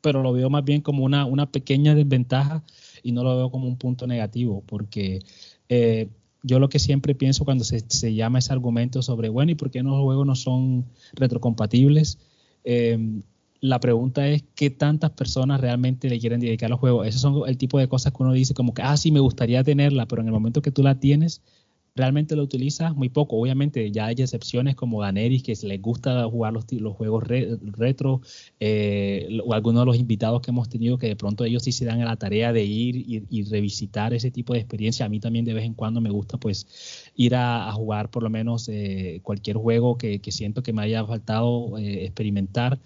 pero 0.01 0.22
lo 0.22 0.34
veo 0.34 0.49
más 0.49 0.66
bien 0.66 0.82
como 0.82 1.03
una, 1.03 1.26
una 1.26 1.51
pequeña 1.51 1.95
desventaja 1.95 2.64
y 3.03 3.11
no 3.11 3.24
lo 3.24 3.38
veo 3.38 3.51
como 3.51 3.68
un 3.68 3.78
punto 3.78 4.07
negativo, 4.07 4.64
porque 4.66 5.20
eh, 5.70 6.09
yo 6.44 6.60
lo 6.60 6.70
que 6.70 6.80
siempre 6.80 7.16
pienso 7.16 7.46
cuando 7.46 7.64
se, 7.64 8.14
llama 8.14 8.39
ese 8.39 8.54
argumento 8.54 9.02
sobre, 9.02 9.30
bueno, 9.30 9.52
¿y 9.52 9.56
por 9.56 9.72
qué 9.72 9.82
los 9.82 10.04
juegos 10.04 10.28
no 10.28 10.36
son 10.36 10.86
retrocompatibles? 11.14 12.20
Eh, 12.66 13.22
la 13.62 13.80
pregunta 13.80 14.28
es 14.28 14.44
qué 14.56 14.70
tantas 14.70 15.12
personas 15.12 15.62
realmente 15.62 16.10
le 16.10 16.20
quieren 16.20 16.41
dedicar 16.41 16.70
los 16.70 16.82
juegos. 16.82 17.08
Esos 17.08 17.22
son 17.22 17.48
el 17.48 17.58
tipo 17.58 17.80
de 17.80 17.88
cosas 17.88 18.12
que 18.12 18.22
uno 18.22 18.34
dice 18.34 18.54
como 18.54 18.74
que, 18.74 18.82
ah, 18.82 18.98
sí, 18.98 19.10
me 19.10 19.22
gustaría 19.22 19.64
tenerla, 19.64 20.06
pero 20.06 20.22
en 20.22 20.28
el 20.28 20.34
momento 20.34 20.62
que 20.62 20.72
tú 20.72 20.84
la 20.84 21.00
tienes, 21.00 21.41
realmente 21.96 22.36
lo 22.36 22.44
utilizas 22.44 22.96
muy 22.96 23.10
poco. 23.10 23.38
Obviamente 23.38 23.91
ya 23.91 24.08
hay 24.08 24.16
excepciones 24.18 24.76
como 24.76 25.02
Daneris 25.02 25.44
que 25.44 25.56
les 25.64 25.82
gusta 25.82 26.26
jugar 26.26 26.54
los, 26.54 26.66
los 26.72 26.96
juegos 26.96 27.24
retro 27.28 28.22
eh, 28.60 29.39
o 29.46 29.54
algunos 29.54 29.82
de 29.82 29.86
los 29.86 29.98
invitados 29.98 30.41
que 30.41 30.52
hemos 30.52 30.70
tenido 30.70 30.98
que 30.98 31.08
de 31.08 31.16
pronto 31.16 31.46
ellos 31.46 31.64
sí 31.64 31.72
se 31.72 31.86
dan 31.86 32.02
a 32.02 32.06
la 32.06 32.16
tarea 32.16 32.52
de 32.52 32.64
ir 32.64 32.96
y, 33.30 33.44
revisitar 33.44 34.14
ese 34.14 34.32
tipo 34.32 34.54
de 34.54 34.60
experiencia. 34.60 35.06
A 35.06 35.10
mí 35.10 35.20
también 35.20 35.46
de 35.46 35.54
vez 35.54 35.66
en 35.66 35.74
cuando 35.74 36.02
me 36.02 36.10
gusta 36.10 36.38
pues 36.38 37.12
ir 37.16 37.36
a, 37.36 37.72
jugar 37.74 38.10
por 38.10 38.24
lo 38.24 38.30
menos 38.30 38.70
eh, 38.70 39.20
cualquier 39.24 39.58
juego 39.58 39.98
que, 39.98 40.20
siento 40.30 40.64
que 40.64 40.74
me 40.74 40.82
haya 40.82 41.06
faltado 41.06 41.78
eh, 41.78 42.06
experimentar 42.06 42.80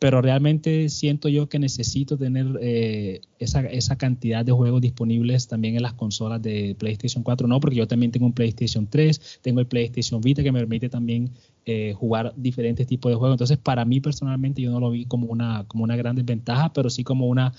pero 0.00 0.22
realmente 0.22 0.88
siento 0.88 1.28
yo 1.28 1.50
que 1.50 1.58
necesito 1.58 2.16
tener 2.16 2.58
eh, 2.62 3.20
esa, 3.38 3.60
esa, 3.66 3.98
cantidad 3.98 4.46
de 4.46 4.50
juegos 4.50 4.80
disponibles 4.80 5.46
también 5.46 5.76
en 5.76 5.82
las 5.82 5.92
consolas 5.92 6.40
de 6.40 6.74
PlayStation 6.78 7.22
4, 7.22 7.46
no, 7.46 7.60
porque 7.60 7.76
yo 7.76 7.86
también 7.86 8.10
tengo 8.10 8.24
un 8.24 8.32
PlayStation 8.32 8.86
3, 8.86 9.40
tengo 9.42 9.60
el 9.60 9.66
PlayStation 9.66 10.22
Vita 10.22 10.42
que 10.42 10.52
me 10.52 10.60
permite 10.60 10.88
también 10.88 11.30
eh, 11.66 11.92
jugar 11.92 12.32
diferentes 12.34 12.86
tipos 12.86 13.12
de 13.12 13.16
juegos. 13.16 13.34
Entonces, 13.34 13.58
para 13.58 13.84
mí 13.84 14.00
personalmente 14.00 14.62
yo 14.62 14.70
no 14.70 14.80
lo 14.80 14.90
vi 14.90 15.04
como 15.04 15.26
una, 15.26 15.66
como 15.68 15.84
una 15.84 15.96
gran 15.96 16.16
desventaja, 16.16 16.72
pero 16.72 16.88
sí 16.88 17.04
como 17.04 17.26
una 17.26 17.52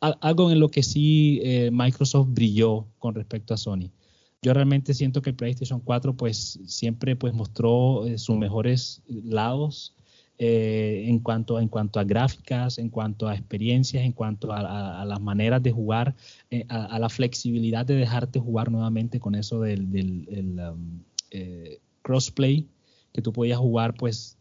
algo 0.00 0.50
en 0.50 0.60
lo 0.60 0.68
que 0.68 0.82
sí 0.82 1.40
eh, 1.42 1.70
Microsoft 1.72 2.28
brilló 2.32 2.86
con 2.98 3.14
respecto 3.14 3.54
a 3.54 3.56
Sony. 3.56 3.88
Yo 4.42 4.52
realmente 4.52 4.92
siento 4.92 5.22
que 5.22 5.30
el 5.30 5.36
PlayStation 5.36 5.80
4 5.80 6.16
pues 6.18 6.58
siempre 6.66 7.16
pues 7.16 7.32
mostró 7.32 8.04
sus 8.16 8.36
mejores 8.36 9.00
lados 9.06 9.94
eh, 10.44 11.04
en, 11.06 11.20
cuanto, 11.20 11.60
en 11.60 11.68
cuanto 11.68 12.00
a 12.00 12.04
gráficas, 12.04 12.78
en 12.78 12.88
cuanto 12.88 13.28
a 13.28 13.34
experiencias, 13.36 14.02
en 14.02 14.10
cuanto 14.10 14.52
a, 14.52 15.04
las 15.04 15.20
maneras 15.20 15.62
de 15.62 15.70
jugar, 15.70 16.16
eh, 16.50 16.64
a, 16.68 16.98
la 16.98 17.08
flexibilidad 17.08 17.86
de 17.86 17.94
dejarte 17.94 18.40
jugar 18.40 18.72
nuevamente 18.72 19.20
con 19.20 19.36
eso 19.36 19.60
del, 19.60 19.86
um, 20.58 20.98
eh, 21.30 21.78
crossplay, 22.02 22.66
que 23.12 23.22
tú 23.22 23.32
podías 23.32 23.60
jugar, 23.60 23.94
pues 23.94 24.36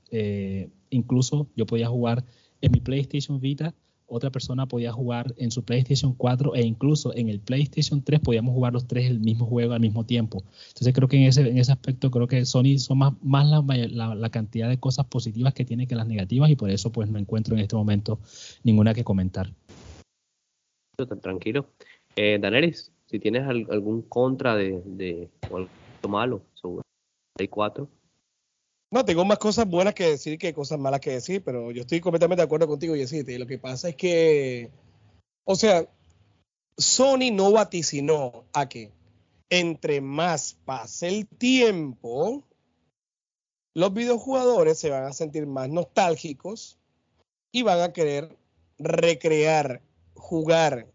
incluso 0.89 1.47
yo 1.55 1.67
podía 1.67 1.87
jugar 1.87 2.25
en 2.61 2.71
mi 2.71 2.79
PlayStation 2.79 3.39
Vita 3.39 3.75
otra 4.11 4.29
persona 4.29 4.67
podía 4.67 4.91
jugar 4.91 5.33
en 5.37 5.51
su 5.51 5.63
PlayStation 5.63 6.13
4 6.13 6.55
e 6.55 6.61
incluso 6.61 7.15
en 7.15 7.29
el 7.29 7.39
PlayStation 7.39 8.03
3 8.03 8.19
podíamos 8.19 8.53
jugar 8.53 8.73
los 8.73 8.85
tres 8.85 9.09
el 9.09 9.19
mismo 9.19 9.45
juego 9.45 9.73
al 9.73 9.79
mismo 9.79 10.05
tiempo. 10.05 10.43
Entonces 10.67 10.93
creo 10.93 11.07
que 11.07 11.17
en 11.17 11.23
ese, 11.23 11.49
en 11.49 11.57
ese 11.57 11.71
aspecto 11.71 12.11
creo 12.11 12.27
que 12.27 12.45
Sony 12.45 12.77
son 12.77 12.97
más, 12.97 13.13
más 13.23 13.47
la, 13.47 14.15
la, 14.15 14.29
cantidad 14.29 14.69
de 14.69 14.79
cosas 14.79 15.05
positivas 15.05 15.53
que 15.53 15.65
tiene 15.65 15.87
que 15.87 15.95
las 15.95 16.07
negativas 16.07 16.49
y 16.49 16.55
por 16.55 16.69
eso 16.69 16.91
pues 16.91 17.09
no 17.09 17.19
encuentro 17.19 17.55
en 17.55 17.61
este 17.61 17.75
momento 17.75 18.19
ninguna 18.63 18.93
que 18.93 19.03
comentar. 19.03 19.49
Tranquilo. 21.21 21.67
Eh, 22.15 22.37
Daneris, 22.39 22.91
si 23.05 23.19
tienes 23.19 23.47
algún 23.47 24.01
contra 24.03 24.55
de, 24.55 24.81
de 24.85 25.29
algo 25.49 25.67
malo 26.09 26.41
sobre 26.53 26.83
4. 27.49 27.87
No, 28.91 29.05
tengo 29.05 29.23
más 29.23 29.39
cosas 29.39 29.65
buenas 29.67 29.93
que 29.93 30.03
decir 30.03 30.37
que 30.37 30.53
cosas 30.53 30.77
malas 30.77 30.99
que 30.99 31.11
decir, 31.11 31.41
pero 31.41 31.71
yo 31.71 31.81
estoy 31.81 32.01
completamente 32.01 32.41
de 32.41 32.45
acuerdo 32.45 32.67
contigo, 32.67 32.93
Yesite. 32.93 33.39
Lo 33.39 33.47
que 33.47 33.57
pasa 33.57 33.87
es 33.87 33.95
que, 33.95 34.69
o 35.45 35.55
sea, 35.55 35.87
Sony 36.77 37.31
no 37.31 37.53
vaticinó 37.53 38.43
a 38.51 38.67
que 38.67 38.91
entre 39.49 40.01
más 40.01 40.57
pase 40.65 41.07
el 41.07 41.25
tiempo, 41.25 42.43
los 43.73 43.93
videojugadores 43.93 44.77
se 44.77 44.89
van 44.89 45.05
a 45.05 45.13
sentir 45.13 45.47
más 45.47 45.69
nostálgicos 45.69 46.77
y 47.53 47.61
van 47.61 47.79
a 47.79 47.93
querer 47.93 48.37
recrear, 48.77 49.81
jugar 50.15 50.87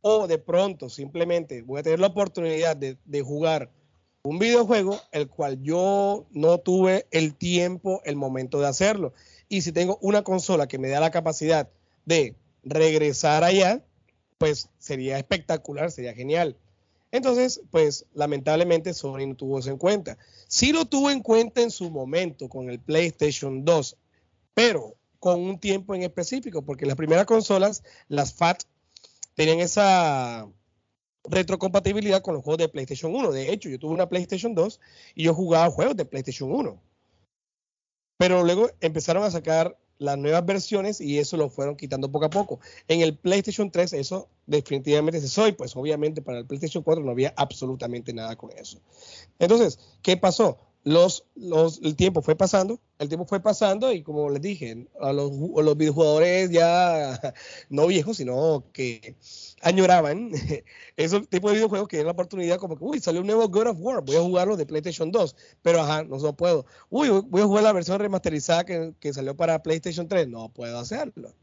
o 0.00 0.26
de 0.26 0.38
pronto 0.38 0.88
simplemente 0.88 1.62
voy 1.62 1.80
a 1.80 1.82
tener 1.82 2.00
la 2.00 2.06
oportunidad 2.06 2.76
de, 2.76 2.96
de 3.04 3.22
jugar 3.22 3.70
un 4.26 4.38
videojuego 4.38 5.00
el 5.12 5.28
cual 5.28 5.62
yo 5.62 6.26
no 6.30 6.58
tuve 6.58 7.06
el 7.10 7.34
tiempo, 7.34 8.02
el 8.04 8.16
momento 8.16 8.60
de 8.60 8.66
hacerlo. 8.66 9.12
Y 9.48 9.62
si 9.62 9.72
tengo 9.72 9.98
una 10.00 10.22
consola 10.22 10.66
que 10.66 10.78
me 10.78 10.88
da 10.88 11.00
la 11.00 11.10
capacidad 11.10 11.68
de 12.04 12.34
regresar 12.64 13.44
allá, 13.44 13.82
pues 14.38 14.68
sería 14.78 15.18
espectacular, 15.18 15.90
sería 15.90 16.14
genial. 16.14 16.56
Entonces, 17.12 17.60
pues 17.70 18.06
lamentablemente 18.14 18.92
Sony 18.92 19.26
no 19.26 19.36
tuvo 19.36 19.58
eso 19.58 19.70
en 19.70 19.78
cuenta. 19.78 20.18
Sí 20.48 20.72
lo 20.72 20.84
tuvo 20.84 21.10
en 21.10 21.22
cuenta 21.22 21.62
en 21.62 21.70
su 21.70 21.90
momento 21.90 22.48
con 22.48 22.68
el 22.68 22.80
PlayStation 22.80 23.64
2, 23.64 23.96
pero 24.54 24.94
con 25.20 25.40
un 25.40 25.58
tiempo 25.58 25.94
en 25.94 26.02
específico, 26.02 26.62
porque 26.62 26.86
las 26.86 26.96
primeras 26.96 27.26
consolas, 27.26 27.82
las 28.08 28.34
FAT, 28.34 28.62
tenían 29.34 29.60
esa 29.60 30.46
retrocompatibilidad 31.28 32.22
con 32.22 32.34
los 32.34 32.44
juegos 32.44 32.58
de 32.58 32.68
PlayStation 32.68 33.14
1. 33.14 33.32
De 33.32 33.52
hecho, 33.52 33.68
yo 33.68 33.78
tuve 33.78 33.94
una 33.94 34.08
PlayStation 34.08 34.54
2 34.54 34.80
y 35.14 35.24
yo 35.24 35.34
jugaba 35.34 35.70
juegos 35.70 35.96
de 35.96 36.04
PlayStation 36.04 36.50
1. 36.50 36.80
Pero 38.18 38.44
luego 38.44 38.70
empezaron 38.80 39.22
a 39.24 39.30
sacar 39.30 39.78
las 39.98 40.18
nuevas 40.18 40.44
versiones 40.44 41.00
y 41.00 41.18
eso 41.18 41.36
lo 41.36 41.48
fueron 41.48 41.76
quitando 41.76 42.10
poco 42.10 42.26
a 42.26 42.30
poco. 42.30 42.60
En 42.88 43.00
el 43.00 43.16
PlayStation 43.16 43.70
3 43.70 43.92
eso 43.94 44.28
definitivamente 44.46 45.20
se 45.20 45.28
soy, 45.28 45.52
pues 45.52 45.76
obviamente 45.76 46.22
para 46.22 46.38
el 46.38 46.46
PlayStation 46.46 46.82
4 46.82 47.04
no 47.04 47.10
había 47.10 47.32
absolutamente 47.36 48.12
nada 48.12 48.36
con 48.36 48.50
eso. 48.52 48.80
Entonces, 49.38 49.78
¿qué 50.02 50.16
pasó? 50.16 50.58
Los, 50.84 51.24
los, 51.34 51.80
el 51.82 51.96
tiempo 51.96 52.22
fue 52.22 52.36
pasando, 52.36 52.80
el 52.98 53.08
tiempo 53.08 53.26
fue 53.26 53.40
pasando 53.40 53.92
y 53.92 54.02
como 54.02 54.30
les 54.30 54.40
dije, 54.40 54.86
a 55.00 55.12
los, 55.12 55.30
a 55.30 55.62
los 55.62 55.76
videojugadores 55.76 56.50
ya 56.50 57.20
no 57.68 57.86
viejos, 57.86 58.16
sino 58.16 58.64
que 58.72 59.16
añoraban 59.62 60.30
esos 60.96 61.28
tipos 61.28 61.50
de 61.50 61.56
videojuegos 61.56 61.88
que 61.88 61.96
era 61.96 62.06
la 62.06 62.12
oportunidad 62.12 62.58
como 62.58 62.76
que, 62.76 62.84
uy, 62.84 63.00
salió 63.00 63.20
un 63.20 63.26
nuevo 63.26 63.48
God 63.48 63.68
of 63.68 63.78
War, 63.80 64.02
voy 64.02 64.16
a 64.16 64.22
jugarlo 64.22 64.56
de 64.56 64.66
PlayStation 64.66 65.10
2, 65.10 65.36
pero 65.62 65.80
ajá, 65.80 66.04
no, 66.04 66.18
no 66.18 66.36
puedo. 66.36 66.66
Uy, 66.88 67.08
voy 67.08 67.42
a 67.42 67.46
jugar 67.46 67.64
la 67.64 67.72
versión 67.72 67.98
remasterizada 67.98 68.64
que, 68.64 68.94
que 68.98 69.12
salió 69.12 69.36
para 69.36 69.62
PlayStation 69.62 70.08
3, 70.08 70.28
no 70.28 70.48
puedo 70.48 70.78
hacerlo. 70.78 71.34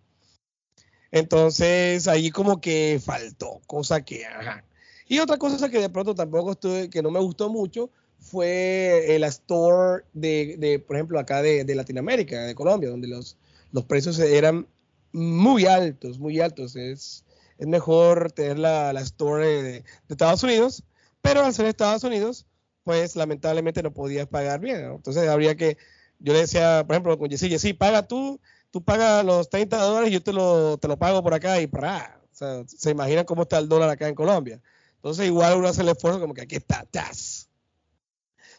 Entonces 1.12 2.08
ahí 2.08 2.32
como 2.32 2.60
que 2.60 3.00
faltó, 3.04 3.62
cosa 3.68 4.04
que, 4.04 4.26
ajá. 4.26 4.66
Y 5.08 5.20
otra 5.20 5.38
cosa 5.38 5.70
que 5.70 5.80
de 5.80 5.90
pronto 5.90 6.16
tampoco 6.16 6.54
estuve, 6.54 6.90
que 6.90 7.04
no 7.04 7.12
me 7.12 7.20
gustó 7.20 7.50
mucho, 7.50 7.92
fue 8.34 9.16
el 9.16 9.24
store 9.26 10.06
de, 10.14 10.56
de 10.58 10.80
por 10.80 10.96
ejemplo, 10.96 11.20
acá 11.20 11.44
de, 11.44 11.64
Latinoamérica, 11.76 12.46
de 12.46 12.56
Colombia, 12.56 12.90
donde 12.90 13.08
los, 13.08 13.38
los 13.72 13.86
precios 13.86 14.18
eran 14.18 14.68
muy 15.12 15.68
altos, 15.68 16.18
muy 16.18 16.40
altos. 16.40 16.76
Es, 16.76 17.26
es 17.60 17.68
mejor 17.68 18.32
tener 18.32 18.58
la, 18.58 18.92
la 18.92 19.02
store 19.02 19.62
de, 19.62 19.84
Estados 20.10 20.42
Unidos, 20.42 20.84
pero 21.22 21.46
al 21.46 21.54
ser 21.54 21.68
Estados 21.68 22.04
Unidos, 22.04 22.48
pues 22.84 23.16
lamentablemente 23.16 23.84
no 23.84 23.94
podías 23.94 24.28
pagar 24.28 24.60
bien. 24.60 24.84
Entonces 24.84 25.30
habría 25.30 25.54
que, 25.56 25.78
yo 26.18 26.34
le 26.34 26.40
decía, 26.40 26.84
por 26.88 26.96
ejemplo, 26.96 27.20
con 27.20 27.30
Jessy, 27.30 27.50
Jessy, 27.50 27.74
paga 27.74 28.08
tú, 28.08 28.42
tú 28.72 28.84
pagas 28.84 29.24
los 29.24 29.48
30 29.48 29.78
dólares 29.78 30.10
y 30.10 30.14
yo 30.14 30.24
te 30.24 30.34
lo, 30.34 30.80
te 30.80 30.88
lo 30.88 30.98
pago 30.98 31.22
por 31.22 31.36
acá 31.36 31.62
y 31.62 31.68
para. 31.68 32.20
O 32.32 32.36
sea, 32.36 32.64
se 32.66 32.90
imaginan 32.90 33.26
cómo 33.26 33.44
está 33.44 33.60
el 33.60 33.70
dólar 33.70 33.92
acá 33.92 34.08
en 34.08 34.16
Colombia. 34.16 34.60
Entonces 34.96 35.28
igual 35.28 35.58
uno 35.58 35.68
hace 35.68 35.84
el 35.84 35.90
esfuerzo 35.90 36.20
como 36.20 36.34
que 36.34 36.42
aquí 36.42 36.56
está, 36.56 36.84
tas. 36.90 37.43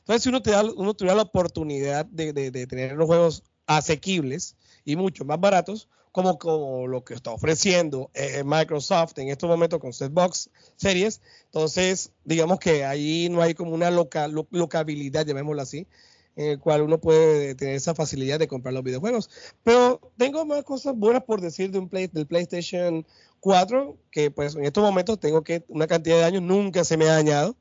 Entonces 0.05 0.23
si 0.23 0.29
uno, 0.29 0.43
te 0.43 0.51
da, 0.51 0.63
uno 0.63 0.95
tuviera 0.95 1.17
la 1.17 1.23
oportunidad 1.23 2.05
de, 2.05 2.33
de, 2.33 2.51
de 2.51 2.67
tener 2.67 2.93
los 2.93 3.07
juegos 3.07 3.43
asequibles 3.67 4.57
y 4.85 4.97
mucho 4.97 5.25
más 5.25 5.41
baratos, 5.41 5.89
como, 6.15 6.39
como 6.39 6.87
lo 6.87 7.03
que 7.03 7.15
está 7.15 7.33
ofreciendo 7.33 8.09
eh, 8.15 8.45
Microsoft 8.45 9.19
en 9.19 9.31
estos 9.31 9.51
momentos 9.51 9.81
con 9.81 9.93
Setbox 9.93 10.49
Series. 10.77 11.21
Entonces, 11.47 12.13
digamos 12.25 12.61
que 12.61 12.85
ahí 12.85 13.29
no 13.31 13.43
hay 13.43 13.55
como 13.55 13.75
una 13.75 13.91
loca, 13.91 14.29
lo, 14.29 14.47
locabilidad, 14.53 15.27
llamémoslo 15.27 15.61
así, 15.61 15.89
en 16.37 16.51
el 16.51 16.61
cual 16.61 16.83
uno 16.83 17.01
puede 17.01 17.57
tener 17.57 17.75
esa 17.75 17.97
facilidad 17.97 18.39
de 18.39 18.47
comprar 18.47 18.75
los 18.75 18.85
videojuegos. 18.85 19.29
Pero 19.65 20.13
tengo 20.17 20.45
más 20.45 20.63
cosas 20.63 20.95
buenas 20.95 21.25
por 21.25 21.41
decir 21.41 21.73
de 21.73 21.81
un 21.81 21.89
play, 21.89 22.07
del 22.07 22.29
PlayStation 22.29 23.05
4, 23.41 23.99
que 24.13 24.31
pues 24.31 24.55
en 24.55 24.65
estos 24.67 24.85
momentos 24.85 25.19
tengo 25.19 25.43
que 25.43 25.65
una 25.67 25.89
cantidad 25.89 26.19
de 26.19 26.25
años 26.25 26.43
nunca 26.43 26.85
se 26.85 26.97
me 26.97 27.07
ha 27.07 27.15
dañado, 27.15 27.57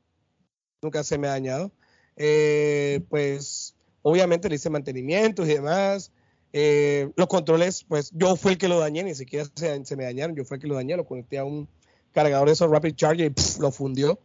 nunca 0.80 1.02
se 1.02 1.18
me 1.18 1.26
ha 1.26 1.30
dañado. 1.30 1.72
Eh, 2.16 3.00
pues 3.08 3.74
obviamente 4.02 4.48
le 4.48 4.56
hice 4.56 4.70
mantenimientos 4.70 5.48
y 5.48 5.54
demás. 5.54 6.12
Eh, 6.52 7.10
los 7.16 7.26
controles, 7.26 7.84
pues 7.84 8.10
yo 8.12 8.36
fui 8.36 8.52
el 8.52 8.58
que 8.58 8.68
lo 8.68 8.78
dañé, 8.78 9.02
ni 9.02 9.14
siquiera 9.14 9.44
se, 9.54 9.84
se, 9.84 9.96
me 9.96 10.04
dañaron, 10.04 10.36
yo 10.36 10.44
fui 10.44 10.56
el 10.56 10.60
que 10.60 10.68
lo 10.68 10.76
dañé, 10.76 10.96
lo 10.96 11.04
conecté 11.04 11.38
a 11.38 11.44
un 11.44 11.68
cargador 12.12 12.46
de 12.46 12.52
esos 12.52 12.70
Rapid 12.70 12.94
Charger 12.94 13.32
y 13.32 13.60
lo 13.60 13.72
fundió. 13.72 14.20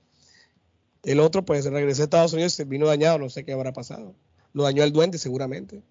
El 1.04 1.20
otro, 1.20 1.44
pues 1.44 1.66
regresé 1.66 2.04
a 2.04 2.06
Estados 2.06 2.34
Unidos, 2.34 2.54
se 2.54 2.66
vino 2.66 2.86
dañado, 2.86 3.18
no 3.18 3.30
sé 3.30 3.44
qué 3.44 3.54
habrá 3.54 3.74
pasado. 3.74 4.14
Lo 4.54 4.64
dañó 4.64 4.84
el 4.84 4.92
duende 4.92 5.18
seguramente. 5.18 5.82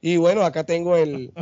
Y 0.00 0.16
bueno, 0.16 0.42
acá 0.42 0.64
tengo 0.64 0.96
el, 0.96 1.32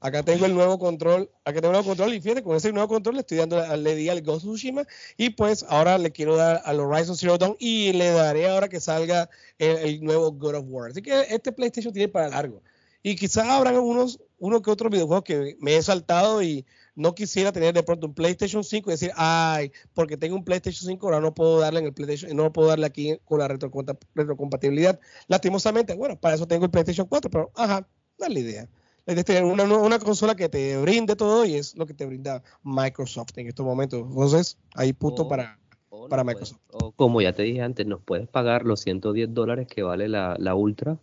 acá 0.00 0.22
tengo 0.22 0.46
el 0.46 0.54
nuevo 0.54 0.78
control, 0.78 1.30
acá 1.44 1.60
tengo 1.60 1.68
el 1.68 1.72
nuevo 1.72 1.88
control 1.88 2.14
y 2.14 2.20
fíjate, 2.20 2.42
con 2.42 2.56
ese 2.56 2.72
nuevo 2.72 2.88
control 2.88 3.16
le 3.16 3.20
estoy 3.20 3.38
dando, 3.38 3.76
le 3.76 3.94
di 3.94 4.08
al 4.08 4.22
Ghost 4.22 4.44
Tsushima 4.44 4.86
y 5.16 5.30
pues 5.30 5.64
ahora 5.68 5.98
le 5.98 6.12
quiero 6.12 6.36
dar 6.36 6.62
al 6.64 6.80
Horizon 6.80 7.16
Zero 7.16 7.38
Dawn 7.38 7.56
y 7.58 7.92
le 7.92 8.10
daré 8.10 8.48
ahora 8.48 8.68
que 8.68 8.80
salga 8.80 9.28
el, 9.58 9.76
el 9.78 10.04
nuevo 10.04 10.32
God 10.32 10.56
of 10.56 10.64
War. 10.68 10.90
Así 10.90 11.02
que 11.02 11.26
este 11.30 11.52
PlayStation 11.52 11.92
tiene 11.92 12.08
para 12.08 12.28
largo. 12.28 12.62
Y 13.02 13.16
quizás 13.16 13.46
habrán 13.46 13.76
unos, 13.76 14.20
uno 14.38 14.60
que 14.60 14.70
otros 14.70 14.90
videojuegos 14.90 15.24
que 15.24 15.56
me 15.60 15.76
he 15.76 15.82
saltado 15.82 16.42
y 16.42 16.66
no 16.94 17.14
quisiera 17.14 17.52
tener 17.52 17.72
de 17.72 17.82
pronto 17.84 18.08
un 18.08 18.14
PlayStation 18.14 18.64
5 18.64 18.90
y 18.90 18.92
decir, 18.92 19.12
ay, 19.14 19.70
porque 19.94 20.16
tengo 20.16 20.34
un 20.34 20.44
PlayStation 20.44 20.88
5, 20.88 21.06
ahora 21.06 21.20
no 21.20 21.32
puedo 21.32 21.60
darle 21.60 21.80
en 21.80 21.86
el 21.86 21.94
PlayStation, 21.94 22.36
no 22.36 22.52
puedo 22.52 22.68
darle 22.68 22.86
aquí 22.86 23.16
con 23.24 23.38
la 23.38 23.48
retrocompatibilidad. 23.48 24.98
Lastimosamente, 25.28 25.94
bueno, 25.94 26.18
para 26.18 26.34
eso 26.34 26.48
tengo 26.48 26.64
el 26.64 26.70
PlayStation 26.72 27.06
4, 27.06 27.30
pero 27.30 27.52
ajá, 27.54 27.88
no 28.18 28.26
es 28.26 28.32
la 28.32 28.40
idea. 28.40 28.68
Es 29.08 29.40
una, 29.42 29.64
una 29.64 29.98
consola 29.98 30.34
que 30.34 30.50
te 30.50 30.76
brinde 30.76 31.16
todo 31.16 31.46
y 31.46 31.54
es 31.54 31.74
lo 31.76 31.86
que 31.86 31.94
te 31.94 32.04
brinda 32.04 32.42
Microsoft 32.62 33.30
en 33.36 33.46
estos 33.48 33.64
momentos. 33.64 34.06
Entonces, 34.06 34.58
ahí 34.74 34.92
punto 34.92 35.22
O- 35.22 35.28
para, 35.28 35.58
o 35.88 36.08
para 36.10 36.24
Microsoft. 36.24 36.58
puedes- 36.70 36.92
como 36.94 37.22
ya 37.22 37.32
te 37.32 37.42
dije 37.42 37.62
antes, 37.62 37.86
nos 37.86 38.02
puedes 38.02 38.28
pagar 38.28 38.64
los 38.66 38.80
110 38.80 39.32
dólares 39.32 39.66
que 39.66 39.82
vale 39.82 40.08
la, 40.08 40.36
la 40.38 40.54
Ultra. 40.54 40.98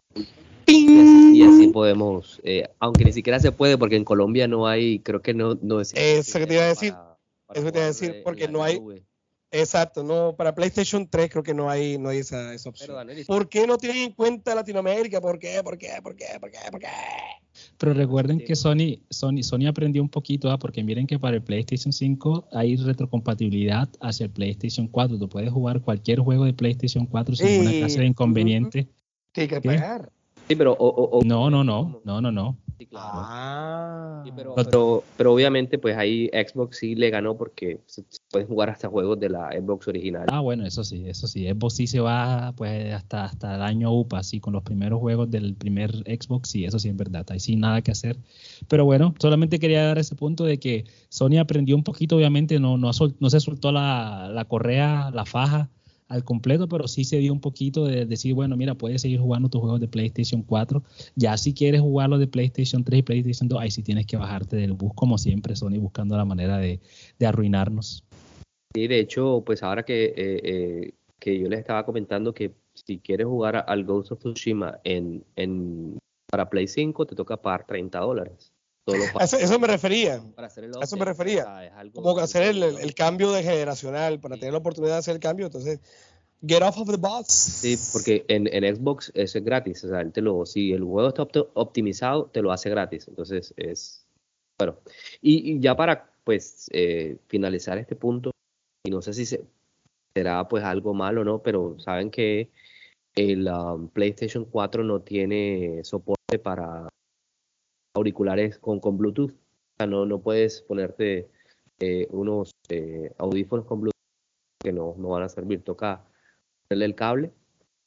Y 0.67 0.99
así, 0.99 1.31
y 1.37 1.43
así 1.43 1.67
podemos, 1.69 2.39
eh, 2.43 2.69
aunque 2.79 3.05
ni 3.05 3.11
siquiera 3.13 3.39
se 3.39 3.51
puede, 3.51 3.75
porque 3.77 3.95
en 3.95 4.03
Colombia 4.05 4.47
no 4.47 4.67
hay, 4.67 4.99
creo 4.99 5.21
que 5.23 5.33
no, 5.33 5.57
no 5.61 5.81
es. 5.81 5.91
Eso 5.95 6.37
que 6.37 6.45
te 6.45 6.53
iba 6.53 6.63
a 6.63 6.67
decir, 6.67 6.91
para- 6.93 7.17
para 7.47 7.59
eso 7.59 7.65
que 7.65 7.71
te 7.71 7.77
iba 7.79 7.85
a 7.85 7.87
decir, 7.87 8.21
porque 8.23 8.47
no 8.47 8.63
hay- 8.63 8.79
nube. 8.79 9.03
Exacto, 9.57 10.03
no, 10.03 10.35
para 10.35 10.53
PlayStation 10.53 11.07
3 11.07 11.29
creo 11.29 11.43
que 11.43 11.53
no 11.53 11.69
hay, 11.69 11.97
no 11.97 12.09
hay 12.09 12.17
esa, 12.19 12.53
esa 12.53 12.69
opción. 12.69 12.87
Pero, 12.87 12.97
Daniel, 12.97 13.25
¿Por 13.25 13.47
qué 13.47 13.65
no 13.65 13.77
tienen 13.77 14.03
en 14.03 14.11
cuenta 14.11 14.53
Latinoamérica? 14.53 15.21
¿Por 15.21 15.39
qué? 15.39 15.61
¿Por 15.63 15.77
qué? 15.77 15.89
¿Por 16.03 16.15
qué? 16.15 16.25
¿Por 16.39 16.51
qué? 16.51 16.57
¿Por 16.71 16.79
qué? 16.81 16.87
Pero 17.77 17.93
recuerden 17.93 18.39
Sí. 18.39 18.45
que 18.45 18.55
Sony, 18.55 18.99
Sony, 19.09 19.43
Sony 19.43 19.67
aprendió 19.67 20.01
un 20.01 20.09
poquito, 20.09 20.51
¿ah? 20.51 20.57
porque 20.59 20.83
miren 20.83 21.07
que 21.07 21.17
para 21.19 21.37
el 21.37 21.41
PlayStation 21.43 21.93
5 21.93 22.49
hay 22.51 22.75
retrocompatibilidad 22.75 23.87
hacia 24.01 24.25
el 24.25 24.29
PlayStation 24.31 24.87
4. 24.87 25.17
Tú 25.17 25.29
puedes 25.29 25.51
jugar 25.51 25.81
cualquier 25.81 26.19
juego 26.19 26.43
de 26.45 26.53
PlayStation 26.53 27.05
4 27.05 27.35
sin 27.35 27.47
ninguna 27.47 27.71
clase 27.71 27.99
de 27.99 28.05
inconveniente. 28.07 28.87
Tiene 29.31 29.47
que 29.47 29.61
¿Qué? 29.61 29.67
pagar. 29.69 30.11
Sí, 30.47 30.55
pero. 30.55 30.73
o- 30.73 30.87
o- 30.87 31.19
o- 31.19 31.23
No, 31.23 31.49
no, 31.49 31.63
no, 31.63 32.01
no, 32.03 32.21
no, 32.21 32.31
no. 32.31 32.57
Sí, 32.77 32.85
claro. 32.87 33.09
Ah. 33.13 34.21
Sí, 34.25 34.31
pero, 34.35 35.03
Pero- 35.17 35.33
obviamente, 35.33 35.77
pues 35.77 35.95
ahí 35.97 36.29
Xbox 36.33 36.77
sí 36.77 36.93
le 36.95 37.09
ganó 37.09 37.37
porque 37.37 37.79
se, 37.85 38.01
se 38.09 38.19
pueden 38.29 38.47
jugar 38.49 38.69
hasta 38.69 38.89
juegos 38.89 39.17
de 39.19 39.29
la 39.29 39.49
Xbox 39.53 39.87
original. 39.87 40.25
Ah, 40.29 40.41
bueno, 40.41 40.65
eso 40.65 40.83
sí, 40.83 41.07
eso 41.07 41.25
sí. 41.27 41.47
Xbox 41.47 41.75
sí 41.75 41.87
se 41.87 41.99
va 42.01 42.51
pues 42.57 42.93
hasta, 42.93 43.23
hasta 43.25 43.55
el 43.55 43.61
año 43.61 43.91
UPA, 43.93 44.19
así 44.19 44.39
con 44.41 44.51
los 44.53 44.63
primeros 44.63 44.99
juegos 44.99 45.31
del 45.31 45.55
primer 45.55 45.91
Xbox, 46.05 46.49
sí, 46.49 46.65
eso 46.65 46.77
sí 46.79 46.89
es 46.89 46.97
verdad, 46.97 47.25
ahí 47.29 47.39
sí 47.39 47.55
nada 47.55 47.81
que 47.81 47.91
hacer. 47.91 48.17
Pero 48.67 48.83
bueno, 48.83 49.13
solamente 49.19 49.57
quería 49.59 49.85
dar 49.85 49.97
ese 49.97 50.15
punto 50.15 50.43
de 50.43 50.59
que 50.59 50.83
Sony 51.09 51.37
aprendió 51.39 51.75
un 51.77 51.83
poquito, 51.83 52.17
obviamente, 52.17 52.59
no, 52.59 52.77
no, 52.77 52.91
sol- 52.93 53.15
no 53.19 53.29
se 53.29 53.39
soltó 53.39 53.71
la, 53.71 54.29
la 54.33 54.45
correa, 54.45 55.11
la 55.11 55.23
faja 55.25 55.69
al 56.07 56.23
completo, 56.23 56.67
pero 56.67 56.87
sí 56.87 57.03
se 57.03 57.17
dio 57.17 57.33
un 57.33 57.39
poquito 57.39 57.85
de 57.85 58.05
decir, 58.05 58.33
bueno, 58.33 58.55
mira, 58.55 58.75
puedes 58.75 59.01
seguir 59.01 59.19
jugando 59.19 59.49
tus 59.49 59.61
juegos 59.61 59.79
de 59.79 59.87
PlayStation 59.87 60.43
4. 60.43 60.83
Ya 61.15 61.35
si 61.37 61.53
quieres 61.53 61.81
jugar 61.81 62.09
los 62.09 62.19
de 62.19 62.27
PlayStation 62.27 62.83
3 62.83 62.99
y 62.99 63.03
PlayStation 63.03 63.47
2, 63.47 63.59
ahí 63.59 63.71
sí 63.71 63.81
tienes 63.83 64.05
que 64.05 64.17
bajarte 64.17 64.55
del 64.55 64.73
bus, 64.73 64.91
como 64.95 65.17
siempre, 65.17 65.55
Sony 65.55 65.79
buscando 65.79 66.15
la 66.17 66.25
manera 66.25 66.57
de, 66.57 66.79
de 67.17 67.25
arruinarnos. 67.25 68.03
Sí, 68.73 68.87
de 68.87 68.99
hecho, 68.99 69.43
pues 69.45 69.63
ahora 69.63 69.83
que, 69.83 70.05
eh, 70.05 70.13
eh, 70.17 70.91
que 71.19 71.39
yo 71.39 71.47
les 71.47 71.59
estaba 71.59 71.85
comentando 71.85 72.33
que 72.33 72.53
si 72.73 72.99
quieres 72.99 73.25
jugar 73.25 73.63
al 73.67 73.85
Ghost 73.85 74.11
of 74.11 74.19
Tsushima 74.19 74.79
en, 74.83 75.23
en, 75.35 75.97
para 76.29 76.49
Play 76.49 76.67
5, 76.67 77.05
te 77.05 77.15
toca 77.15 77.37
pagar 77.37 77.65
30 77.65 77.99
dólares. 77.99 78.51
Eso, 78.87 79.37
eso 79.37 79.59
me 79.59 79.67
refería. 79.67 80.21
para 80.35 80.47
hacer 80.47 80.65
el 80.65 80.71
eso 80.81 80.95
me 80.97 81.05
refería. 81.05 81.41
o 81.43 81.45
sea, 81.45 81.65
es 81.65 81.73
algo- 81.73 82.01
Como 82.03 82.19
hacer 82.19 82.43
el, 82.43 82.61
el- 82.63 82.93
cambio 82.93 83.31
de 83.31 83.41
generacional 83.43 84.19
para 84.19 84.35
Sí. 84.35 84.41
tener 84.41 84.53
la 84.53 84.59
oportunidad 84.59 84.93
de 84.93 84.99
hacer 84.99 85.15
el 85.15 85.19
cambio. 85.21 85.47
Entonces, 85.47 85.79
get 86.45 86.61
off 86.61 86.77
of 86.77 86.89
the 86.89 86.97
bus. 86.97 87.27
Sí, 87.27 87.77
porque 87.93 88.25
en, 88.27 88.47
en 88.53 88.75
Xbox 88.75 89.11
eso 89.15 89.39
es 89.39 89.43
gratis. 89.43 89.83
O 89.85 89.89
sea, 89.89 90.01
él 90.01 90.11
te 90.11 90.21
lo, 90.21 90.45
si 90.45 90.71
el 90.73 90.83
juego 90.83 91.07
está 91.09 91.23
opti- 91.23 91.47
optimizado, 91.55 92.25
te 92.27 92.41
lo 92.41 92.51
hace 92.51 92.69
gratis. 92.69 93.07
Entonces 93.07 93.53
es. 93.57 94.05
Bueno. 94.59 94.77
Y, 95.21 95.53
y 95.53 95.59
ya 95.59 95.75
para 95.75 96.11
pues 96.23 96.67
eh, 96.71 97.17
finalizar 97.27 97.77
este 97.77 97.95
punto, 97.95 98.31
y 98.85 98.91
no 98.91 99.01
sé 99.01 99.13
si 99.13 99.25
se- 99.25 99.43
será 100.15 100.47
pues 100.47 100.63
algo 100.63 100.93
malo 100.93 101.21
o 101.21 101.23
no, 101.23 101.41
pero 101.41 101.77
saben 101.79 102.09
que 102.11 102.49
el 103.15 103.47
um, 103.47 103.87
PlayStation 103.89 104.45
4 104.45 104.83
no 104.83 105.01
tiene 105.01 105.83
soporte 105.83 106.37
para 106.41 106.87
auriculares 107.95 108.59
con, 108.59 108.79
con 108.79 108.97
Bluetooth. 108.97 109.33
No, 109.79 110.05
no 110.05 110.21
puedes 110.21 110.61
ponerte 110.61 111.27
eh, 111.79 112.07
unos 112.11 112.51
eh, 112.69 113.11
audífonos 113.17 113.65
con 113.65 113.81
Bluetooth 113.81 113.95
que 114.63 114.71
no, 114.71 114.95
no 114.97 115.09
van 115.09 115.23
a 115.23 115.29
servir. 115.29 115.63
Toca 115.63 116.05
ponerle 116.67 116.85
el 116.85 116.95
cable 116.95 117.31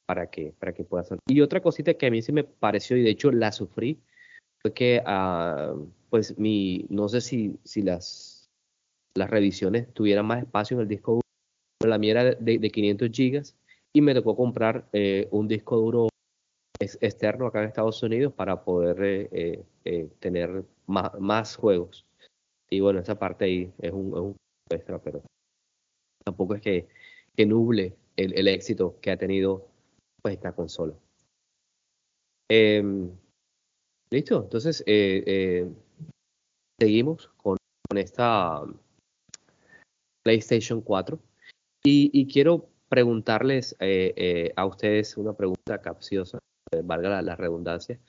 para 0.05 0.29
que, 0.29 0.53
para 0.59 0.73
que 0.73 0.83
pueda 0.83 1.03
sonar. 1.03 1.19
Y 1.27 1.41
otra 1.41 1.61
cosita 1.61 1.93
que 1.93 2.07
a 2.07 2.11
mí 2.11 2.21
sí 2.21 2.31
me 2.31 2.43
pareció, 2.43 2.97
y 2.97 3.03
de 3.03 3.11
hecho 3.11 3.31
la 3.31 3.51
sufrí, 3.51 3.99
fue 4.61 4.73
que, 4.73 5.01
ah, 5.05 5.73
pues, 6.09 6.37
mi, 6.37 6.85
no 6.89 7.07
sé 7.07 7.21
si, 7.21 7.59
si 7.63 7.81
las, 7.81 8.49
las 9.13 9.29
revisiones 9.29 9.93
tuvieran 9.93 10.25
más 10.25 10.43
espacio 10.43 10.75
en 10.75 10.81
el 10.81 10.87
disco 10.87 11.13
duro, 11.13 11.91
la 11.91 11.97
mía 11.97 12.11
era 12.11 12.23
de, 12.35 12.71
500 12.71 13.09
gigas 13.11 13.55
y 13.93 14.01
me 14.01 14.13
tocó 14.13 14.35
comprar 14.35 14.87
eh, 14.93 15.27
un 15.31 15.47
disco 15.47 15.77
duro 15.77 16.08
externo 16.79 17.47
acá 17.47 17.61
en 17.61 17.67
Estados 17.67 18.01
Unidos 18.03 18.33
para 18.33 18.63
poder 18.63 19.27
eh, 19.31 20.09
tener 20.19 20.63
más, 20.87 21.55
juegos. 21.55 22.05
Y 22.69 22.79
bueno, 22.79 22.99
esa 22.99 23.17
parte 23.17 23.45
ahí 23.45 23.73
es 23.79 23.91
un, 23.91 24.35
extra, 24.69 25.01
pero 25.01 25.21
tampoco 26.23 26.55
es 26.55 26.61
que, 26.61 26.87
que 27.35 27.45
nuble 27.45 27.95
el, 28.15 28.47
éxito 28.47 28.97
que 29.01 29.11
ha 29.11 29.17
tenido 29.17 29.67
pues, 30.21 30.35
esta 30.35 30.53
consola. 30.53 30.93
Em, 32.49 33.11
listo, 34.11 34.43
entonces 34.43 34.83
seguimos 36.79 37.27
con, 37.37 37.57
esta 37.95 38.63
PlayStation 40.23 40.81
4. 40.81 41.19
Y, 41.83 42.27
quiero 42.27 42.69
preguntarles 42.89 43.75
eh, 43.79 44.13
eh, 44.15 44.53
a 44.55 44.65
ustedes 44.65 45.17
una 45.17 45.33
pregunta 45.33 45.81
capciosa, 45.81 46.37
eh, 46.37 46.48
valga 46.83 47.21
la, 47.21 47.35
redundancia. 47.35 47.99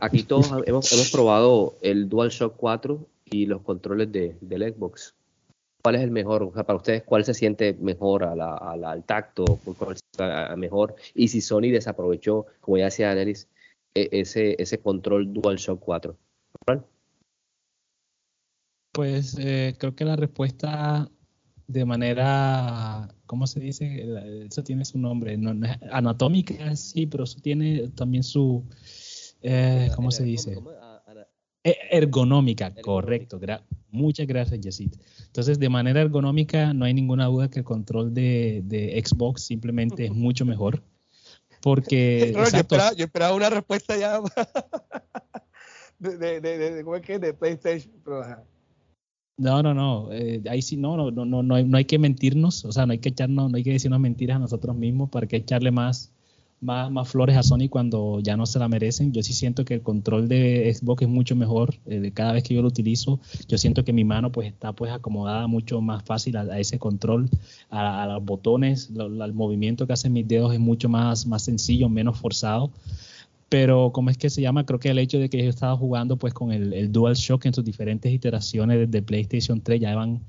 aquí 0.00 0.22
todos 0.22 0.52
hemos, 0.66 1.10
probado 1.12 1.74
el 1.82 2.08
DualShock 2.08 2.56
4 2.56 3.06
y 3.30 3.46
los 3.46 3.62
controles 3.62 4.12
de, 4.12 4.36
del 4.40 4.74
Xbox. 4.74 5.14
¿Cuál 5.82 5.96
es 5.96 6.02
el 6.02 6.10
mejor? 6.10 6.50
para 6.52 6.76
ustedes, 6.76 7.02
¿cuál 7.02 7.24
se 7.24 7.34
siente 7.34 7.74
mejor 7.74 8.24
a 8.24 8.34
la, 8.34 8.56
al 8.56 9.04
tacto? 9.04 9.44
¿Cuál 9.78 9.96
se 9.96 10.56
mejor? 10.56 10.94
Y 11.14 11.28
si 11.28 11.42
Sony 11.42 11.70
desaprovechó, 11.70 12.46
como 12.60 12.78
ya 12.78 12.86
decía 12.86 13.10
Anelis, 13.10 13.48
e, 13.94 14.08
ese, 14.12 14.56
ese 14.60 14.78
control 14.78 15.32
DualShock 15.32 15.80
4. 15.80 16.16
¿Cuál? 16.64 16.86
Pues 18.92 19.36
eh, 19.38 19.74
creo 19.76 19.94
que 19.94 20.04
la 20.04 20.16
respuesta 20.16 21.10
de 21.66 21.84
manera, 21.84 23.08
¿cómo 23.26 23.46
se 23.46 23.60
dice? 23.60 24.04
Eso 24.46 24.62
tiene 24.62 24.84
su 24.84 24.98
nombre, 24.98 25.36
no, 25.36 25.54
anatómica, 25.90 26.76
sí, 26.76 27.06
pero 27.06 27.24
eso 27.24 27.38
tiene 27.40 27.88
también 27.88 28.22
su, 28.22 28.64
eh, 29.42 29.90
¿cómo 29.94 30.10
se 30.10 30.24
dice? 30.24 30.56
E, 31.62 31.76
ergonómica, 31.90 32.74
correcto. 32.82 33.40
muchas 33.90 34.26
gracias, 34.26 34.60
Yesit. 34.60 34.96
Entonces, 35.26 35.58
de 35.58 35.70
manera 35.70 36.02
ergonómica, 36.02 36.74
no 36.74 36.84
hay 36.84 36.92
ninguna 36.92 37.26
duda 37.26 37.48
que 37.48 37.60
el 37.60 37.64
control 37.64 38.12
de, 38.12 39.02
Xbox 39.04 39.42
simplemente 39.42 40.04
es 40.04 40.12
mucho 40.12 40.44
mejor. 40.46 40.82
Porque. 41.62 42.34
yo, 42.96 43.04
esperaba, 43.04 43.34
una 43.34 43.48
respuesta 43.48 43.96
ya 43.96 44.20
de, 45.98 46.18
de, 46.18 46.40
de, 46.40 46.84
¿cómo 46.84 46.96
es 46.96 47.02
que? 47.02 47.18
De 47.18 47.32
PlayStation. 47.32 47.94
No, 49.36 49.62
no, 49.62 49.74
no. 49.74 50.12
Eh, 50.12 50.42
ahí 50.48 50.62
sí, 50.62 50.76
no, 50.76 51.10
no, 51.10 51.24
no, 51.24 51.42
no, 51.42 51.54
hay, 51.56 51.64
no 51.64 51.76
hay 51.76 51.84
que 51.86 51.98
mentirnos. 51.98 52.64
O 52.64 52.72
sea, 52.72 52.86
no 52.86 52.92
hay 52.92 52.98
que 52.98 53.08
echarnos, 53.08 53.50
no 53.50 53.56
hay 53.56 53.64
que 53.64 53.72
decirnos 53.72 54.00
mentiras 54.00 54.36
a 54.36 54.38
nosotros 54.38 54.76
mismos 54.76 55.10
para 55.10 55.26
que 55.26 55.36
echarle 55.36 55.72
más, 55.72 56.12
más, 56.60 56.88
más 56.92 57.08
flores 57.08 57.36
a 57.36 57.42
Sony 57.42 57.68
cuando 57.68 58.20
ya 58.20 58.36
no 58.36 58.46
se 58.46 58.60
la 58.60 58.68
merecen. 58.68 59.12
Yo 59.12 59.24
sí 59.24 59.32
siento 59.32 59.64
que 59.64 59.74
el 59.74 59.82
control 59.82 60.28
de 60.28 60.72
Xbox 60.72 61.02
es 61.02 61.08
mucho 61.08 61.34
mejor. 61.34 61.74
Eh, 61.86 62.12
cada 62.14 62.32
vez 62.32 62.44
que 62.44 62.54
yo 62.54 62.62
lo 62.62 62.68
utilizo, 62.68 63.18
yo 63.48 63.58
siento 63.58 63.84
que 63.84 63.92
mi 63.92 64.04
mano 64.04 64.30
pues 64.30 64.46
está 64.46 64.72
pues 64.72 64.92
acomodada 64.92 65.48
mucho 65.48 65.80
más 65.80 66.04
fácil 66.04 66.36
a, 66.36 66.60
ese 66.60 66.78
control, 66.78 67.28
a, 67.70 68.06
los 68.06 68.24
botones, 68.24 68.90
el 68.96 69.32
movimiento 69.32 69.88
que 69.88 69.94
hacen 69.94 70.12
mis 70.12 70.28
dedos 70.28 70.54
es 70.54 70.60
mucho 70.60 70.88
más, 70.88 71.26
más 71.26 71.42
sencillo, 71.42 71.88
menos 71.88 72.18
forzado 72.18 72.70
pero 73.48 73.92
¿cómo 73.92 74.10
es 74.10 74.18
que 74.18 74.30
se 74.30 74.42
llama? 74.42 74.66
Creo 74.66 74.78
que 74.78 74.90
el 74.90 74.98
hecho 74.98 75.18
de 75.18 75.28
que 75.28 75.42
yo 75.42 75.48
estaba 75.48 75.76
jugando 75.76 76.16
pues 76.16 76.34
con 76.34 76.52
el, 76.52 76.72
el 76.72 76.92
DualShock 76.92 77.44
en 77.46 77.54
sus 77.54 77.64
diferentes 77.64 78.12
iteraciones 78.12 78.78
desde 78.78 79.02
PlayStation 79.02 79.60
3, 79.60 79.80
ya 79.80 79.94
van 79.94 80.22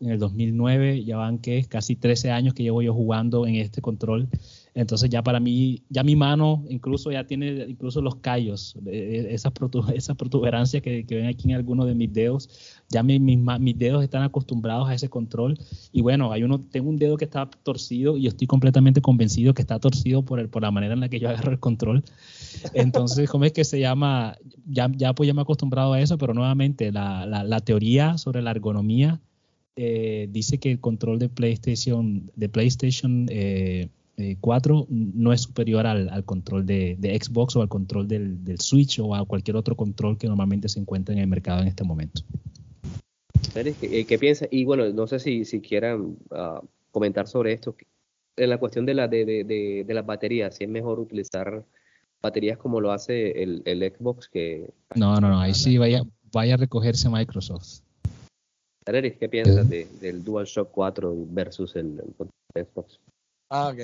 en 0.00 0.10
el 0.10 0.18
2009, 0.18 1.04
ya 1.04 1.16
van 1.16 1.38
que 1.38 1.64
casi 1.64 1.96
13 1.96 2.30
años 2.30 2.54
que 2.54 2.62
llevo 2.62 2.82
yo 2.82 2.92
jugando 2.92 3.46
en 3.46 3.56
este 3.56 3.80
control 3.80 4.28
entonces 4.76 5.08
ya 5.08 5.22
para 5.22 5.40
mí, 5.40 5.82
ya 5.88 6.02
mi 6.02 6.16
mano 6.16 6.62
incluso 6.68 7.10
ya 7.10 7.26
tiene 7.26 7.64
incluso 7.66 8.02
los 8.02 8.16
callos, 8.16 8.76
esas, 8.84 9.50
esas 9.94 10.16
protuberancias 10.16 10.82
que, 10.82 11.02
ven 11.08 11.26
aquí 11.26 11.48
en 11.48 11.56
algunos 11.56 11.86
de 11.86 11.94
mis 11.94 12.12
dedos, 12.12 12.50
ya 12.90 13.02
mis, 13.02 13.18
mis, 13.18 13.78
dedos 13.78 14.04
están 14.04 14.22
acostumbrados 14.22 14.86
a 14.86 14.94
ese 14.94 15.08
control. 15.08 15.58
Y 15.92 16.02
bueno, 16.02 16.30
hay 16.30 16.42
uno, 16.42 16.60
tengo 16.60 16.90
un 16.90 16.98
dedo 16.98 17.16
que 17.16 17.24
está 17.24 17.48
torcido 17.48 18.18
y 18.18 18.26
estoy 18.26 18.46
completamente 18.46 19.00
convencido 19.00 19.54
que 19.54 19.62
está 19.62 19.78
torcido 19.78 20.22
por, 20.22 20.40
el, 20.40 20.50
por 20.50 20.60
la 20.60 20.70
manera 20.70 20.92
en 20.92 21.00
la 21.00 21.08
que 21.08 21.20
yo 21.20 21.28
agarro 21.30 21.52
el 21.52 21.58
control. 21.58 22.04
Entonces, 22.74 23.30
¿cómo 23.30 23.46
es 23.46 23.52
que 23.52 23.64
se 23.64 23.80
llama? 23.80 24.36
Ya, 24.66 24.92
ya 24.94 25.14
pues 25.14 25.26
ya 25.26 25.32
me 25.32 25.40
he 25.40 25.42
acostumbrado 25.44 25.94
a 25.94 26.02
eso, 26.02 26.18
pero 26.18 26.34
nuevamente 26.34 26.92
la, 26.92 27.24
la, 27.24 27.60
teoría 27.60 28.18
sobre 28.18 28.42
la 28.42 28.50
ergonomía 28.50 29.22
eh, 29.74 30.28
dice 30.30 30.58
que 30.58 30.70
el 30.70 30.80
control 30.80 31.18
de 31.18 31.30
PlayStation, 31.30 32.30
de 32.36 32.48
PlayStation 32.50 33.26
eh, 33.30 33.88
4 34.40 34.80
eh, 34.80 34.86
no 34.88 35.32
es 35.32 35.42
superior 35.42 35.86
al, 35.86 36.24
control 36.24 36.64
de, 36.64 36.96
Xbox 37.22 37.56
o 37.56 37.62
al 37.62 37.68
control 37.68 38.08
del, 38.08 38.58
Switch 38.58 38.98
o 38.98 39.14
a 39.14 39.24
cualquier 39.24 39.56
otro 39.56 39.76
control 39.76 40.16
que 40.18 40.26
normalmente 40.26 40.68
se 40.68 40.80
encuentra 40.80 41.14
en 41.14 41.20
el 41.20 41.26
mercado 41.26 41.62
en 41.62 41.68
este 41.68 41.84
momento. 41.84 42.22
¿Qué, 43.52 43.74
eh, 43.82 44.04
qué 44.04 44.18
piensas? 44.18 44.48
Y 44.50 44.64
bueno, 44.64 44.88
no 44.90 45.06
sé 45.06 45.18
si, 45.18 45.44
si 45.44 45.60
quieran 45.60 46.16
ah, 46.30 46.60
comentar 46.90 47.26
sobre 47.28 47.52
esto. 47.52 47.76
En 48.36 48.50
la 48.50 48.58
cuestión 48.58 48.84
de, 48.84 48.94
la, 48.94 49.08
de, 49.08 49.84
las 49.88 50.04
baterías, 50.04 50.56
si 50.56 50.64
es 50.64 50.70
mejor 50.70 51.00
utilizar 51.00 51.64
baterías 52.22 52.58
como 52.58 52.80
lo 52.80 52.92
hace 52.92 53.42
el, 53.42 53.62
Xbox 53.64 54.28
que... 54.28 54.70
No, 54.94 55.18
no, 55.20 55.28
no, 55.28 55.40
ahí 55.40 55.54
sí 55.54 55.78
vaya, 55.78 56.02
vaya 56.32 56.54
a 56.54 56.56
recogerse 56.56 57.08
Microsoft. 57.08 57.80
¿qué 58.84 59.28
piensas 59.28 59.68
del 59.68 60.22
DualShock 60.22 60.70
4 60.70 61.14
versus 61.30 61.76
el, 61.76 62.00
el 62.54 62.66
Xbox? 62.66 63.00
Ah, 63.48 63.68
ok. 63.68 63.78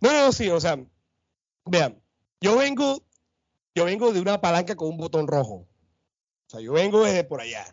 no, 0.00 0.12
no, 0.12 0.32
sí, 0.32 0.48
o 0.50 0.60
sea, 0.60 0.78
vean, 1.64 2.00
yo 2.40 2.56
vengo, 2.56 3.02
yo 3.74 3.84
vengo 3.84 4.12
de 4.12 4.20
una 4.20 4.40
palanca 4.40 4.76
con 4.76 4.88
un 4.88 4.98
botón 4.98 5.26
rojo. 5.26 5.66
O 6.46 6.50
sea, 6.50 6.60
yo 6.60 6.72
vengo 6.72 7.04
desde 7.04 7.24
por 7.24 7.40
allá. 7.40 7.64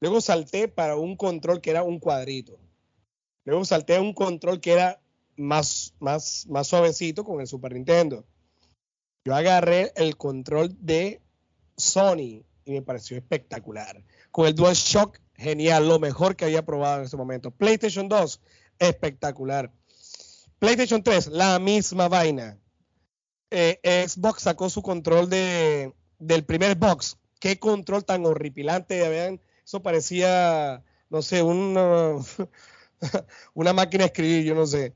Luego 0.00 0.20
salté 0.20 0.68
para 0.68 0.96
un 0.96 1.16
control 1.16 1.60
que 1.60 1.70
era 1.70 1.82
un 1.82 1.98
cuadrito. 1.98 2.58
Luego 3.44 3.64
salté 3.64 3.96
a 3.96 4.00
un 4.00 4.14
control 4.14 4.60
que 4.60 4.72
era 4.72 5.00
más, 5.36 5.94
más, 5.98 6.46
más 6.48 6.66
suavecito 6.68 7.24
con 7.24 7.40
el 7.40 7.46
Super 7.46 7.74
Nintendo. 7.74 8.24
Yo 9.24 9.34
agarré 9.34 9.92
el 9.96 10.16
control 10.16 10.74
de 10.80 11.20
Sony 11.76 12.44
y 12.64 12.72
me 12.72 12.82
pareció 12.82 13.16
espectacular. 13.16 14.02
Con 14.30 14.46
el 14.46 14.54
DualShock 14.54 15.18
genial, 15.40 15.88
lo 15.88 15.98
mejor 15.98 16.36
que 16.36 16.44
había 16.44 16.64
probado 16.64 16.98
en 16.98 17.06
ese 17.06 17.16
momento. 17.16 17.50
PlayStation 17.50 18.08
2, 18.08 18.40
espectacular. 18.78 19.72
PlayStation 20.58 21.02
3, 21.02 21.28
la 21.28 21.58
misma 21.58 22.08
vaina. 22.08 22.58
Eh, 23.50 23.80
Xbox 24.06 24.42
sacó 24.42 24.70
su 24.70 24.82
control 24.82 25.28
de, 25.28 25.92
del 26.18 26.44
primer 26.44 26.76
box. 26.76 27.16
Qué 27.40 27.58
control 27.58 28.04
tan 28.04 28.26
horripilante, 28.26 29.08
vean. 29.08 29.40
Eso 29.64 29.82
parecía, 29.82 30.84
no 31.08 31.22
sé, 31.22 31.42
una, 31.42 32.16
una 33.54 33.72
máquina 33.72 34.04
de 34.04 34.08
escribir, 34.08 34.44
yo 34.44 34.54
no 34.54 34.66
sé. 34.66 34.94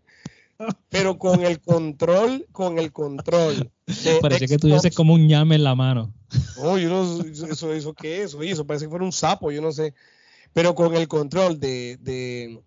Pero 0.89 1.19
con 1.19 1.43
el 1.43 1.61
control, 1.61 2.47
con 2.53 2.79
el 2.79 2.93
control. 2.93 3.73
Parecía 4.21 4.47
que 4.47 4.59
tuviese 4.59 4.91
como 4.91 5.15
un 5.15 5.29
llame 5.29 5.57
en 5.57 5.65
la 5.65 5.75
mano. 5.75 6.13
No, 6.57 6.79
yo 6.79 6.89
no, 6.89 7.23
eso, 7.25 7.73
eso, 7.73 7.95
qué 7.95 8.23
es, 8.23 8.31
eso, 8.31 8.43
eso 8.43 8.67
parece 8.67 8.85
que 8.85 8.91
fuera 8.91 9.05
un 9.05 9.13
sapo, 9.13 9.51
yo 9.51 9.61
no 9.61 9.73
sé. 9.73 9.95
Pero 10.55 10.75
con 10.75 10.95
el 10.95 11.09
control 11.09 11.61
de, 11.61 11.99
de, 12.01 12.63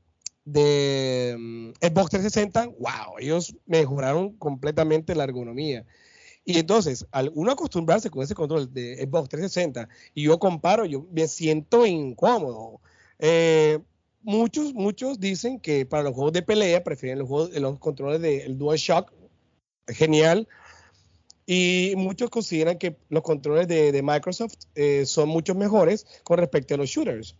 de 0.45 1.35
mm, 1.39 1.69
Xbox 1.81 2.11
360, 2.11 2.67
wow, 2.79 3.17
ellos 3.19 3.55
mejoraron 3.65 4.33
completamente 4.37 5.15
la 5.15 5.23
ergonomía. 5.23 5.85
Y 6.45 6.59
entonces, 6.59 7.05
al 7.11 7.31
uno 7.33 7.51
acostumbrarse 7.51 8.09
con 8.09 8.23
ese 8.23 8.35
control 8.35 8.71
de 8.73 8.95
Xbox 8.97 9.29
360, 9.29 9.89
y 10.13 10.23
yo 10.23 10.37
comparo, 10.37 10.85
yo 10.85 11.05
me 11.11 11.27
siento 11.27 11.85
incómodo. 11.85 12.79
Eh, 13.19 13.79
muchos, 14.21 14.73
muchos 14.73 15.19
dicen 15.19 15.59
que 15.59 15.85
para 15.85 16.03
los 16.03 16.13
juegos 16.13 16.33
de 16.33 16.43
pelea 16.43 16.83
prefieren 16.83 17.19
los, 17.19 17.27
juegos, 17.27 17.53
los 17.57 17.79
controles 17.79 18.21
del 18.21 18.57
DualShock, 18.57 19.11
genial. 19.87 20.47
Y 21.45 21.93
muchos 21.95 22.29
consideran 22.29 22.77
que 22.77 22.97
los 23.09 23.23
controles 23.23 23.69
de, 23.69 24.01
Microsoft 24.03 24.55
eh, 24.75 25.05
son 25.05 25.29
mucho 25.29 25.55
mejores 25.55 26.05
con 26.23 26.37
respecto 26.37 26.75
a 26.75 26.77
los 26.77 26.89
shooters. 26.89 27.37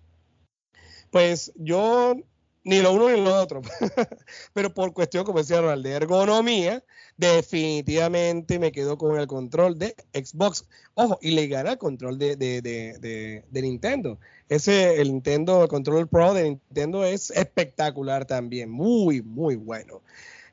Pues 1.17 1.51
yo 1.55 2.15
ni 2.63 2.79
lo 2.79 2.93
uno 2.93 3.09
ni 3.09 3.19
lo 3.19 3.41
otro, 3.41 3.63
pero 4.53 4.71
por 4.71 4.93
cuestión, 4.93 5.25
como 5.25 5.39
decía 5.39 5.61
Ronald, 5.61 5.83
de 5.83 5.93
ergonomía, 5.93 6.83
definitivamente 7.17 8.59
me 8.59 8.71
quedo 8.71 8.99
con 8.99 9.17
el 9.19 9.25
control 9.25 9.79
de 9.79 9.95
Xbox. 10.13 10.67
Ojo, 10.93 11.17
y 11.19 11.31
le 11.31 11.47
gana 11.47 11.71
el 11.71 11.77
control 11.79 12.19
de, 12.19 12.35
de, 12.35 12.61
de, 12.61 13.43
de, 13.49 13.61
Nintendo. 13.63 14.19
Ese, 14.47 15.01
el 15.01 15.11
Nintendo, 15.11 15.63
el 15.63 15.69
control 15.69 16.07
Pro 16.07 16.35
de 16.35 16.43
Nintendo 16.43 17.03
es 17.03 17.31
espectacular 17.31 18.25
también, 18.25 18.69
muy, 18.69 19.23
muy 19.23 19.55
bueno. 19.55 20.03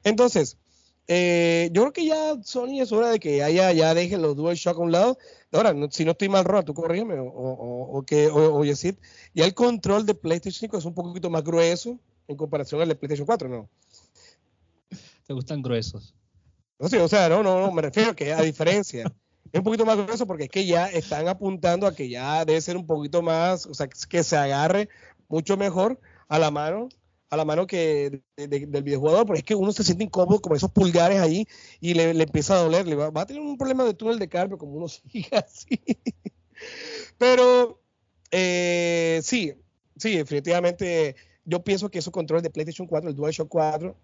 Entonces, 0.02 0.56
eh, 1.06 1.68
yo 1.72 1.82
creo 1.82 1.92
que 1.92 2.06
ya 2.06 2.42
Sony 2.42 2.80
es 2.80 2.90
hora 2.92 3.10
de 3.10 3.18
que 3.18 3.42
haya, 3.42 3.72
ya 3.72 3.94
dejen 3.94 4.22
los 4.22 4.36
DualShock 4.36 4.78
a 4.78 4.80
un 4.80 4.92
lado. 4.92 5.18
Ahora, 5.52 5.74
si 5.90 6.04
no 6.04 6.12
estoy 6.12 6.28
mal, 6.28 6.44
Ron, 6.44 6.64
tú 6.64 6.74
corrígeme, 6.74 7.18
o, 7.18 7.26
o, 7.26 7.98
o, 7.98 8.02
que, 8.02 8.28
o, 8.28 8.58
o 8.58 8.64
ya 8.64 8.74
el 9.44 9.54
control 9.54 10.06
de 10.06 10.14
PlayStation 10.14 10.60
5 10.60 10.78
es 10.78 10.84
un 10.84 10.94
poquito 10.94 11.30
más 11.30 11.44
grueso 11.44 11.98
en 12.26 12.36
comparación 12.36 12.80
al 12.80 12.88
de 12.88 12.94
PlayStation 12.96 13.26
4, 13.26 13.48
¿no? 13.48 13.68
¿Te 15.26 15.32
gustan 15.34 15.62
gruesos? 15.62 16.14
o 16.78 17.08
sea, 17.08 17.28
no, 17.28 17.42
no, 17.42 17.60
no, 17.60 17.70
me 17.70 17.82
refiero 17.82 18.10
a 18.10 18.16
que 18.16 18.32
a 18.32 18.42
diferencia. 18.42 19.04
es 19.52 19.58
un 19.58 19.64
poquito 19.64 19.86
más 19.86 19.96
grueso 19.96 20.26
porque 20.26 20.44
es 20.44 20.50
que 20.50 20.66
ya 20.66 20.86
están 20.86 21.28
apuntando 21.28 21.86
a 21.86 21.94
que 21.94 22.08
ya 22.08 22.44
debe 22.44 22.60
ser 22.60 22.76
un 22.76 22.86
poquito 22.86 23.22
más, 23.22 23.66
o 23.66 23.74
sea, 23.74 23.86
que 23.86 24.24
se 24.24 24.36
agarre 24.36 24.88
mucho 25.28 25.56
mejor 25.56 26.00
a 26.28 26.38
la 26.38 26.50
mano 26.50 26.88
a 27.34 27.36
la 27.36 27.44
mano 27.44 27.66
que 27.66 28.22
del 28.36 28.82
videojugador, 28.82 29.26
pero 29.26 29.38
es 29.38 29.44
que 29.44 29.54
uno 29.54 29.72
se 29.72 29.84
siente 29.84 30.04
incómodo 30.04 30.40
con 30.40 30.56
esos 30.56 30.70
pulgares 30.70 31.20
ahí 31.20 31.46
y 31.80 31.94
le, 31.94 32.10
empieza 32.10 32.54
a 32.54 32.62
doler, 32.62 32.86
le 32.86 32.94
va, 32.96 33.10
a 33.14 33.26
tener 33.26 33.42
un 33.42 33.58
problema 33.58 33.84
de 33.84 33.94
túnel 33.94 34.18
de 34.18 34.28
carne 34.28 34.56
como 34.56 34.74
uno 34.74 34.88
sigue 34.88 35.28
así. 35.32 35.78
pero 37.18 37.80
eh, 38.30 39.20
sí, 39.22 39.54
sí, 39.96 40.16
definitivamente 40.16 41.16
yo 41.44 41.62
pienso 41.62 41.90
que 41.90 41.98
esos 41.98 42.12
controles 42.12 42.42
de 42.42 42.50
PlayStation 42.50 42.86
4, 42.86 43.10
el 43.10 43.16
DualShock 43.16 43.48
4, 43.48 43.94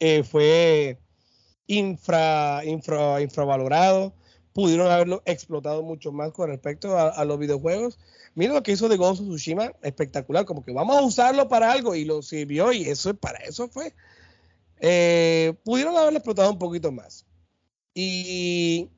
eh, 0.00 0.22
fue 0.22 0.98
infra, 1.66 2.62
infra, 2.64 3.20
infravalorado. 3.20 4.14
Pudieron 4.52 4.90
haberlo 4.90 5.22
explotado 5.24 5.82
mucho 5.82 6.12
más 6.12 6.32
con 6.32 6.50
respecto 6.50 6.98
a 6.98 7.24
los 7.24 7.38
videojuegos 7.38 7.98
Mira 8.34 8.54
lo 8.54 8.62
que 8.62 8.72
hizo 8.72 8.88
de 8.88 8.96
of 8.96 9.18
Tsushima, 9.18 9.72
espectacular, 9.82 10.44
como 10.44 10.64
que 10.64 10.72
vamos 10.72 10.96
a 10.96 11.02
usarlo 11.02 11.48
para 11.48 11.70
algo 11.70 11.94
y 11.94 12.04
lo 12.04 12.22
sirvió 12.22 12.72
y 12.72 12.84
eso 12.84 13.14
para 13.14 13.38
eso 13.40 13.68
fue. 13.68 13.94
Eh, 14.80 15.54
pudieron 15.64 15.96
haberlo 15.96 16.18
explotado 16.18 16.50
un 16.50 16.58
poquito 16.58 16.90
más. 16.90 17.26
Y 17.94 18.90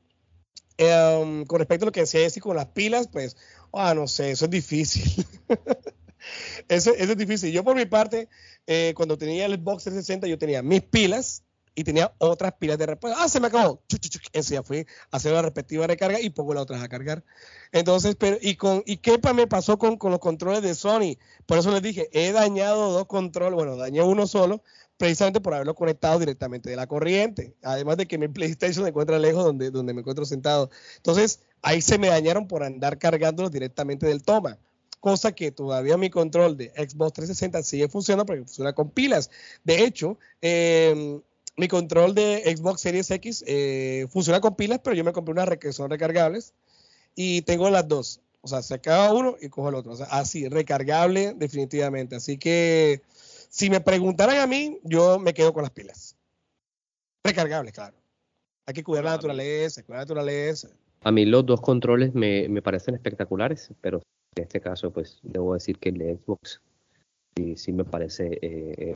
em, 0.77 1.45
con 1.45 1.59
respecto 1.59 1.85
a 1.85 1.87
lo 1.87 1.91
que 1.91 2.01
decía 2.01 2.21
Jesse 2.21 2.39
con 2.39 2.55
las 2.55 2.67
pilas, 2.67 3.07
pues, 3.07 3.37
ah, 3.73 3.93
no 3.93 4.07
sé, 4.07 4.31
eso 4.31 4.45
es 4.45 4.51
difícil. 4.51 5.25
eso, 6.69 6.93
es 6.95 7.17
difícil. 7.17 7.51
Yo 7.51 7.63
por 7.63 7.75
mi 7.75 7.85
parte, 7.85 8.29
eh, 8.67 8.93
cuando 8.95 9.17
tenía 9.17 9.45
el 9.45 9.55
Xbox 9.55 9.83
360, 9.83 10.27
yo 10.27 10.37
tenía 10.37 10.61
mis 10.61 10.81
pilas 10.81 11.44
y 11.75 11.83
tenía 11.83 12.13
otras 12.19 12.53
pilas 12.53 12.77
de 12.77 12.85
repuesto. 12.85 13.19
Ah, 13.21 13.27
se 13.27 13.39
me 13.39 13.47
acabó. 13.47 13.81
Ese 14.33 14.53
ya 14.55 14.63
fui 14.63 14.79
a 15.11 15.17
hacer 15.17 15.33
la 15.33 15.41
respectiva 15.41 15.85
recarga 15.85 16.19
y 16.21 16.29
pongo 16.29 16.53
la 16.53 16.61
otra 16.61 16.81
a 16.81 16.87
cargar. 16.87 17.23
Entonces, 17.73 18.15
pero, 18.15 18.37
y 18.41 18.55
con, 18.55 18.81
y 18.85 18.97
qué 18.97 19.19
me 19.33 19.45
pasó 19.45 19.77
con, 19.77 19.97
con 19.97 20.11
los 20.11 20.19
controles 20.19 20.61
de 20.61 20.73
Sony. 20.73 21.17
Por 21.45 21.57
eso 21.57 21.71
les 21.71 21.81
dije, 21.81 22.09
he 22.13 22.31
dañado 22.31 22.91
dos 22.91 23.05
controles, 23.07 23.55
bueno, 23.55 23.75
dañé 23.75 24.01
uno 24.01 24.25
solo, 24.25 24.63
precisamente 24.97 25.41
por 25.41 25.53
haberlo 25.53 25.75
conectado 25.75 26.17
directamente 26.17 26.69
de 26.69 26.77
la 26.77 26.87
corriente. 26.87 27.55
Además 27.61 27.97
de 27.97 28.07
que 28.07 28.17
mi 28.17 28.27
PlayStation 28.29 28.85
se 28.85 28.89
encuentra 28.89 29.19
lejos 29.19 29.43
donde, 29.43 29.69
donde 29.69 29.93
me 29.93 29.99
encuentro 29.99 30.25
sentado. 30.25 30.69
Entonces, 30.97 31.41
ahí 31.61 31.81
se 31.81 31.97
me 31.97 32.07
dañaron 32.07 32.47
por 32.47 32.63
andar 32.63 32.97
cargándolos 32.97 33.51
directamente 33.51 34.07
del 34.07 34.23
toma 34.23 34.57
cosa 35.05 35.33
que 35.33 35.51
todavía 35.51 35.97
mi 35.97 36.09
control 36.09 36.57
de 36.57 36.71
Xbox 36.71 37.13
360 37.13 37.61
sigue 37.61 37.87
funcionando 37.87 38.25
porque 38.25 38.41
funciona 38.41 38.73
con 38.73 38.89
pilas. 38.89 39.29
De 39.63 39.85
hecho, 39.85 40.17
eh, 40.41 41.21
mi 41.57 41.67
control 41.67 42.13
de 42.15 42.43
Xbox 42.55 42.81
Series 42.81 43.09
X 43.11 43.43
eh, 43.47 44.07
funciona 44.09 44.41
con 44.41 44.55
pilas, 44.55 44.79
pero 44.83 44.95
yo 44.95 45.03
me 45.03 45.13
compré 45.13 45.31
unas 45.31 45.57
que 45.57 45.73
son 45.73 45.89
recargables 45.89 46.53
y 47.15 47.41
tengo 47.43 47.69
las 47.69 47.87
dos. 47.87 48.21
O 48.41 48.47
sea, 48.47 48.61
se 48.61 48.75
acaba 48.75 49.13
uno 49.13 49.35
y 49.41 49.49
cojo 49.49 49.69
el 49.69 49.75
otro. 49.75 49.93
O 49.93 49.95
sea, 49.95 50.07
así, 50.07 50.47
recargable 50.47 51.33
definitivamente. 51.33 52.15
Así 52.15 52.37
que 52.37 53.01
si 53.49 53.69
me 53.69 53.81
preguntaran 53.81 54.37
a 54.37 54.47
mí, 54.47 54.79
yo 54.83 55.17
me 55.17 55.33
quedo 55.33 55.53
con 55.53 55.63
las 55.63 55.71
pilas. 55.71 56.15
Recargables, 57.23 57.73
claro. 57.73 57.95
Hay 58.67 58.73
que 58.73 58.83
cuidar 58.83 59.05
la 59.05 59.11
naturaleza, 59.11 59.81
cuidar 59.83 59.99
la 59.99 60.03
naturaleza. 60.03 60.69
A 61.03 61.11
mí 61.11 61.25
los 61.25 61.45
dos 61.45 61.61
controles 61.61 62.13
me, 62.13 62.49
me 62.49 62.61
parecen 62.61 62.95
espectaculares, 62.95 63.69
pero 63.81 64.01
en 64.35 64.43
este 64.43 64.59
caso, 64.59 64.91
pues 64.91 65.19
debo 65.23 65.53
decir 65.53 65.77
que 65.79 65.89
el 65.89 65.97
de 65.97 66.17
Xbox 66.17 66.61
sí, 67.35 67.55
sí 67.55 67.71
me 67.71 67.85
parece 67.85 68.37
eh, 68.41 68.93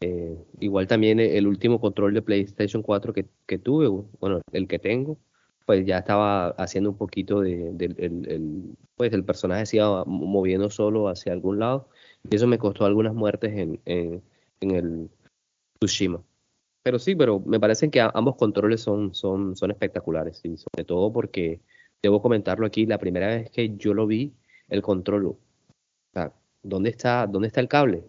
eh, 0.00 0.36
igual 0.60 0.86
también 0.86 1.20
el 1.20 1.46
último 1.46 1.80
control 1.80 2.14
de 2.14 2.22
PlayStation 2.22 2.82
4 2.82 3.12
que, 3.12 3.26
que, 3.46 3.58
tuve, 3.58 3.88
bueno, 4.20 4.40
el 4.52 4.66
que 4.66 4.78
tengo, 4.78 5.18
pues 5.66 5.86
ya 5.86 5.98
estaba 5.98 6.48
haciendo 6.50 6.90
un 6.90 6.96
poquito 6.98 7.40
de, 7.40 7.70
el, 7.78 8.76
pues 8.96 9.12
el 9.12 9.24
personaje 9.24 9.66
se 9.66 9.76
iba 9.78 10.04
moviendo 10.04 10.70
solo 10.70 11.08
hacia 11.08 11.32
algún 11.32 11.58
lado 11.58 11.88
y 12.28 12.36
eso 12.36 12.46
me 12.46 12.58
costó 12.58 12.84
algunas 12.84 13.14
muertes 13.14 13.52
en, 13.56 13.80
en, 13.86 14.22
el 14.60 15.10
Tsushima. 15.78 16.22
Pero 16.82 16.98
sí, 16.98 17.14
pero 17.14 17.40
me 17.40 17.60
parecen 17.60 17.90
que 17.90 18.00
ambos 18.00 18.36
controles 18.36 18.82
son, 18.82 19.14
son, 19.14 19.56
son 19.56 19.70
espectaculares 19.70 20.40
y 20.44 20.56
sobre 20.56 20.84
todo 20.84 21.12
porque 21.12 21.60
debo 22.02 22.20
comentarlo 22.20 22.66
aquí, 22.66 22.86
la 22.86 22.98
primera 22.98 23.28
vez 23.28 23.50
que 23.50 23.76
yo 23.76 23.94
lo 23.94 24.06
vi, 24.06 24.34
el 24.68 24.82
control, 24.82 25.26
o 25.26 25.38
sea, 26.12 26.32
¿dónde 26.62 26.90
está, 26.90 27.26
dónde 27.26 27.48
está 27.48 27.60
el 27.60 27.68
cable? 27.68 28.04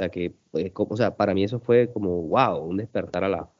Sea, 0.00 0.08
que, 0.08 0.32
pues, 0.50 0.72
o 0.74 0.96
sea, 0.96 1.16
para 1.16 1.34
mí 1.34 1.44
eso 1.44 1.60
fue 1.60 1.90
como, 1.92 2.22
wow, 2.22 2.58
un 2.58 2.78
despertar 2.78 3.24
a 3.24 3.28
la, 3.28 3.50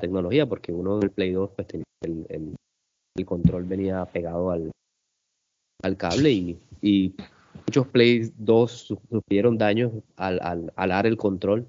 tecnología, 0.00 0.46
porque 0.46 0.72
uno 0.72 0.96
en 0.96 1.04
el 1.04 1.10
Play 1.12 1.30
2 1.30 1.50
pues 1.54 1.68
tenía 1.68 1.84
el, 2.02 2.26
el, 2.28 3.24
control 3.24 3.64
venía 3.64 4.04
pegado 4.06 4.50
al, 4.50 4.72
al 5.82 5.96
cable 5.96 6.32
y, 6.32 6.58
y 6.82 7.14
muchos 7.66 7.86
Play 7.86 8.32
2 8.36 8.98
sufrieron 9.08 9.56
daños 9.56 9.92
al, 10.16 10.40
al, 10.42 10.72
al 10.74 10.88
dar 10.88 11.06
el 11.06 11.16
control 11.16 11.68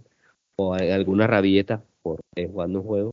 o 0.59 0.73
alguna 0.73 1.27
rabieta 1.27 1.83
por 2.01 2.21
eh, 2.35 2.47
jugando 2.47 2.81
un 2.81 2.87
juego. 2.87 3.11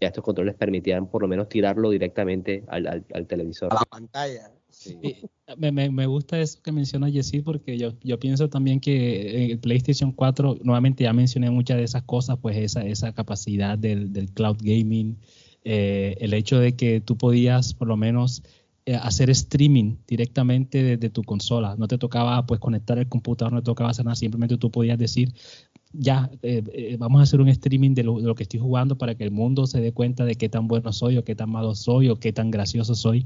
Ya 0.00 0.08
estos 0.08 0.24
controles 0.24 0.54
permitían 0.54 1.08
por 1.08 1.22
lo 1.22 1.28
menos 1.28 1.48
tirarlo 1.48 1.90
directamente 1.90 2.64
al, 2.68 2.86
al, 2.86 3.04
al 3.12 3.26
televisor. 3.26 3.72
A 3.72 3.76
la 3.76 3.84
pantalla. 3.84 4.50
Me, 5.58 5.90
me, 5.90 6.06
gusta 6.06 6.40
eso 6.40 6.60
que 6.62 6.72
menciona 6.72 7.10
Jessy 7.10 7.42
porque 7.42 7.76
yo, 7.76 7.92
yo 8.02 8.18
pienso 8.18 8.48
también 8.48 8.80
que 8.80 9.52
el 9.52 9.58
PlayStation 9.58 10.10
4, 10.12 10.58
nuevamente 10.62 11.04
ya 11.04 11.12
mencioné 11.12 11.50
muchas 11.50 11.76
de 11.76 11.84
esas 11.84 12.02
cosas, 12.02 12.38
pues 12.40 12.56
esa, 12.56 12.84
esa 12.84 13.12
capacidad 13.12 13.76
del, 13.76 14.12
del 14.12 14.30
cloud 14.32 14.56
gaming, 14.60 15.18
eh, 15.64 16.16
el 16.20 16.32
hecho 16.34 16.58
de 16.58 16.76
que 16.76 17.00
tú 17.00 17.16
podías 17.16 17.74
por 17.74 17.88
lo 17.88 17.96
menos 17.96 18.42
eh, 18.86 18.96
hacer 18.96 19.30
streaming 19.30 19.96
directamente 20.06 20.82
desde 20.82 21.08
tu 21.08 21.22
consola, 21.22 21.74
no 21.78 21.88
te 21.88 21.98
tocaba 21.98 22.44
pues 22.46 22.60
conectar 22.60 22.98
el 22.98 23.08
computador, 23.08 23.52
no 23.52 23.60
te 23.60 23.66
tocaba 23.66 23.90
hacer 23.90 24.04
nada, 24.04 24.14
simplemente 24.14 24.58
tú 24.58 24.70
podías 24.70 24.98
decir, 24.98 25.32
ya, 25.94 26.30
eh, 26.42 26.96
vamos 26.98 27.20
a 27.20 27.22
hacer 27.22 27.40
un 27.40 27.48
streaming 27.48 27.94
de 27.94 28.02
lo, 28.02 28.18
lo, 28.18 28.34
que 28.34 28.42
estoy 28.42 28.60
jugando 28.60 28.98
para 28.98 29.14
que 29.14 29.24
el 29.24 29.30
mundo 29.30 29.66
se 29.66 29.80
dé 29.80 29.92
cuenta 29.92 30.24
de 30.24 30.34
qué 30.34 30.48
tan 30.48 30.68
bueno 30.68 30.92
soy 30.92 31.16
o 31.16 31.24
qué 31.24 31.34
tan 31.34 31.50
malo 31.50 31.74
soy 31.74 32.08
o 32.08 32.16
qué 32.16 32.32
tan 32.32 32.50
gracioso 32.50 32.94
soy. 32.94 33.24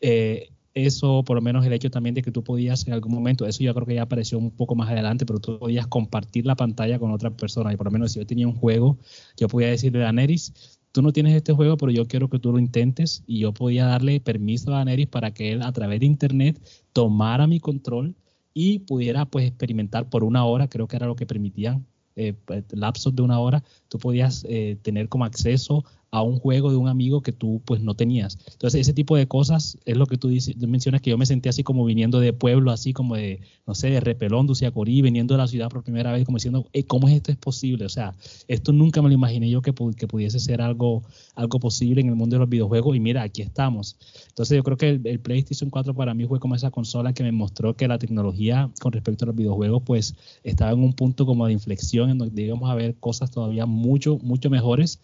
Eh, 0.00 0.48
eso, 0.76 1.24
por 1.24 1.36
lo 1.36 1.40
menos 1.40 1.64
el 1.64 1.72
hecho 1.72 1.90
también 1.90 2.14
de 2.14 2.20
que 2.20 2.30
tú 2.30 2.44
podías 2.44 2.86
en 2.86 2.92
algún 2.92 3.12
momento, 3.12 3.46
eso 3.46 3.64
yo 3.64 3.72
creo 3.72 3.86
que 3.86 3.94
ya 3.94 4.02
apareció 4.02 4.38
un 4.38 4.50
poco 4.50 4.74
más 4.74 4.90
adelante, 4.90 5.24
pero 5.24 5.40
tú 5.40 5.58
podías 5.58 5.86
compartir 5.86 6.44
la 6.44 6.54
pantalla 6.54 6.98
con 6.98 7.10
otra 7.12 7.30
persona. 7.30 7.72
Y 7.72 7.76
por 7.76 7.86
lo 7.86 7.90
menos 7.90 8.12
si 8.12 8.20
yo 8.20 8.26
tenía 8.26 8.46
un 8.46 8.54
juego, 8.54 8.98
yo 9.38 9.48
podía 9.48 9.68
decirle 9.68 10.04
a 10.04 10.12
Neris, 10.12 10.78
tú 10.92 11.00
no 11.00 11.12
tienes 11.12 11.34
este 11.34 11.54
juego, 11.54 11.78
pero 11.78 11.90
yo 11.92 12.06
quiero 12.06 12.28
que 12.28 12.38
tú 12.38 12.52
lo 12.52 12.58
intentes. 12.58 13.22
Y 13.26 13.38
yo 13.40 13.52
podía 13.52 13.86
darle 13.86 14.20
permiso 14.20 14.74
a 14.74 14.84
Neris 14.84 15.06
para 15.06 15.32
que 15.32 15.52
él 15.52 15.62
a 15.62 15.72
través 15.72 16.00
de 16.00 16.06
internet 16.06 16.60
tomara 16.92 17.46
mi 17.46 17.58
control 17.58 18.14
y 18.52 18.80
pudiera 18.80 19.24
pues 19.24 19.46
experimentar 19.46 20.10
por 20.10 20.24
una 20.24 20.44
hora, 20.44 20.68
creo 20.68 20.88
que 20.88 20.96
era 20.96 21.06
lo 21.06 21.16
que 21.16 21.26
permitían 21.26 21.86
eh, 22.16 22.34
pues, 22.44 22.64
lapsos 22.72 23.14
de 23.14 23.22
una 23.22 23.38
hora, 23.38 23.62
tú 23.88 23.98
podías 23.98 24.46
eh, 24.48 24.78
tener 24.80 25.08
como 25.08 25.26
acceso 25.26 25.84
a 26.10 26.22
un 26.22 26.38
juego 26.38 26.70
de 26.70 26.76
un 26.76 26.88
amigo 26.88 27.20
que 27.20 27.32
tú 27.32 27.60
pues 27.64 27.80
no 27.80 27.94
tenías. 27.94 28.38
Entonces 28.52 28.80
ese 28.80 28.92
tipo 28.92 29.16
de 29.16 29.26
cosas 29.26 29.78
es 29.84 29.96
lo 29.96 30.06
que 30.06 30.16
tú, 30.16 30.28
dices, 30.28 30.56
mencionas 30.56 31.02
que 31.02 31.10
yo 31.10 31.18
me 31.18 31.26
sentí 31.26 31.48
así 31.48 31.62
como 31.62 31.84
viniendo 31.84 32.20
de 32.20 32.32
pueblo, 32.32 32.70
así 32.70 32.92
como 32.92 33.16
de, 33.16 33.40
no 33.66 33.74
sé, 33.74 33.90
de 33.90 34.00
Repelón, 34.00 34.46
Corí, 34.72 35.02
viniendo 35.02 35.34
de 35.34 35.38
la 35.38 35.46
ciudad 35.46 35.68
por 35.68 35.82
primera 35.82 36.12
vez, 36.12 36.24
como 36.24 36.36
diciendo, 36.36 36.66
¿cómo 36.86 37.08
es 37.08 37.14
esto 37.14 37.32
es 37.32 37.38
posible? 37.38 37.84
O 37.84 37.88
sea, 37.88 38.14
esto 38.48 38.72
nunca 38.72 39.02
me 39.02 39.08
lo 39.08 39.14
imaginé 39.14 39.50
yo 39.50 39.62
que, 39.62 39.74
que 39.96 40.06
pudiese 40.06 40.38
ser 40.40 40.60
algo, 40.60 41.02
algo 41.34 41.60
posible 41.60 42.00
en 42.00 42.08
el 42.08 42.14
mundo 42.14 42.36
de 42.36 42.40
los 42.40 42.48
videojuegos 42.48 42.96
y 42.96 43.00
mira, 43.00 43.22
aquí 43.22 43.42
estamos. 43.42 43.96
Entonces 44.28 44.56
yo 44.56 44.62
creo 44.62 44.76
que 44.76 45.00
el, 45.02 45.20
PlayStation 45.20 45.70
4 45.70 45.94
para 45.94 46.14
mí 46.14 46.26
fue 46.26 46.40
como 46.40 46.54
esa 46.54 46.70
consola 46.70 47.12
que 47.12 47.22
me 47.22 47.32
mostró 47.32 47.74
que 47.74 47.88
la 47.88 47.98
tecnología 47.98 48.70
con 48.80 48.92
respecto 48.92 49.24
a 49.24 49.26
los 49.26 49.36
videojuegos 49.36 49.82
pues 49.84 50.14
estaba 50.44 50.72
en 50.72 50.82
un 50.82 50.92
punto 50.92 51.26
como 51.26 51.46
de 51.46 51.52
inflexión 51.52 52.10
en 52.10 52.18
donde 52.18 52.42
íbamos 52.42 52.70
a 52.70 52.74
ver 52.74 52.94
cosas 52.96 53.30
todavía 53.30 53.66
mucho, 53.66 54.18
mucho 54.22 54.50
mejores. 54.50 55.00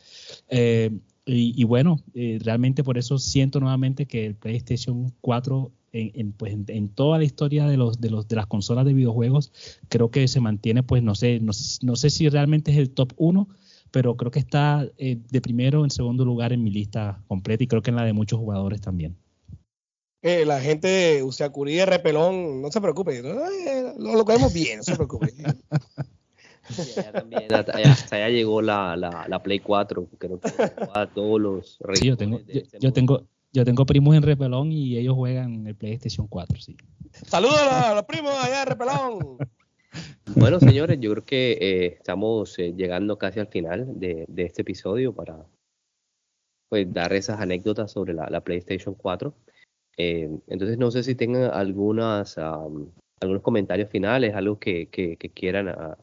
Eh, 0.48 0.90
y, 1.24 1.62
bueno, 1.64 2.02
eh, 2.14 2.38
realmente 2.42 2.82
por 2.82 2.98
eso 2.98 3.18
siento 3.18 3.60
nuevamente 3.60 4.06
que 4.06 4.26
el 4.26 4.34
PlayStation 4.34 5.12
4 5.20 5.70
en, 5.92 6.10
en, 6.14 6.32
pues 6.32 6.56
en, 6.66 6.88
toda 6.88 7.18
la 7.18 7.24
historia 7.24 7.66
de 7.66 7.76
los, 7.76 8.00
de 8.00 8.10
los 8.10 8.26
de 8.26 8.36
las 8.36 8.46
consolas 8.46 8.86
de 8.86 8.94
videojuegos 8.94 9.52
creo 9.88 10.10
que 10.10 10.26
se 10.26 10.40
mantiene 10.40 10.82
pues 10.82 11.02
no 11.02 11.14
sé 11.14 11.38
no, 11.38 11.52
no 11.82 11.96
sé 11.96 12.08
si 12.08 12.30
realmente 12.30 12.70
es 12.72 12.78
el 12.78 12.90
top 12.90 13.12
1 13.18 13.46
pero 13.92 14.16
creo 14.16 14.30
que 14.30 14.40
está 14.40 14.88
eh, 14.98 15.18
de 15.30 15.40
primero 15.40 15.84
en 15.84 15.90
segundo 15.90 16.24
lugar 16.24 16.52
en 16.52 16.64
mi 16.64 16.70
lista 16.70 17.22
completa 17.28 17.62
y 17.62 17.66
creo 17.68 17.82
que 17.82 17.90
en 17.90 17.96
la 17.96 18.04
de 18.04 18.14
muchos 18.14 18.38
jugadores 18.38 18.80
también. 18.80 19.16
Eh, 20.22 20.44
la 20.46 20.60
gente 20.60 20.88
de 20.88 21.86
Repelón 21.86 22.62
no 22.62 22.70
se 22.70 22.80
preocupe 22.80 23.22
lo, 23.22 23.44
lo, 23.98 24.50
bien 24.50 24.78
no 24.78 24.82
se 24.84 24.94
preocupe 24.94 25.34
también, 27.12 27.52
hasta 27.52 28.16
allá 28.16 28.28
llegó 28.28 28.62
la, 28.62 28.96
la, 28.96 29.26
la, 29.28 29.42
Play 29.42 29.60
4, 29.60 30.08
creo 30.18 30.40
que 30.40 30.48
a 30.94 31.06
todos 31.06 31.40
los 31.40 31.78
sí, 31.94 32.06
yo 32.06 32.16
tengo, 32.16 32.40
yo, 32.80 32.92
tengo, 32.92 33.26
yo 33.52 33.64
tengo 33.64 33.86
primos 33.86 34.16
en 34.16 34.22
Repelón 34.22 34.72
y 34.72 34.96
ellos 34.96 35.14
juegan 35.14 35.66
el 35.66 35.74
PlayStation 35.74 36.26
4, 36.26 36.60
sí. 36.60 36.76
Saludos 37.26 37.60
a 37.60 37.94
los 37.94 38.04
primos 38.04 38.32
allá 38.42 38.60
de 38.60 38.64
Repelón. 38.66 39.38
Bueno, 40.36 40.58
señores, 40.58 40.98
yo 41.00 41.10
creo 41.10 41.24
que 41.26 41.52
eh, 41.60 41.86
estamos 41.98 42.58
eh, 42.58 42.72
llegando 42.74 43.18
casi 43.18 43.40
al 43.40 43.48
final 43.48 44.00
de, 44.00 44.24
de, 44.26 44.44
este 44.44 44.62
episodio 44.62 45.14
para 45.14 45.44
pues 46.70 46.90
dar 46.90 47.12
esas 47.12 47.38
anécdotas 47.40 47.92
sobre 47.92 48.14
la, 48.14 48.30
la 48.30 48.40
PlayStation 48.40 48.94
4. 48.94 49.34
Eh, 49.98 50.30
entonces, 50.46 50.78
no 50.78 50.90
sé 50.90 51.02
si 51.02 51.14
tengan 51.14 51.50
algunas 51.52 52.38
algunos 53.22 53.42
comentarios 53.42 53.88
finales, 53.88 54.34
algo 54.34 54.58
que, 54.58 54.88
que, 54.88 55.16
quieran 55.30 55.68
ah, 55.68 55.96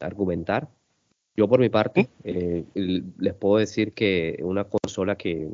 argumentar. 0.00 0.68
Yo 1.36 1.48
por 1.48 1.60
mi 1.60 1.68
parte 1.68 2.08
eh, 2.24 2.64
les 2.74 3.34
puedo 3.34 3.58
decir 3.58 3.92
que 3.94 4.38
una 4.42 4.64
consola 4.64 5.16
que 5.16 5.50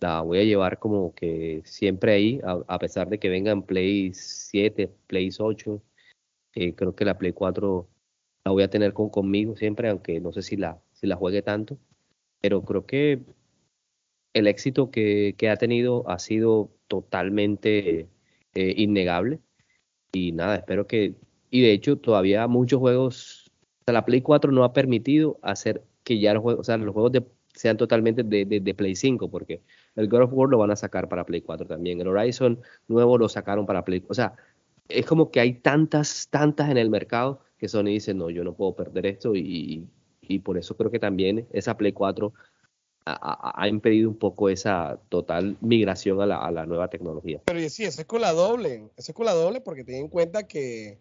la 0.00 0.22
voy 0.22 0.38
a 0.38 0.44
llevar 0.44 0.78
como 0.78 1.14
que 1.14 1.62
siempre 1.64 2.12
ahí, 2.12 2.40
a, 2.44 2.78
pesar 2.78 3.08
de 3.08 3.18
que 3.18 3.28
vengan 3.28 3.62
Play 3.62 4.12
7, 4.14 4.90
Play 5.06 5.30
8, 5.38 5.82
eh, 6.54 6.74
creo 6.74 6.94
que 6.94 7.04
la 7.04 7.18
Play 7.18 7.32
4 7.32 7.88
la 8.44 8.52
voy 8.52 8.62
a 8.64 8.70
tener 8.70 8.92
con, 8.92 9.10
conmigo 9.10 9.56
siempre, 9.56 9.88
aunque 9.88 10.20
no 10.20 10.32
sé 10.32 10.42
si 10.42 10.56
la, 10.56 10.80
si 10.92 11.06
la 11.06 11.16
juegue 11.16 11.42
tanto, 11.42 11.78
pero 12.40 12.64
creo 12.64 12.86
que 12.86 13.22
el 14.34 14.46
éxito 14.46 14.90
que, 14.90 15.34
que 15.38 15.50
ha 15.50 15.56
tenido 15.56 16.08
ha 16.08 16.18
sido 16.18 16.70
totalmente 16.88 18.08
eh, 18.54 18.74
innegable. 18.76 19.40
Y 20.12 20.32
nada, 20.32 20.56
espero 20.56 20.86
que. 20.86 21.14
Y 21.52 21.60
de 21.60 21.72
hecho, 21.72 21.98
todavía 21.98 22.48
muchos 22.48 22.80
juegos. 22.80 23.52
O 23.82 23.84
sea, 23.84 23.92
la 23.92 24.06
Play 24.06 24.22
4 24.22 24.50
no 24.52 24.64
ha 24.64 24.72
permitido 24.72 25.38
hacer 25.42 25.84
que 26.02 26.18
ya 26.18 26.32
los 26.32 26.42
juegos, 26.42 26.60
o 26.60 26.64
sea, 26.64 26.78
los 26.78 26.94
juegos 26.94 27.12
de, 27.12 27.22
sean 27.52 27.76
totalmente 27.76 28.22
de, 28.22 28.46
de, 28.46 28.74
Play 28.74 28.96
5, 28.96 29.28
porque 29.28 29.60
el 29.94 30.08
God 30.08 30.22
of 30.22 30.32
War 30.32 30.48
lo 30.48 30.56
van 30.56 30.70
a 30.70 30.76
sacar 30.76 31.10
para 31.10 31.26
Play 31.26 31.42
4 31.42 31.66
también. 31.66 32.00
El 32.00 32.08
Horizon 32.08 32.58
nuevo 32.88 33.18
lo 33.18 33.28
sacaron 33.28 33.66
para 33.66 33.84
Play. 33.84 34.02
O 34.08 34.14
sea, 34.14 34.34
es 34.88 35.04
como 35.04 35.30
que 35.30 35.40
hay 35.40 35.52
tantas, 35.52 36.28
tantas 36.30 36.70
en 36.70 36.78
el 36.78 36.88
mercado 36.88 37.40
que 37.58 37.68
Sony 37.68 37.84
dice, 37.84 38.14
no, 38.14 38.30
yo 38.30 38.44
no 38.44 38.54
puedo 38.54 38.74
perder 38.74 39.04
esto 39.04 39.36
y, 39.36 39.86
y 40.22 40.38
por 40.38 40.56
eso 40.56 40.74
creo 40.74 40.90
que 40.90 40.98
también 40.98 41.46
esa 41.52 41.76
Play 41.76 41.92
4 41.92 42.32
ha, 43.04 43.68
impedido 43.68 44.08
un 44.08 44.16
poco 44.16 44.48
esa 44.48 44.98
total 45.10 45.56
migración 45.60 46.20
a 46.22 46.26
la, 46.26 46.38
a 46.38 46.50
la 46.50 46.66
nueva 46.66 46.88
tecnología. 46.88 47.42
Pero 47.44 47.68
sí, 47.68 47.84
eso 47.84 48.00
es 48.00 48.06
con 48.06 48.22
la 48.22 48.32
doble, 48.32 48.90
eso 48.96 49.12
es 49.12 49.14
con 49.14 49.26
la 49.26 49.32
doble 49.32 49.60
porque 49.60 49.84
ten 49.84 49.96
en 49.96 50.08
cuenta 50.08 50.46
que 50.46 50.98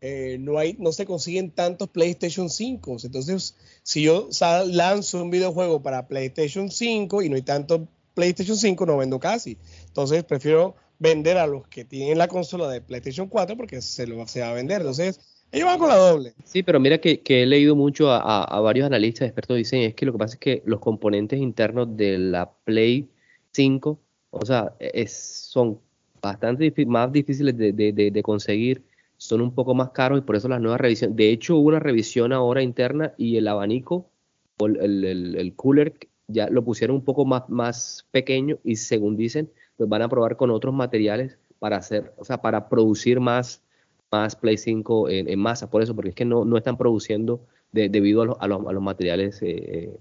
eh, 0.00 0.38
no 0.40 0.58
hay, 0.58 0.76
no 0.78 0.92
se 0.92 1.04
consiguen 1.06 1.50
tantos 1.50 1.88
PlayStation 1.88 2.48
5. 2.48 2.96
Entonces, 3.04 3.56
si 3.82 4.02
yo 4.02 4.28
lanzo 4.66 5.22
un 5.22 5.30
videojuego 5.30 5.82
para 5.82 6.08
PlayStation 6.08 6.70
5 6.70 7.22
y 7.22 7.28
no 7.28 7.36
hay 7.36 7.42
tantos 7.42 7.82
PlayStation 8.14 8.56
5, 8.56 8.86
no 8.86 8.96
vendo 8.96 9.20
casi. 9.20 9.58
Entonces, 9.86 10.24
prefiero 10.24 10.74
vender 10.98 11.38
a 11.38 11.46
los 11.46 11.66
que 11.66 11.84
tienen 11.84 12.18
la 12.18 12.28
consola 12.28 12.68
de 12.68 12.80
PlayStation 12.80 13.28
4 13.28 13.56
porque 13.56 13.80
se 13.80 14.06
lo 14.06 14.26
se 14.26 14.40
va 14.40 14.50
a 14.50 14.54
vender. 14.54 14.80
Entonces, 14.80 15.20
ellos 15.52 15.66
van 15.66 15.78
con 15.78 15.88
la 15.88 15.96
doble. 15.96 16.34
Sí, 16.44 16.62
pero 16.62 16.78
mira 16.78 16.98
que, 16.98 17.22
he 17.26 17.46
leído 17.46 17.74
mucho 17.74 18.10
a, 18.10 18.60
varios 18.60 18.86
analistas 18.86 19.26
expertos 19.26 19.56
dicen 19.56 19.82
es 19.82 19.94
que 19.94 20.06
lo 20.06 20.12
que 20.12 20.18
pasa 20.18 20.34
es 20.34 20.40
que 20.40 20.62
los 20.64 20.80
componentes 20.80 21.40
internos 21.40 21.96
de 21.96 22.18
la 22.18 22.52
Play 22.64 23.08
5, 23.52 23.98
o 24.30 24.46
sea, 24.46 24.74
es, 24.78 25.12
son 25.12 25.80
bastante 26.22 26.72
más 26.86 27.10
difíciles 27.10 27.56
de, 27.56 28.20
conseguir, 28.22 28.82
son 29.20 29.42
un 29.42 29.54
poco 29.54 29.74
más 29.74 29.90
caros 29.90 30.18
y 30.18 30.22
por 30.22 30.36
eso 30.36 30.48
las 30.48 30.62
nuevas 30.62 30.80
revisiones. 30.80 31.14
De 31.14 31.30
hecho, 31.30 31.56
hubo 31.56 31.68
una 31.68 31.78
revisión 31.78 32.32
ahora 32.32 32.62
interna 32.62 33.12
y 33.18 33.36
el 33.36 33.48
abanico 33.48 34.10
o 34.58 34.66
el, 34.66 35.04
el, 35.04 35.54
cooler 35.54 35.94
ya 36.26 36.48
lo 36.48 36.64
pusieron 36.64 36.96
un 36.96 37.04
poco 37.04 37.26
más, 37.26 37.48
más 37.48 38.08
pequeño 38.10 38.58
y 38.64 38.76
según 38.76 39.16
dicen, 39.16 39.50
pues 39.76 39.88
van 39.90 40.02
a 40.02 40.08
probar 40.08 40.36
con 40.36 40.50
otros 40.50 40.74
materiales 40.74 41.38
para 41.58 41.76
hacer, 41.76 42.14
o 42.16 42.24
sea, 42.24 42.40
para 42.40 42.68
producir 42.70 43.20
más 43.20 43.62
más 44.10 44.34
Play 44.36 44.56
5 44.56 45.08
en, 45.08 45.38
masa, 45.38 45.70
por 45.70 45.82
eso, 45.82 45.94
porque 45.94 46.10
es 46.10 46.14
que 46.14 46.24
no, 46.24 46.44
no 46.44 46.56
están 46.56 46.76
produciendo 46.76 47.46
debido 47.72 48.40
a, 48.40 48.48
los 48.48 48.82
materiales 48.82 49.40
eh, 49.42 49.48
eh, 49.50 49.96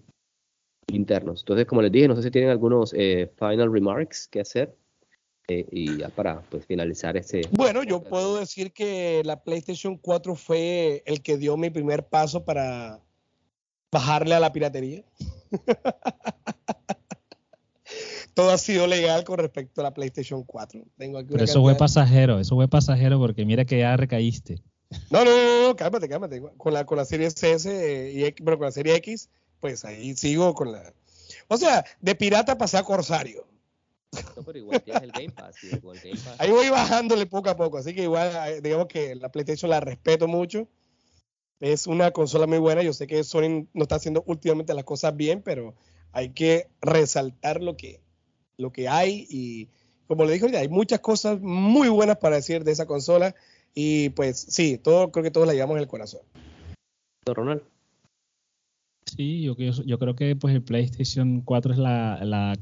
internos. 0.88 1.42
Entonces, 1.42 1.68
como 1.68 1.82
les 1.82 1.92
dije, 1.92 2.08
no 2.08 2.16
sé 2.16 2.24
si 2.24 2.32
tienen 2.32 2.50
algunos 2.50 2.94
eh, 2.98 3.32
final 3.38 3.72
remarks 3.72 4.28
que 4.28 4.40
hacer 4.42 4.76
y 5.72 5.98
ya 5.98 6.10
para 6.10 6.42
pues, 6.42 6.66
finalizar 6.66 7.18
este... 7.18 7.42
Bueno, 7.52 7.84
yo 7.84 8.04
puedo 8.04 8.38
decir 8.38 8.72
que 8.72 9.22
la 9.26 9.42
PlayStation 9.44 9.98
4 9.98 10.36
fue 10.36 11.04
el 11.06 11.22
que 11.22 11.38
dio 11.38 11.58
mi 11.58 11.70
primer 11.70 12.06
paso 12.06 12.44
para 12.46 13.00
bajarle 13.92 14.36
a 14.36 14.40
la 14.40 14.52
piratería. 14.52 15.04
todo 18.40 18.52
ha 18.52 18.58
sido 18.58 18.88
legal 18.88 19.26
con 19.26 19.38
respecto 19.38 19.82
a 19.82 19.84
la 19.84 19.94
PlayStation 19.94 20.44
4. 20.44 20.82
Pero 20.98 21.44
eso 21.44 21.62
fue 21.62 21.76
pasajero, 21.76 22.40
eso 22.40 22.56
fue 22.56 22.70
pasajero 22.70 23.20
porque 23.20 23.46
mira 23.46 23.66
que 23.66 23.80
ya 23.80 23.98
recaíste. 23.98 24.62
No, 25.10 25.26
no, 25.26 25.68
no, 25.68 25.76
cálmate, 25.76 26.08
cálmate. 26.08 26.42
Con 26.56 26.74
la, 26.74 26.86
con 26.86 26.98
la 26.98 27.04
serie 27.06 27.28
S 27.28 28.12
y 28.14 28.24
X, 28.24 28.42
pero 28.44 28.58
con 28.58 28.66
la 28.66 28.72
serie 28.72 28.96
X, 28.96 29.30
pues 29.60 29.84
ahí 29.86 30.16
sigo 30.16 30.54
con 30.54 30.72
la. 30.72 30.94
O 31.48 31.58
sea, 31.58 31.84
de 32.00 32.16
pirata 32.16 32.58
pasé 32.58 32.78
a 32.78 32.84
corsario. 32.84 33.46
Pero 34.46 34.58
igual 34.58 34.82
tienes 34.82 35.04
el 35.04 35.12
Game 35.12 35.32
Pass, 35.32 35.56
Ahí 36.38 36.52
voy 36.52 36.70
bajándole 36.70 37.26
poco 37.26 37.50
a 37.50 37.56
poco, 37.56 37.78
así 37.78 37.94
que 37.94 38.04
igual, 38.04 38.32
eh, 38.48 38.62
digamos 38.62 38.88
que 38.88 39.16
la 39.16 39.32
PlayStation 39.32 39.70
la 39.70 39.80
respeto 39.80 40.28
mucho. 40.28 40.68
Es 41.60 41.88
una 41.88 42.12
consola 42.12 42.48
muy 42.48 42.58
buena. 42.58 42.84
Yo 42.84 42.94
sé 42.94 43.06
que 43.06 43.24
Sony 43.24 43.68
no 43.74 43.84
está 43.84 43.96
haciendo 43.96 44.24
últimamente 44.28 44.74
las 44.74 44.86
cosas 44.86 45.16
bien, 45.16 45.42
pero 45.42 45.76
hay 46.12 46.30
que 46.30 46.70
resaltar 46.82 47.62
lo 47.62 47.76
que, 47.76 48.02
lo 48.58 48.72
que 48.72 48.88
hay 48.88 49.28
y 49.30 49.68
como 50.08 50.26
le 50.26 50.34
dije 50.34 50.58
hay 50.58 50.68
muchas 50.68 51.02
cosas 51.02 51.40
muy 51.40 51.88
buenas 51.88 52.18
para 52.18 52.38
decir 52.38 52.64
de 52.64 52.72
esa 52.72 52.88
consola 52.88 53.36
y 53.76 54.10
pues 54.10 54.40
sí, 54.40 54.78
todo 54.78 55.12
creo 55.12 55.24
que 55.24 55.32
todos 55.32 55.46
la 55.46 55.54
llevamos 55.54 55.76
en 55.76 55.84
el 55.84 55.88
corazón. 55.88 56.22
Ronald. 57.26 57.62
Sí, 59.06 59.42
yo, 59.44 59.56
yo, 59.56 60.00
creo 60.00 60.16
que 60.16 60.36
pues 60.36 60.54
el 60.54 60.64
PlayStation 60.64 61.42
4 61.42 61.74
es 61.74 61.80
la, 61.80 62.20
la, 62.24 62.56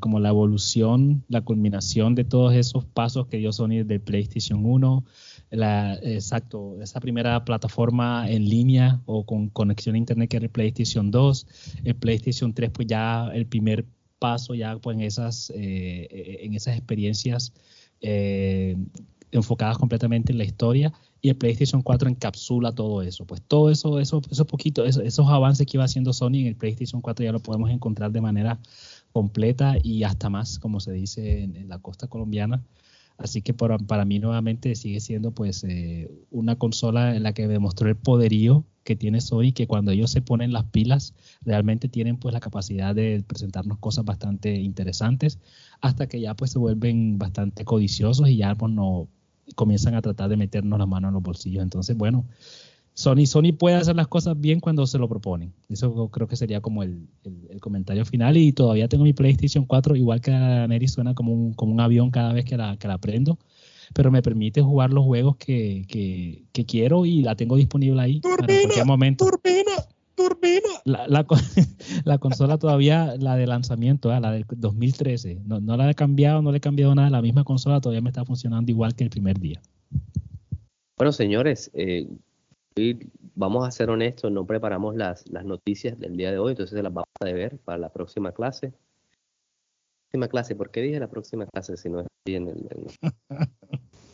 como 0.00 0.20
la 0.20 0.28
evolución, 0.28 1.24
la 1.28 1.40
culminación 1.40 2.14
de 2.14 2.24
todos 2.24 2.54
esos 2.54 2.84
pasos 2.84 3.26
que 3.26 3.38
dio 3.38 3.52
Sony 3.52 3.84
del 3.84 4.00
PlayStation 4.00 4.64
1, 4.64 5.04
la, 5.50 5.94
exacto, 6.02 6.80
esa 6.80 7.00
primera 7.00 7.44
plataforma 7.44 8.30
en 8.30 8.48
línea 8.48 9.02
o 9.06 9.24
con 9.24 9.48
conexión 9.48 9.94
a 9.94 9.98
internet 9.98 10.30
que 10.30 10.36
era 10.36 10.46
el 10.46 10.52
PlayStation 10.52 11.10
2, 11.10 11.46
el 11.84 11.94
PlayStation 11.96 12.52
3 12.52 12.70
pues 12.70 12.86
ya 12.86 13.30
el 13.34 13.46
primer 13.46 13.84
paso 14.18 14.54
ya 14.54 14.78
pues, 14.78 14.96
en, 14.96 15.02
esas, 15.02 15.50
eh, 15.54 16.38
en 16.42 16.54
esas 16.54 16.76
experiencias 16.76 17.52
eh, 18.00 18.76
enfocadas 19.30 19.78
completamente 19.78 20.32
en 20.32 20.38
la 20.38 20.44
historia 20.44 20.92
y 21.20 21.28
el 21.28 21.36
PlayStation 21.36 21.82
4 21.82 22.08
encapsula 22.08 22.72
todo 22.72 23.02
eso. 23.02 23.24
Pues 23.26 23.42
todo 23.42 23.70
eso, 23.70 23.98
eso, 23.98 24.22
esos 24.30 24.46
poquito, 24.46 24.84
esos, 24.84 25.26
avances 25.28 25.66
que 25.66 25.76
iba 25.76 25.84
haciendo 25.84 26.12
Sony 26.12 26.36
en 26.36 26.46
el 26.46 26.56
PlayStation 26.56 27.00
4 27.00 27.24
ya 27.24 27.32
lo 27.32 27.40
podemos 27.40 27.70
encontrar 27.70 28.12
de 28.12 28.20
manera 28.20 28.58
completa 29.12 29.76
y 29.82 30.04
hasta 30.04 30.30
más, 30.30 30.58
como 30.58 30.80
se 30.80 30.92
dice 30.92 31.42
en 31.42 31.68
la 31.68 31.78
costa 31.78 32.06
colombiana. 32.06 32.62
Así 33.18 33.42
que 33.42 33.52
para, 33.52 33.78
para 33.78 34.04
mí 34.04 34.20
nuevamente 34.20 34.76
sigue 34.76 35.00
siendo 35.00 35.32
pues 35.32 35.64
eh, 35.64 36.08
una 36.30 36.56
consola 36.56 37.16
en 37.16 37.24
la 37.24 37.32
que 37.32 37.48
demostró 37.48 37.88
el 37.88 37.96
poderío 37.96 38.64
que 38.84 38.94
tiene 38.94 39.20
Sony, 39.20 39.52
que 39.52 39.66
cuando 39.66 39.90
ellos 39.90 40.12
se 40.12 40.22
ponen 40.22 40.52
las 40.52 40.64
pilas 40.64 41.14
realmente 41.42 41.88
tienen 41.88 42.16
pues 42.16 42.32
la 42.32 42.38
capacidad 42.38 42.94
de 42.94 43.22
presentarnos 43.26 43.78
cosas 43.78 44.04
bastante 44.04 44.54
interesantes 44.54 45.40
hasta 45.80 46.06
que 46.06 46.20
ya 46.20 46.34
pues 46.34 46.52
se 46.52 46.60
vuelven 46.60 47.18
bastante 47.18 47.64
codiciosos 47.64 48.28
y 48.28 48.36
ya 48.36 48.54
pues 48.54 48.72
no 48.72 49.08
comienzan 49.56 49.94
a 49.94 50.02
tratar 50.02 50.30
de 50.30 50.36
meternos 50.36 50.78
la 50.78 50.86
mano 50.86 51.08
en 51.08 51.14
los 51.14 51.22
bolsillos. 51.22 51.62
Entonces, 51.62 51.96
bueno, 51.96 52.24
Sony, 52.98 53.26
Sony 53.26 53.52
puede 53.56 53.76
hacer 53.76 53.94
las 53.94 54.08
cosas 54.08 54.40
bien 54.40 54.58
cuando 54.58 54.84
se 54.84 54.98
lo 54.98 55.08
proponen. 55.08 55.52
Eso 55.68 56.08
creo 56.08 56.26
que 56.26 56.34
sería 56.34 56.60
como 56.60 56.82
el, 56.82 57.06
comentario 57.60 58.04
final. 58.04 58.36
Y 58.36 58.52
todavía 58.52 58.88
tengo 58.88 59.04
mi 59.04 59.12
PlayStation 59.12 59.66
4, 59.66 59.94
igual 59.94 60.20
que 60.20 60.32
la 60.32 60.66
Neri, 60.66 60.88
suena 60.88 61.14
como 61.14 61.32
un, 61.32 61.52
como 61.52 61.72
un 61.72 61.78
avión 61.78 62.10
cada 62.10 62.32
vez 62.32 62.44
que 62.44 62.56
la, 62.56 62.76
que 62.76 62.88
la 62.88 62.98
prendo. 62.98 63.38
Pero 63.94 64.10
me 64.10 64.20
permite 64.20 64.62
jugar 64.62 64.92
los 64.92 65.04
juegos 65.04 65.36
que, 65.36 65.86
que, 65.88 66.66
quiero 66.66 67.06
y 67.06 67.22
la 67.22 67.36
tengo 67.36 67.54
disponible 67.54 68.02
ahí 68.02 68.20
turbina, 68.20 68.52
en 68.52 68.62
cualquier 68.62 68.86
momento. 68.86 69.26
Turbina, 69.26 69.72
turbina. 70.16 70.68
La, 70.84 71.06
la, 72.04 72.18
consola 72.18 72.58
todavía, 72.58 73.14
la 73.16 73.36
de 73.36 73.46
lanzamiento, 73.46 74.10
ah, 74.10 74.18
la 74.18 74.32
del 74.32 74.44
2013, 74.48 75.42
no, 75.44 75.60
no 75.60 75.76
la 75.76 75.88
he 75.88 75.94
cambiado, 75.94 76.42
no 76.42 76.50
le 76.50 76.58
he 76.58 76.60
cambiado 76.60 76.96
nada. 76.96 77.10
La 77.10 77.22
misma 77.22 77.44
consola 77.44 77.80
todavía 77.80 78.02
me 78.02 78.10
está 78.10 78.24
funcionando 78.24 78.72
igual 78.72 78.96
que 78.96 79.04
el 79.04 79.10
primer 79.10 79.38
día. 79.38 79.62
Bueno, 80.96 81.12
señores, 81.12 81.70
eh, 81.74 82.08
vamos 83.34 83.66
a 83.66 83.70
ser 83.70 83.90
honestos, 83.90 84.30
no 84.32 84.46
preparamos 84.46 84.96
las, 84.96 85.28
las 85.28 85.44
noticias 85.44 85.98
del 85.98 86.16
día 86.16 86.30
de 86.30 86.38
hoy, 86.38 86.52
entonces 86.52 86.82
las 86.82 86.92
vamos 86.92 87.08
a 87.20 87.24
ver 87.24 87.58
para 87.58 87.78
la 87.78 87.90
próxima 87.90 88.32
clase. 88.32 88.72
Próxima 90.10 90.28
clase, 90.28 90.56
¿por 90.56 90.70
qué 90.70 90.82
dije 90.82 90.98
la 90.98 91.08
próxima 91.08 91.46
clase 91.46 91.76
si 91.76 91.88
no 91.88 92.00
estoy 92.00 92.34
en 92.34 92.48
el, 92.48 92.68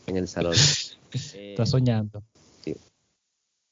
en, 0.07 0.17
el 0.17 0.29
salón? 0.29 0.55
Está 1.13 1.67
soñando. 1.67 2.23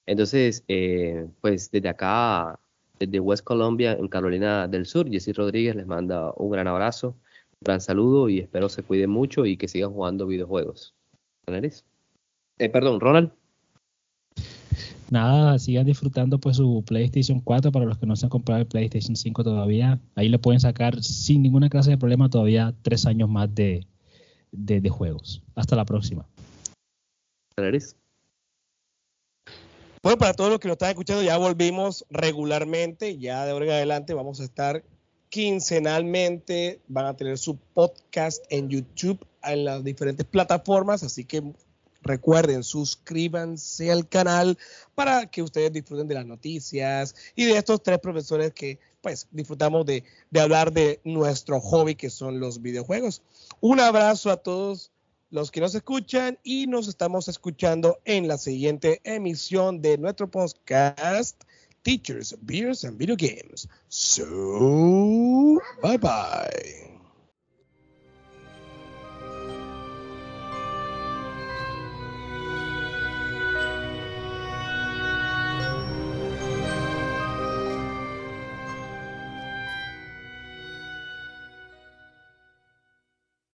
Entonces, 0.07 0.64
eh, 0.68 1.28
pues 1.40 1.70
desde 1.70 1.88
acá, 1.88 2.59
desde 2.99 3.20
West 3.20 3.45
Colombia, 3.45 3.93
en 3.93 4.09
Carolina 4.09 4.66
del 4.68 4.86
Sur, 4.86 5.09
Jessy 5.09 5.32
Rodríguez 5.32 5.76
les 5.76 5.86
manda 5.86 6.32
un 6.36 6.51
gran 6.51 6.66
abrazo, 6.66 7.09
un 7.09 7.64
gran 7.64 7.80
saludo 7.80 8.28
y 8.28 8.40
espero 8.40 8.68
se 8.68 8.82
cuiden 8.82 9.11
mucho 9.11 9.47
y 9.47 9.57
que 9.57 9.68
sigan 9.68 9.93
jugando 9.93 10.26
videojuegos. 10.26 10.95
Eh, 12.59 12.68
perdón, 12.68 13.01
Ronald. 13.01 13.32
Nada, 15.13 15.59
sigan 15.59 15.85
disfrutando 15.85 16.39
pues 16.39 16.57
su 16.57 16.83
PlayStation 16.87 17.39
4 17.39 17.71
para 17.71 17.85
los 17.85 17.99
que 17.99 18.07
no 18.07 18.17
se 18.17 18.25
han 18.25 18.31
comprado 18.31 18.63
el 18.63 18.67
PlayStation 18.67 19.15
5 19.15 19.45
todavía. 19.45 20.01
Ahí 20.15 20.31
le 20.31 20.39
pueden 20.39 20.59
sacar 20.59 21.03
sin 21.03 21.43
ninguna 21.43 21.69
clase 21.69 21.91
de 21.91 21.99
problema 21.99 22.31
todavía 22.31 22.75
tres 22.81 23.05
años 23.05 23.29
más 23.29 23.55
de, 23.55 23.87
de, 24.53 24.89
juegos. 24.89 25.43
Hasta 25.55 25.77
la 25.77 25.85
próxima. 25.85 26.27
Bueno, 30.03 30.17
para 30.17 30.33
todos 30.33 30.49
los 30.49 30.59
que 30.59 30.69
nos 30.69 30.77
están 30.77 30.89
escuchando, 30.89 31.23
ya 31.23 31.37
volvimos 31.37 32.07
regularmente. 32.09 33.19
Ya 33.19 33.45
de 33.45 33.51
ahora 33.51 33.67
en 33.67 33.73
adelante 33.73 34.15
vamos 34.15 34.41
a 34.41 34.45
estar 34.45 34.83
quincenalmente. 35.29 36.81
Van 36.89 37.05
a 37.05 37.17
tener 37.17 37.37
su 37.37 37.59
podcast 37.59 38.43
en 38.49 38.71
YouTube 38.71 39.27
en 39.45 39.67
las 39.67 39.85
diferentes 39.85 40.25
plataformas. 40.25 41.03
Así 41.03 41.27
que 41.27 41.53
recuerden, 42.03 42.63
suscríbanse 42.63 43.91
al 43.91 44.09
canal 44.09 44.59
para 44.95 45.27
que 45.27 45.43
ustedes 45.43 45.73
disfruten 45.73 46.09
de 46.09 46.15
las 46.15 46.27
noticias 46.27 47.15
y 47.35 47.45
de 47.45 47.57
estos 47.57 47.83
tres 47.83 47.99
profesores 47.99 48.53
que 48.53 48.79
pues 49.01 49.27
disfrutamos 49.33 49.85
de, 49.85 50.05
de 50.31 50.41
hablar 50.41 50.73
de 50.73 51.01
nuestro 51.05 51.61
hobby 51.61 51.95
que 51.95 52.11
son 52.11 52.41
los 52.41 52.63
videojuegos. 52.63 53.23
Un 53.61 53.81
abrazo 53.81 54.31
a 54.31 54.37
todos 54.37 54.93
los 55.31 55.51
que 55.51 55.61
nos 55.61 55.75
escuchan 55.75 56.39
y 56.45 56.67
nos 56.67 56.89
estamos 56.89 57.27
escuchando 57.27 57.99
en 58.05 58.29
la 58.29 58.39
siguiente 58.39 59.01
emisión 59.05 59.81
de 59.81 59.99
nuestro 59.99 60.31
podcast 60.31 61.43
Teachers, 61.83 62.37
Beers 62.43 62.85
and 62.85 62.97
Video 62.99 63.17
Games. 63.17 63.69
So, 63.89 65.59
bye 65.83 65.99
bye. 65.99 67.02